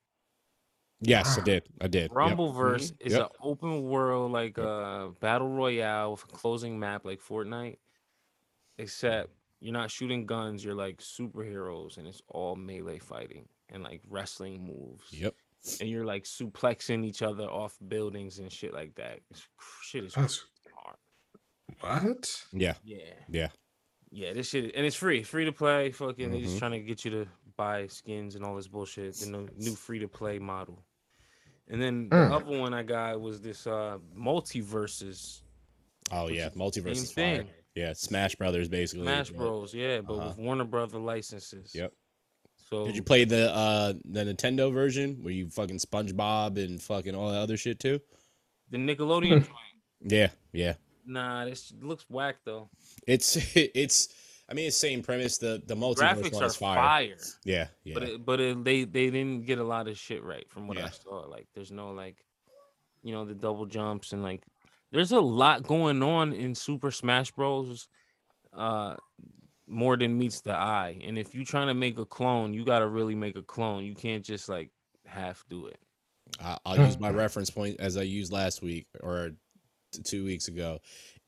Yes, 1.02 1.38
I 1.38 1.42
did. 1.42 1.68
I 1.80 1.86
did. 1.88 2.10
Rumbleverse 2.10 2.92
Mhm. 2.92 2.96
is 3.00 3.12
Yep. 3.12 3.22
an 3.22 3.36
open 3.42 3.82
world 3.84 4.32
like 4.32 4.58
uh 4.58 5.08
battle 5.20 5.48
royale 5.48 6.12
with 6.12 6.24
a 6.24 6.26
closing 6.28 6.78
map 6.78 7.04
like 7.04 7.20
Fortnite, 7.20 7.78
except 8.78 9.30
you're 9.60 9.72
not 9.72 9.90
shooting 9.90 10.26
guns. 10.26 10.64
You're 10.64 10.74
like 10.74 10.98
superheroes, 10.98 11.98
and 11.98 12.06
it's 12.06 12.22
all 12.28 12.56
melee 12.56 12.98
fighting 12.98 13.48
and 13.68 13.82
like 13.82 14.02
wrestling 14.08 14.66
moves. 14.66 15.12
Yep. 15.12 15.34
And 15.80 15.88
you're 15.90 16.06
like 16.06 16.24
suplexing 16.24 17.04
each 17.04 17.20
other 17.22 17.44
off 17.44 17.78
buildings 17.86 18.38
and 18.38 18.50
shit 18.50 18.72
like 18.72 18.94
that. 18.94 19.20
It's, 19.30 19.46
shit 19.82 20.04
is 20.04 20.14
That's- 20.14 20.44
hard. 20.74 20.96
What? 21.80 22.46
Yeah. 22.52 22.74
Yeah. 22.84 23.14
Yeah. 23.28 23.48
Yeah, 24.12 24.32
this 24.32 24.48
shit, 24.48 24.74
and 24.74 24.84
it's 24.84 24.96
free, 24.96 25.22
free 25.22 25.44
to 25.44 25.52
play. 25.52 25.92
Fucking, 25.92 26.32
they're 26.32 26.40
just 26.40 26.58
trying 26.58 26.72
to 26.72 26.80
get 26.80 27.04
you 27.04 27.10
to 27.12 27.28
buy 27.56 27.86
skins 27.86 28.34
and 28.36 28.44
all 28.44 28.56
this 28.56 28.68
bullshit. 28.68 29.14
The 29.16 29.48
new 29.56 29.74
free 29.74 29.98
to 30.00 30.08
play 30.08 30.38
model. 30.38 30.82
And 31.68 31.80
then 31.80 32.08
the 32.08 32.16
Mm. 32.16 32.32
other 32.32 32.58
one 32.58 32.74
I 32.74 32.82
got 32.82 33.20
was 33.20 33.40
this 33.40 33.66
uh 33.66 33.98
MultiVersus 34.16 35.42
Oh 36.10 36.28
yeah. 36.28 36.48
is 36.48 36.54
Multiverse 36.54 36.82
same 36.82 37.04
is 37.04 37.12
fire. 37.12 37.36
thing. 37.38 37.48
Yeah. 37.74 37.92
Smash 37.92 38.34
Brothers 38.36 38.68
basically. 38.68 39.04
Smash. 39.04 39.30
Bros. 39.30 39.72
Yeah, 39.72 40.00
but 40.00 40.14
Uh-huh. 40.14 40.28
with 40.30 40.38
Warner 40.38 40.64
Brother 40.64 40.98
licenses. 40.98 41.72
Yep. 41.74 41.92
So 42.68 42.86
Did 42.86 42.96
you 42.96 43.02
play 43.02 43.24
the 43.24 43.52
uh 43.54 43.92
the 44.04 44.24
Nintendo 44.24 44.72
version 44.72 45.22
where 45.22 45.32
you 45.32 45.48
fucking 45.50 45.78
SpongeBob 45.78 46.56
and 46.62 46.80
fucking 46.82 47.14
all 47.14 47.30
that 47.30 47.38
other 47.38 47.56
shit 47.56 47.78
too? 47.80 48.00
the 48.70 48.78
Nickelodeon? 48.78 49.28
joint? 49.44 49.48
Yeah. 50.02 50.30
Yeah. 50.52 50.74
Nah, 51.06 51.44
this 51.44 51.72
looks 51.80 52.04
whack 52.08 52.36
though. 52.44 52.68
It's 53.06 53.36
it's. 53.56 54.08
I 54.50 54.54
mean, 54.54 54.66
it's 54.66 54.76
same 54.76 55.02
premise. 55.02 55.38
The 55.38 55.62
the 55.66 55.76
multiverse 55.76 56.14
Graphics 56.22 56.32
one 56.34 56.42
are 56.42 56.46
is 56.46 56.56
fire. 56.56 56.74
fire, 56.76 57.16
Yeah. 57.44 57.68
Yeah. 57.84 57.94
but 57.94 58.02
it, 58.02 58.24
but 58.26 58.40
it, 58.40 58.64
they 58.64 58.84
they 58.84 59.10
didn't 59.10 59.46
get 59.46 59.58
a 59.58 59.64
lot 59.64 59.86
of 59.88 59.96
shit 59.96 60.24
right 60.24 60.48
from 60.50 60.66
what 60.66 60.78
I 60.78 60.88
saw. 60.88 61.20
Like, 61.28 61.46
there's 61.54 61.70
no 61.70 61.90
like, 61.92 62.16
you 63.02 63.12
know, 63.12 63.24
the 63.24 63.34
double 63.34 63.66
jumps 63.66 64.12
and 64.12 64.22
like, 64.22 64.42
there's 64.92 65.12
a 65.12 65.20
lot 65.20 65.62
going 65.62 66.02
on 66.02 66.32
in 66.32 66.54
Super 66.54 66.90
Smash 66.90 67.30
Bros. 67.30 67.88
Uh, 68.52 68.96
more 69.68 69.96
than 69.96 70.18
meets 70.18 70.40
the 70.40 70.52
eye. 70.52 70.98
And 71.04 71.16
if 71.16 71.32
you're 71.32 71.44
trying 71.44 71.68
to 71.68 71.74
make 71.74 71.96
a 71.96 72.04
clone, 72.04 72.52
you 72.52 72.64
got 72.64 72.80
to 72.80 72.88
really 72.88 73.14
make 73.14 73.36
a 73.36 73.42
clone. 73.42 73.84
You 73.84 73.94
can't 73.94 74.24
just 74.24 74.48
like 74.48 74.70
half 75.06 75.44
do 75.48 75.66
it. 75.66 75.78
I'll 76.66 76.76
use 76.76 76.98
my 76.98 77.10
reference 77.10 77.50
point 77.50 77.78
as 77.78 77.96
I 77.96 78.02
used 78.02 78.32
last 78.32 78.62
week 78.62 78.86
or 79.00 79.30
t- 79.92 80.02
two 80.02 80.24
weeks 80.24 80.48
ago. 80.48 80.80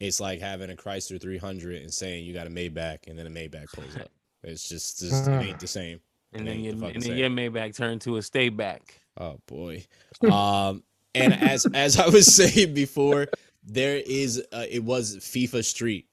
It's 0.02 0.18
like 0.18 0.40
having 0.40 0.68
a 0.70 0.74
Chrysler 0.74 1.20
300 1.20 1.80
and 1.82 1.94
saying 1.94 2.24
you 2.24 2.34
got 2.34 2.48
a 2.48 2.50
Maybach, 2.50 3.06
and 3.06 3.16
then 3.16 3.26
a 3.26 3.30
Maybach 3.30 3.72
pulls 3.72 3.96
up. 3.96 4.08
It's 4.44 4.68
just, 4.68 4.98
just 4.98 5.28
it 5.28 5.30
ain't 5.30 5.60
the 5.60 5.68
same. 5.68 6.00
And 6.32 6.44
then 6.44 6.54
ain't 6.54 6.62
your 6.64 6.74
the 6.74 6.86
and 6.86 7.00
then 7.00 7.16
your 7.16 7.30
Maybach 7.30 7.76
turned 7.76 8.00
to 8.00 8.16
a 8.16 8.22
stay 8.22 8.48
back. 8.48 9.00
Oh 9.16 9.38
boy. 9.46 9.84
Um, 10.28 10.82
and 11.14 11.32
as 11.34 11.64
as 11.74 11.96
I 12.00 12.08
was 12.08 12.34
saying 12.34 12.74
before, 12.74 13.28
there 13.62 14.02
is 14.04 14.42
uh, 14.52 14.64
it 14.68 14.82
was 14.82 15.18
FIFA 15.18 15.64
Street. 15.64 16.08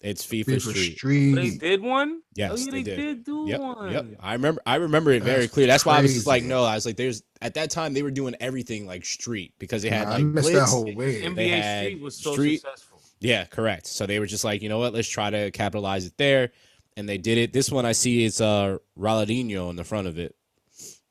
It's 0.00 0.24
FIFA, 0.24 0.44
FIFA 0.44 0.60
Street. 0.60 0.96
Street. 0.96 1.34
They 1.34 1.50
did 1.50 1.82
one. 1.82 2.22
Yes, 2.34 2.52
oh, 2.52 2.56
yeah, 2.56 2.70
they 2.70 2.82
they, 2.82 2.82
did. 2.82 2.96
did. 2.96 3.24
do 3.24 3.44
Yep, 3.48 3.60
one. 3.60 3.92
yep. 3.92 4.06
I 4.20 4.32
remember. 4.34 4.62
I 4.64 4.76
remember 4.76 5.10
it 5.10 5.22
very 5.24 5.40
That's 5.40 5.52
clear. 5.52 5.66
That's 5.66 5.84
why 5.84 5.98
I 5.98 6.02
was 6.02 6.14
just 6.14 6.26
like, 6.28 6.44
no. 6.44 6.64
I 6.64 6.76
was 6.76 6.86
like, 6.86 6.96
there's 6.96 7.22
at 7.42 7.54
that 7.54 7.70
time 7.70 7.92
they 7.94 8.02
were 8.02 8.10
doing 8.10 8.34
everything 8.40 8.86
like 8.86 9.04
street 9.04 9.54
because 9.58 9.82
they 9.82 9.90
had 9.90 10.06
Nah, 10.06 10.14
I 10.14 10.16
like 10.18 10.24
missed 10.24 10.52
that 10.52 10.68
whole 10.68 10.84
wave. 10.94 11.24
NBA 11.24 11.60
had 11.60 11.84
Street 11.86 12.00
was 12.00 12.16
so 12.16 12.32
Street- 12.32 12.60
successful. 12.60 12.89
Yeah, 13.20 13.44
correct. 13.44 13.86
So 13.86 14.06
they 14.06 14.18
were 14.18 14.26
just 14.26 14.44
like, 14.44 14.62
you 14.62 14.68
know 14.68 14.78
what? 14.78 14.94
Let's 14.94 15.08
try 15.08 15.30
to 15.30 15.50
capitalize 15.50 16.06
it 16.06 16.14
there, 16.16 16.52
and 16.96 17.08
they 17.08 17.18
did 17.18 17.38
it. 17.38 17.52
This 17.52 17.70
one 17.70 17.84
I 17.84 17.92
see 17.92 18.24
it's 18.24 18.40
uh 18.40 18.78
Ronaldinho 18.98 19.70
in 19.70 19.76
the 19.76 19.84
front 19.84 20.06
of 20.08 20.18
it. 20.18 20.34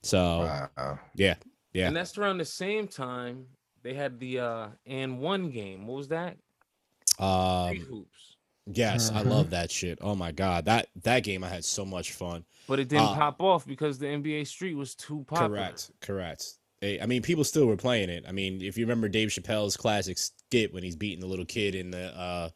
So 0.01 0.39
Wow. 0.77 0.99
yeah, 1.15 1.35
yeah. 1.73 1.87
And 1.87 1.95
that's 1.95 2.17
around 2.17 2.37
the 2.39 2.45
same 2.45 2.87
time 2.87 3.45
they 3.83 3.93
had 3.93 4.19
the 4.19 4.39
uh 4.39 4.67
and 4.85 5.19
one 5.19 5.49
game. 5.51 5.85
What 5.87 5.97
was 5.97 6.07
that? 6.09 6.37
Free 7.67 7.79
Um, 7.79 7.87
hoops. 7.89 8.37
yes, 8.65 9.11
I 9.11 9.21
Mhm. 9.21 9.29
love 9.29 9.49
that 9.51 9.71
shit. 9.71 9.99
Oh 10.01 10.15
my 10.15 10.31
god, 10.31 10.65
that 10.65 10.87
that 11.03 11.23
game 11.23 11.43
I 11.43 11.49
had 11.49 11.65
so 11.65 11.85
much 11.85 12.11
fun. 12.13 12.45
But 12.67 12.79
it 12.79 12.87
didn't 12.87 13.03
uh, 13.03 13.15
pop 13.15 13.41
off 13.41 13.65
because 13.67 13.99
the 13.99 14.07
NBA 14.07 14.45
Street 14.45 14.75
was 14.75 14.95
too 14.95 15.25
popular. 15.27 15.49
Correct, 15.49 15.91
correct. 16.01 16.53
I 16.81 17.05
mean, 17.07 17.21
people 17.21 17.43
still 17.43 17.65
were 17.65 17.75
playing 17.75 18.09
it. 18.09 18.23
I 18.25 18.31
mean, 18.31 18.61
if 18.61 18.77
you 18.77 18.85
remember 18.85 19.09
Dave 19.09 19.29
Chappelle's 19.29 19.75
classic 19.75 20.17
skit 20.49 20.73
when 20.73 20.83
he's 20.83 20.95
beating 20.95 21.19
the 21.19 21.27
little 21.27 21.45
kid 21.45 21.75
in 21.75 21.91
the 21.91 22.07
uh 22.19 22.49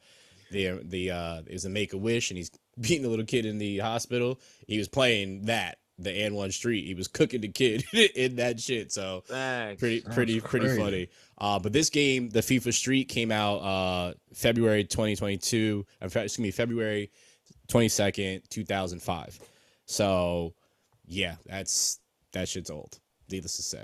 the 0.51 0.79
the 0.83 1.11
uh 1.11 1.41
it 1.45 1.53
was 1.53 1.65
a 1.65 1.69
Make 1.69 1.93
a 1.93 1.97
Wish 1.97 2.31
and 2.31 2.37
he's 2.37 2.49
beating 2.79 3.03
the 3.03 3.09
little 3.09 3.25
kid 3.25 3.45
in 3.45 3.57
the 3.59 3.77
hospital. 3.79 4.39
He 4.67 4.77
was 4.79 4.87
playing 4.87 5.45
that 5.45 5.77
the 5.99 6.11
and 6.23 6.33
one 6.35 6.51
street. 6.51 6.85
He 6.87 6.95
was 6.95 7.07
cooking 7.07 7.41
the 7.41 7.49
kid 7.49 7.83
in 8.15 8.37
that 8.37 8.59
shit. 8.59 8.91
So 8.91 9.23
Facts. 9.27 9.79
pretty 9.79 9.99
That's 9.99 10.15
pretty 10.15 10.41
pretty 10.41 10.75
funny. 10.75 11.09
Uh, 11.37 11.59
but 11.59 11.71
this 11.73 11.89
game, 11.89 12.29
the 12.29 12.39
FIFA 12.39 12.73
Street, 12.73 13.09
came 13.09 13.31
out 13.31 13.57
uh, 13.57 14.13
February 14.33 14.85
2022. 14.85 15.85
uh, 16.01 16.05
Excuse 16.05 16.39
me, 16.39 16.51
February 16.51 17.11
22nd, 17.67 18.47
2005. 18.49 19.39
So 19.85 20.53
yeah, 21.05 21.35
that's 21.45 21.99
that 22.31 22.49
shit's 22.49 22.71
old. 22.71 22.99
Needless 23.29 23.57
to 23.57 23.63
say. 23.63 23.83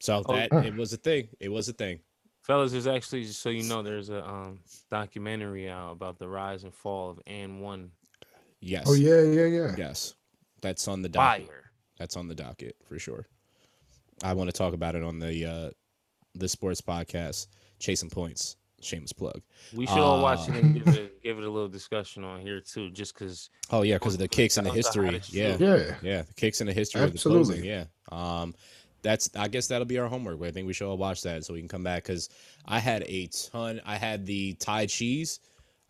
So 0.00 0.22
Oh, 0.26 0.34
that 0.36 0.48
huh. 0.52 0.58
it 0.66 0.74
was 0.74 0.92
a 0.92 0.96
thing. 0.98 1.28
It 1.40 1.48
was 1.50 1.68
a 1.68 1.72
thing. 1.72 2.00
Fellas, 2.48 2.72
there's 2.72 2.86
actually 2.88 3.24
just 3.24 3.40
so 3.42 3.50
you 3.50 3.62
know, 3.62 3.82
there's 3.82 4.08
a 4.08 4.26
um 4.26 4.58
documentary 4.90 5.68
out 5.68 5.92
about 5.92 6.18
the 6.18 6.26
rise 6.26 6.64
and 6.64 6.74
fall 6.74 7.10
of 7.10 7.20
and 7.26 7.60
one 7.62 7.92
Yes. 8.60 8.86
Oh 8.88 8.94
yeah, 8.94 9.20
yeah, 9.22 9.44
yeah. 9.44 9.74
Yes. 9.78 10.14
That's 10.62 10.88
on 10.88 11.02
the 11.02 11.08
docket. 11.08 11.46
fire. 11.46 11.70
That's 11.98 12.16
on 12.16 12.26
the 12.26 12.34
docket 12.34 12.74
for 12.88 12.98
sure. 12.98 13.26
I 14.24 14.32
want 14.32 14.48
to 14.50 14.52
talk 14.56 14.74
about 14.74 14.96
it 14.96 15.04
on 15.04 15.20
the 15.20 15.44
uh 15.44 15.70
the 16.34 16.48
sports 16.48 16.80
podcast, 16.80 17.46
Chasing 17.78 18.10
Points. 18.10 18.56
Shameless 18.80 19.12
plug. 19.12 19.42
We 19.74 19.86
should 19.86 19.98
all 19.98 20.22
watch 20.22 20.48
Uh, 20.48 20.52
it 20.52 20.62
and 20.62 20.74
give 20.74 20.88
it 20.94 21.22
give 21.22 21.36
it 21.38 21.44
a 21.44 21.50
little 21.50 21.68
discussion 21.68 22.22
on 22.24 22.40
here 22.40 22.60
too, 22.60 22.90
just 22.90 23.12
because 23.12 23.50
Oh 23.70 23.82
yeah, 23.82 23.96
because 23.96 24.14
of 24.14 24.20
the 24.20 24.24
Because 24.24 24.36
kicks 24.36 24.56
and 24.56 24.66
the 24.66 24.70
history. 24.70 25.20
Yeah. 25.28 25.56
Yeah. 25.58 25.94
Yeah, 26.00 26.22
the 26.22 26.34
kicks 26.34 26.60
in 26.60 26.68
the 26.68 26.72
history 26.72 27.02
Absolutely. 27.02 27.40
of 27.42 27.48
the 27.48 27.54
closing. 27.62 27.64
Yeah. 27.64 27.84
Um, 28.40 28.54
that's 29.02 29.30
I 29.36 29.48
guess 29.48 29.66
that'll 29.68 29.84
be 29.86 29.98
our 29.98 30.08
homework. 30.08 30.42
I 30.42 30.50
think 30.50 30.66
we 30.66 30.72
should 30.72 30.88
all 30.88 30.96
watch 30.98 31.22
that 31.22 31.44
so 31.44 31.54
we 31.54 31.60
can 31.60 31.68
come 31.68 31.82
back 31.84 32.04
because 32.04 32.28
I 32.66 32.78
had 32.78 33.04
a 33.06 33.28
ton. 33.50 33.80
I 33.86 33.96
had 33.96 34.26
the 34.26 34.54
Tai 34.54 34.86
Chi. 34.86 35.24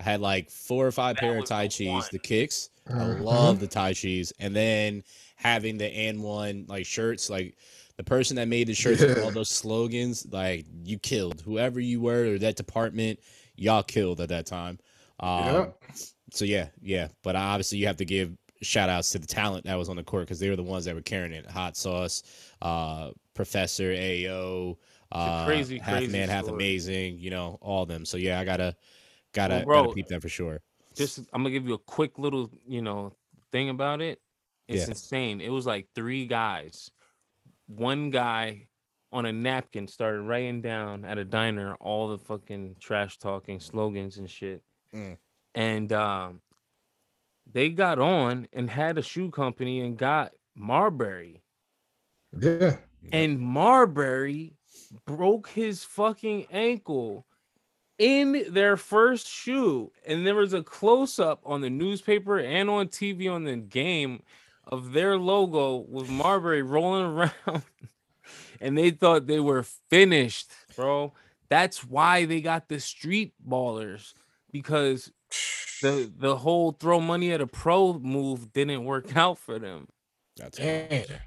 I 0.00 0.02
had 0.04 0.20
like 0.20 0.50
four 0.50 0.86
or 0.86 0.92
five 0.92 1.16
That 1.16 1.20
pair 1.20 1.38
of 1.38 1.44
Thai 1.46 1.64
the 1.64 1.68
cheese. 1.70 1.88
one. 1.88 2.02
The 2.12 2.18
kicks. 2.18 2.70
I 2.88 2.92
Mhm. 2.92 3.20
love 3.22 3.60
the 3.60 3.66
Tai 3.66 3.94
Chi, 3.94 4.24
and 4.38 4.54
then 4.54 5.02
having 5.36 5.76
the 5.78 5.86
and 5.86 6.22
one 6.22 6.64
like 6.68 6.86
shirts. 6.86 7.28
Like 7.28 7.56
the 7.96 8.04
person 8.04 8.36
that 8.36 8.46
made 8.48 8.68
the 8.68 8.74
shirts 8.74 9.00
with 9.02 9.18
all 9.22 9.30
those 9.32 9.50
slogans, 9.50 10.26
like 10.30 10.66
you 10.84 10.98
killed 10.98 11.40
whoever 11.40 11.80
you 11.80 12.00
were 12.00 12.34
or 12.34 12.38
that 12.38 12.56
department. 12.56 13.18
Y'all 13.56 13.82
killed 13.82 14.20
at 14.20 14.28
that 14.28 14.46
time. 14.46 14.78
Um, 15.20 15.44
Yeah. 15.44 15.66
so 16.32 16.44
yeah, 16.44 16.68
yeah. 16.80 17.08
But 17.24 17.34
obviously 17.34 17.78
you 17.78 17.86
have 17.88 17.96
to 17.96 18.04
give 18.04 18.36
shout 18.62 18.88
outs 18.88 19.10
to 19.12 19.18
the 19.18 19.26
talent 19.26 19.64
that 19.64 19.76
was 19.76 19.88
on 19.88 19.96
the 19.96 20.02
court 20.02 20.22
because 20.22 20.40
they 20.40 20.50
were 20.50 20.56
the 20.56 20.62
ones 20.62 20.84
that 20.84 20.94
were 20.94 21.00
carrying 21.02 21.32
it. 21.32 21.46
Hot 21.46 21.76
sauce, 21.76 22.22
uh, 22.62 23.10
Professor 23.34 23.92
AO, 23.92 24.76
uh, 25.12 25.44
crazy, 25.44 25.78
half 25.78 25.98
crazy 25.98 26.12
man, 26.12 26.28
half 26.28 26.48
amazing, 26.48 27.18
you 27.18 27.30
know, 27.30 27.58
all 27.60 27.82
of 27.82 27.88
them. 27.88 28.04
So 28.04 28.16
yeah, 28.16 28.40
I 28.40 28.44
gotta 28.44 28.74
gotta 29.32 29.54
Well, 29.54 29.64
bro, 29.64 29.82
gotta 29.84 29.94
peep 29.94 30.08
that 30.08 30.22
for 30.22 30.28
sure. 30.28 30.60
just 30.94 31.18
I'm 31.32 31.42
gonna 31.42 31.50
give 31.50 31.66
you 31.66 31.74
a 31.74 31.78
quick 31.78 32.18
little, 32.18 32.50
you 32.66 32.82
know, 32.82 33.12
thing 33.52 33.68
about 33.70 34.00
it. 34.00 34.20
It's 34.66 34.82
Yeah. 34.82 34.88
insane. 34.88 35.40
It 35.40 35.50
was 35.50 35.66
like 35.66 35.88
three 35.94 36.26
guys. 36.26 36.90
One 37.66 38.10
guy 38.10 38.68
on 39.12 39.24
a 39.24 39.32
napkin 39.32 39.88
started 39.88 40.22
writing 40.22 40.60
down 40.60 41.04
at 41.04 41.16
a 41.16 41.24
diner 41.24 41.74
all 41.76 42.08
the 42.08 42.18
fucking 42.18 42.76
trash 42.78 43.18
talking 43.18 43.60
slogans 43.60 44.18
and 44.18 44.28
shit. 44.30 44.62
Mm. 44.94 45.16
And 45.54 45.92
um 45.92 46.42
they 47.52 47.70
got 47.70 47.98
on 47.98 48.48
and 48.52 48.68
had 48.70 48.98
a 48.98 49.02
shoe 49.02 49.30
company 49.30 49.80
and 49.80 49.96
got 49.96 50.32
Marbury. 50.54 51.42
Yeah. 52.38 52.76
And 53.12 53.40
Marbury 53.40 54.54
broke 55.06 55.48
his 55.48 55.84
fucking 55.84 56.46
ankle 56.50 57.26
in 57.98 58.44
their 58.50 58.76
first 58.76 59.26
shoe. 59.26 59.92
And 60.06 60.26
there 60.26 60.34
was 60.34 60.52
a 60.52 60.62
close 60.62 61.18
up 61.18 61.40
on 61.44 61.60
the 61.60 61.70
newspaper 61.70 62.38
and 62.38 62.68
on 62.68 62.88
TV 62.88 63.32
on 63.32 63.44
the 63.44 63.56
game 63.56 64.22
of 64.66 64.92
their 64.92 65.16
logo 65.16 65.76
with 65.88 66.10
Marbury 66.10 66.62
rolling 66.62 67.04
around. 67.46 67.62
and 68.60 68.76
they 68.76 68.90
thought 68.90 69.26
they 69.26 69.40
were 69.40 69.62
finished, 69.62 70.50
bro. 70.76 71.14
That's 71.48 71.82
why 71.82 72.26
they 72.26 72.42
got 72.42 72.68
the 72.68 72.78
street 72.78 73.32
ballers 73.46 74.12
because 74.52 75.10
the 75.82 76.12
the 76.16 76.36
whole 76.36 76.72
throw 76.72 77.00
money 77.00 77.32
at 77.32 77.40
a 77.40 77.46
pro 77.46 77.94
move 77.94 78.52
didn't 78.52 78.84
work 78.84 79.16
out 79.16 79.38
for 79.38 79.58
them. 79.58 79.88
That's 80.36 80.58
wild. 80.58 81.20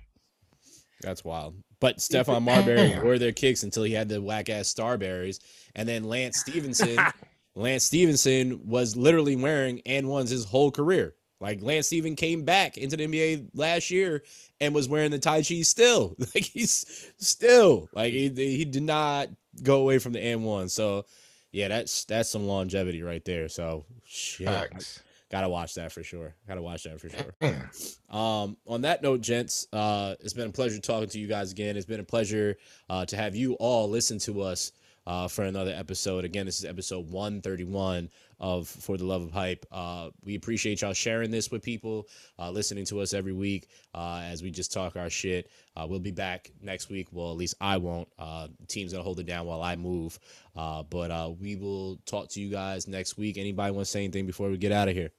That's 1.02 1.24
wild. 1.24 1.56
But 1.80 1.98
Stephon 1.98 2.44
Marbury 2.44 3.00
wore 3.04 3.18
their 3.18 3.32
kicks 3.32 3.64
until 3.64 3.84
he 3.84 3.94
had 3.94 4.08
the 4.08 4.22
whack 4.22 4.50
ass 4.50 4.74
Starburys, 4.74 5.40
and 5.76 5.88
then 5.88 6.04
Lance 6.04 6.40
Stephenson. 6.40 6.98
Lance 7.56 7.84
Stephenson 7.84 8.62
was 8.66 8.96
literally 8.96 9.36
wearing 9.36 9.82
and 9.86 10.08
ones 10.08 10.30
his 10.30 10.46
whole 10.46 10.72
career. 10.72 11.16
Like 11.42 11.62
Lance 11.62 11.88
Steven 11.88 12.16
came 12.16 12.46
back 12.46 12.78
into 12.78 12.96
the 12.96 13.08
NBA 13.08 13.50
last 13.56 13.90
year 13.90 14.24
and 14.62 14.76
was 14.76 14.88
wearing 14.88 15.12
the 15.12 15.20
Tai 15.20 15.42
Chi 15.42 15.62
still. 15.64 16.16
Like 16.34 16.46
he's 16.46 17.12
still 17.18 17.90
like 17.94 18.14
he, 18.14 18.30
he 18.30 18.64
did 18.64 18.84
not 18.84 19.28
go 19.64 19.82
away 19.82 19.98
from 19.98 20.14
the 20.14 20.22
N 20.22 20.44
one. 20.44 20.70
So 20.70 21.06
yeah, 21.52 21.68
that's 21.68 22.06
that's 22.06 22.30
some 22.30 22.48
longevity 22.48 23.02
right 23.02 23.26
there. 23.26 23.50
So 23.50 23.86
shit, 24.12 24.48
Facts. 24.48 25.02
gotta 25.30 25.48
watch 25.50 25.74
that 25.76 25.92
for 25.92 26.04
sure. 26.04 26.36
Gotta 26.48 26.62
watch 26.62 26.84
that 26.84 27.00
for 27.00 27.10
sure. 27.10 27.36
Um, 28.10 28.58
on 28.68 28.82
that 28.82 29.02
note, 29.02 29.22
gents, 29.22 29.68
uh, 29.72 30.16
it's 30.20 30.34
been 30.34 30.50
a 30.50 30.52
pleasure 30.52 30.80
talking 30.82 31.08
to 31.08 31.18
you 31.20 31.28
guys 31.28 31.54
again. 31.54 31.78
It's 31.78 31.86
been 31.86 32.02
a 32.02 32.04
pleasure 32.04 32.58
uh, 32.90 33.06
to 33.06 33.16
have 33.16 33.38
you 33.38 33.54
all 33.54 33.90
listen 33.90 34.20
to 34.20 34.42
us 34.42 34.74
uh, 35.08 35.28
for 35.28 35.44
another 35.44 35.74
episode. 35.76 36.26
Again, 36.26 36.46
this 36.46 36.60
is 36.60 36.66
episode 36.66 37.10
131 37.10 38.10
of 38.40 38.68
For 38.68 38.98
the 38.98 39.06
Love 39.06 39.22
of 39.22 39.32
Hype. 39.32 39.66
Uh, 39.72 40.10
we 40.24 40.36
appreciate 40.36 40.82
y'all 40.82 40.94
sharing 40.94 41.32
this 41.32 41.52
with 41.52 41.62
people, 41.62 42.08
uh, 42.40 42.50
listening 42.50 42.86
to 42.86 43.02
us 43.02 43.14
every 43.14 43.34
week 43.34 43.68
uh, 43.94 44.22
as 44.24 44.42
we 44.42 44.52
just 44.52 44.72
talk 44.74 44.96
our 44.96 45.10
shit. 45.10 45.50
Uh, 45.76 45.86
we'll 45.88 46.00
be 46.00 46.12
back 46.12 46.52
next 46.62 46.90
week. 46.90 47.08
Well, 47.12 47.32
at 47.32 47.38
least 47.38 47.56
I 47.62 47.78
won't. 47.78 48.08
Uh, 48.18 48.48
team's 48.68 48.92
gonna 48.92 49.04
hold 49.04 49.20
it 49.20 49.26
down 49.26 49.46
while 49.46 49.62
I 49.62 49.76
move. 49.76 50.20
But 50.56 51.40
we 51.40 51.56
will 51.56 51.98
talk 52.06 52.30
to 52.30 52.42
you 52.42 52.50
guys 52.50 52.88
next 52.88 53.18
week. 53.18 53.38
Anybody 53.38 53.72
want 53.72 53.86
to 53.86 53.92
say 53.92 54.04
anything 54.04 54.26
before 54.26 54.50
we 54.50 54.58
get 54.58 54.72
out 54.72 54.88
of 54.88 54.96
here? 54.96 55.12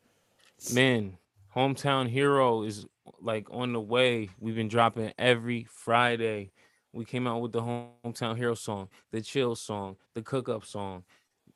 Man, 0.72 1.18
hometown 1.54 2.08
hero 2.08 2.62
is 2.62 2.86
like 3.20 3.46
on 3.50 3.72
the 3.72 3.80
way. 3.80 4.30
We've 4.38 4.54
been 4.54 4.68
dropping 4.68 5.12
every 5.18 5.64
Friday. 5.64 6.52
We 6.92 7.04
came 7.04 7.26
out 7.26 7.40
with 7.40 7.52
the 7.52 7.62
hometown 7.62 8.36
hero 8.36 8.54
song, 8.54 8.88
the 9.10 9.20
chill 9.22 9.54
song, 9.54 9.96
the 10.14 10.22
cook 10.22 10.48
up 10.48 10.64
song. 10.64 11.04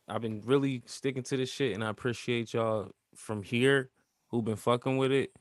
I've 0.08 0.22
been 0.22 0.42
really 0.44 0.82
sticking 0.86 1.22
to 1.24 1.36
this 1.36 1.50
shit, 1.50 1.74
and 1.74 1.84
I 1.84 1.90
appreciate 1.90 2.54
y'all 2.54 2.90
from 3.14 3.42
here 3.42 3.90
who've 4.28 4.44
been 4.44 4.56
fucking 4.56 4.96
with 4.96 5.12
it. 5.12 5.32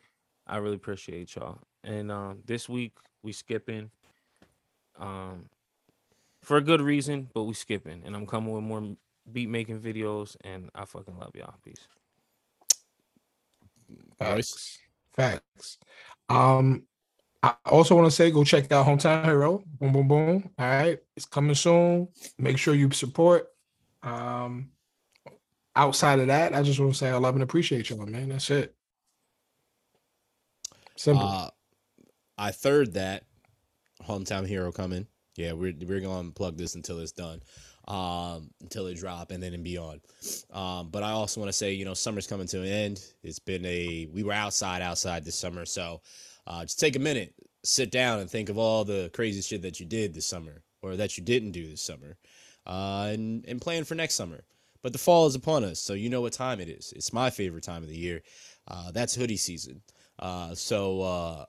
I 0.48 0.58
really 0.58 0.76
appreciate 0.76 1.36
y'all. 1.36 1.60
And 1.84 2.12
um, 2.12 2.40
this 2.46 2.68
week 2.68 2.94
we 3.24 3.32
skipping, 3.32 3.92
um, 5.00 5.50
for 6.42 6.58
a 6.58 6.62
good 6.62 6.82
reason, 6.82 7.30
but 7.34 7.44
we 7.44 7.54
skipping, 7.54 8.04
and 8.06 8.16
I'm 8.16 8.28
coming 8.28 8.54
with 8.54 8.64
more 8.64 8.96
beat 9.32 9.50
making 9.50 9.80
videos, 9.80 10.36
and 10.44 10.70
I 10.76 10.86
fucking 10.86 11.18
love 11.18 11.32
y'all. 11.36 11.56
Peace. 11.64 11.88
Royce? 14.20 14.80
Facts. 15.16 15.40
Facts. 15.56 15.78
Um, 16.30 16.84
I 17.46 17.54
also 17.66 17.96
want 17.96 18.08
to 18.08 18.12
say 18.12 18.32
go 18.32 18.44
check 18.44 18.72
out 18.72 18.88
Hometown 18.88 19.24
Hero. 19.24 19.64
Boom, 19.80 19.94
boom, 19.94 20.08
boom. 20.08 20.50
All 20.58 20.66
right, 20.66 21.00
it's 21.16 21.28
coming 21.28 21.54
soon. 21.54 22.08
Make 22.40 22.58
sure 22.58 22.74
you 22.74 22.90
support. 22.90 23.50
Um, 24.02 24.72
outside 25.76 26.20
of 26.20 26.28
that, 26.28 26.56
I 26.56 26.64
just 26.64 26.80
want 26.80 26.94
to 26.94 26.98
say 26.98 27.10
I 27.10 27.18
love 27.18 27.36
and 27.36 27.44
appreciate 27.44 27.92
y'all, 27.92 28.04
man. 28.08 28.30
That's 28.30 28.50
it. 28.50 28.74
Simple. 30.96 31.28
Uh, 31.28 31.50
I 32.40 32.50
third 32.50 32.94
that 32.94 33.26
hometown 34.08 34.48
hero 34.48 34.72
coming. 34.72 35.06
Yeah, 35.36 35.54
we're 35.54 35.74
we're 35.86 36.00
gonna 36.00 36.32
plug 36.32 36.58
this 36.58 36.74
until 36.74 37.00
it's 37.00 37.12
done, 37.12 37.44
um, 37.88 38.50
until 38.62 38.88
it 38.88 38.96
drop 38.96 39.30
and 39.30 39.44
then 39.44 39.54
and 39.54 39.64
beyond. 39.64 40.02
Um, 40.52 40.90
but 40.90 41.04
I 41.04 41.12
also 41.12 41.42
want 41.42 41.50
to 41.50 41.54
say, 41.54 41.74
you 41.74 41.86
know, 41.86 41.94
summer's 41.94 42.26
coming 42.26 42.48
to 42.48 42.62
an 42.62 42.68
end. 42.70 43.06
It's 43.22 43.38
been 43.38 43.64
a 43.66 44.08
we 44.12 44.24
were 44.24 44.34
outside 44.34 44.82
outside 44.82 45.24
this 45.24 45.36
summer, 45.36 45.66
so 45.66 46.02
uh, 46.48 46.62
just 46.64 46.80
take 46.80 46.96
a 46.96 47.00
minute, 47.00 47.34
sit 47.64 47.92
down, 47.92 48.20
and 48.20 48.30
think 48.30 48.50
of 48.50 48.58
all 48.58 48.84
the 48.84 49.10
crazy 49.14 49.42
shit 49.42 49.62
that 49.64 49.80
you 49.80 49.86
did 49.86 50.14
this 50.14 50.26
summer 50.26 50.64
or 50.82 50.96
that 50.96 51.18
you 51.18 51.24
didn't 51.24 51.52
do 51.52 51.68
this 51.68 51.82
summer, 51.82 52.18
uh, 52.68 53.10
and 53.12 53.46
and 53.48 53.62
plan 53.62 53.84
for 53.84 53.96
next 53.96 54.16
summer. 54.16 54.44
But 54.82 54.94
the 54.94 55.00
fall 55.00 55.26
is 55.26 55.36
upon 55.36 55.64
us, 55.64 55.80
so 55.80 55.94
you 55.94 56.10
know 56.10 56.22
what 56.22 56.34
time 56.34 56.60
it 56.60 56.70
is. 56.70 56.94
It's 56.96 57.12
my 57.12 57.32
favorite 57.32 57.64
time 57.64 57.82
of 57.82 57.90
the 57.90 57.98
year. 57.98 58.22
Uh, 58.68 58.92
that's 58.92 59.16
hoodie 59.16 59.38
season. 59.38 59.82
Uh, 60.20 60.54
so 60.54 61.02
uh, 61.02 61.46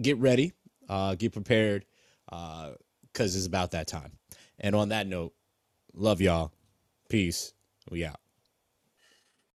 get 0.00 0.16
ready, 0.18 0.52
uh, 0.88 1.16
get 1.16 1.32
prepared, 1.32 1.84
because 2.26 3.36
it's 3.36 3.46
about 3.46 3.72
that 3.72 3.88
time. 3.88 4.12
And 4.60 4.76
on 4.76 4.90
that 4.90 5.08
note, 5.08 5.34
love 5.92 6.20
y'all. 6.20 6.52
Peace. 7.08 7.52
We 7.90 8.04
out. 8.04 8.21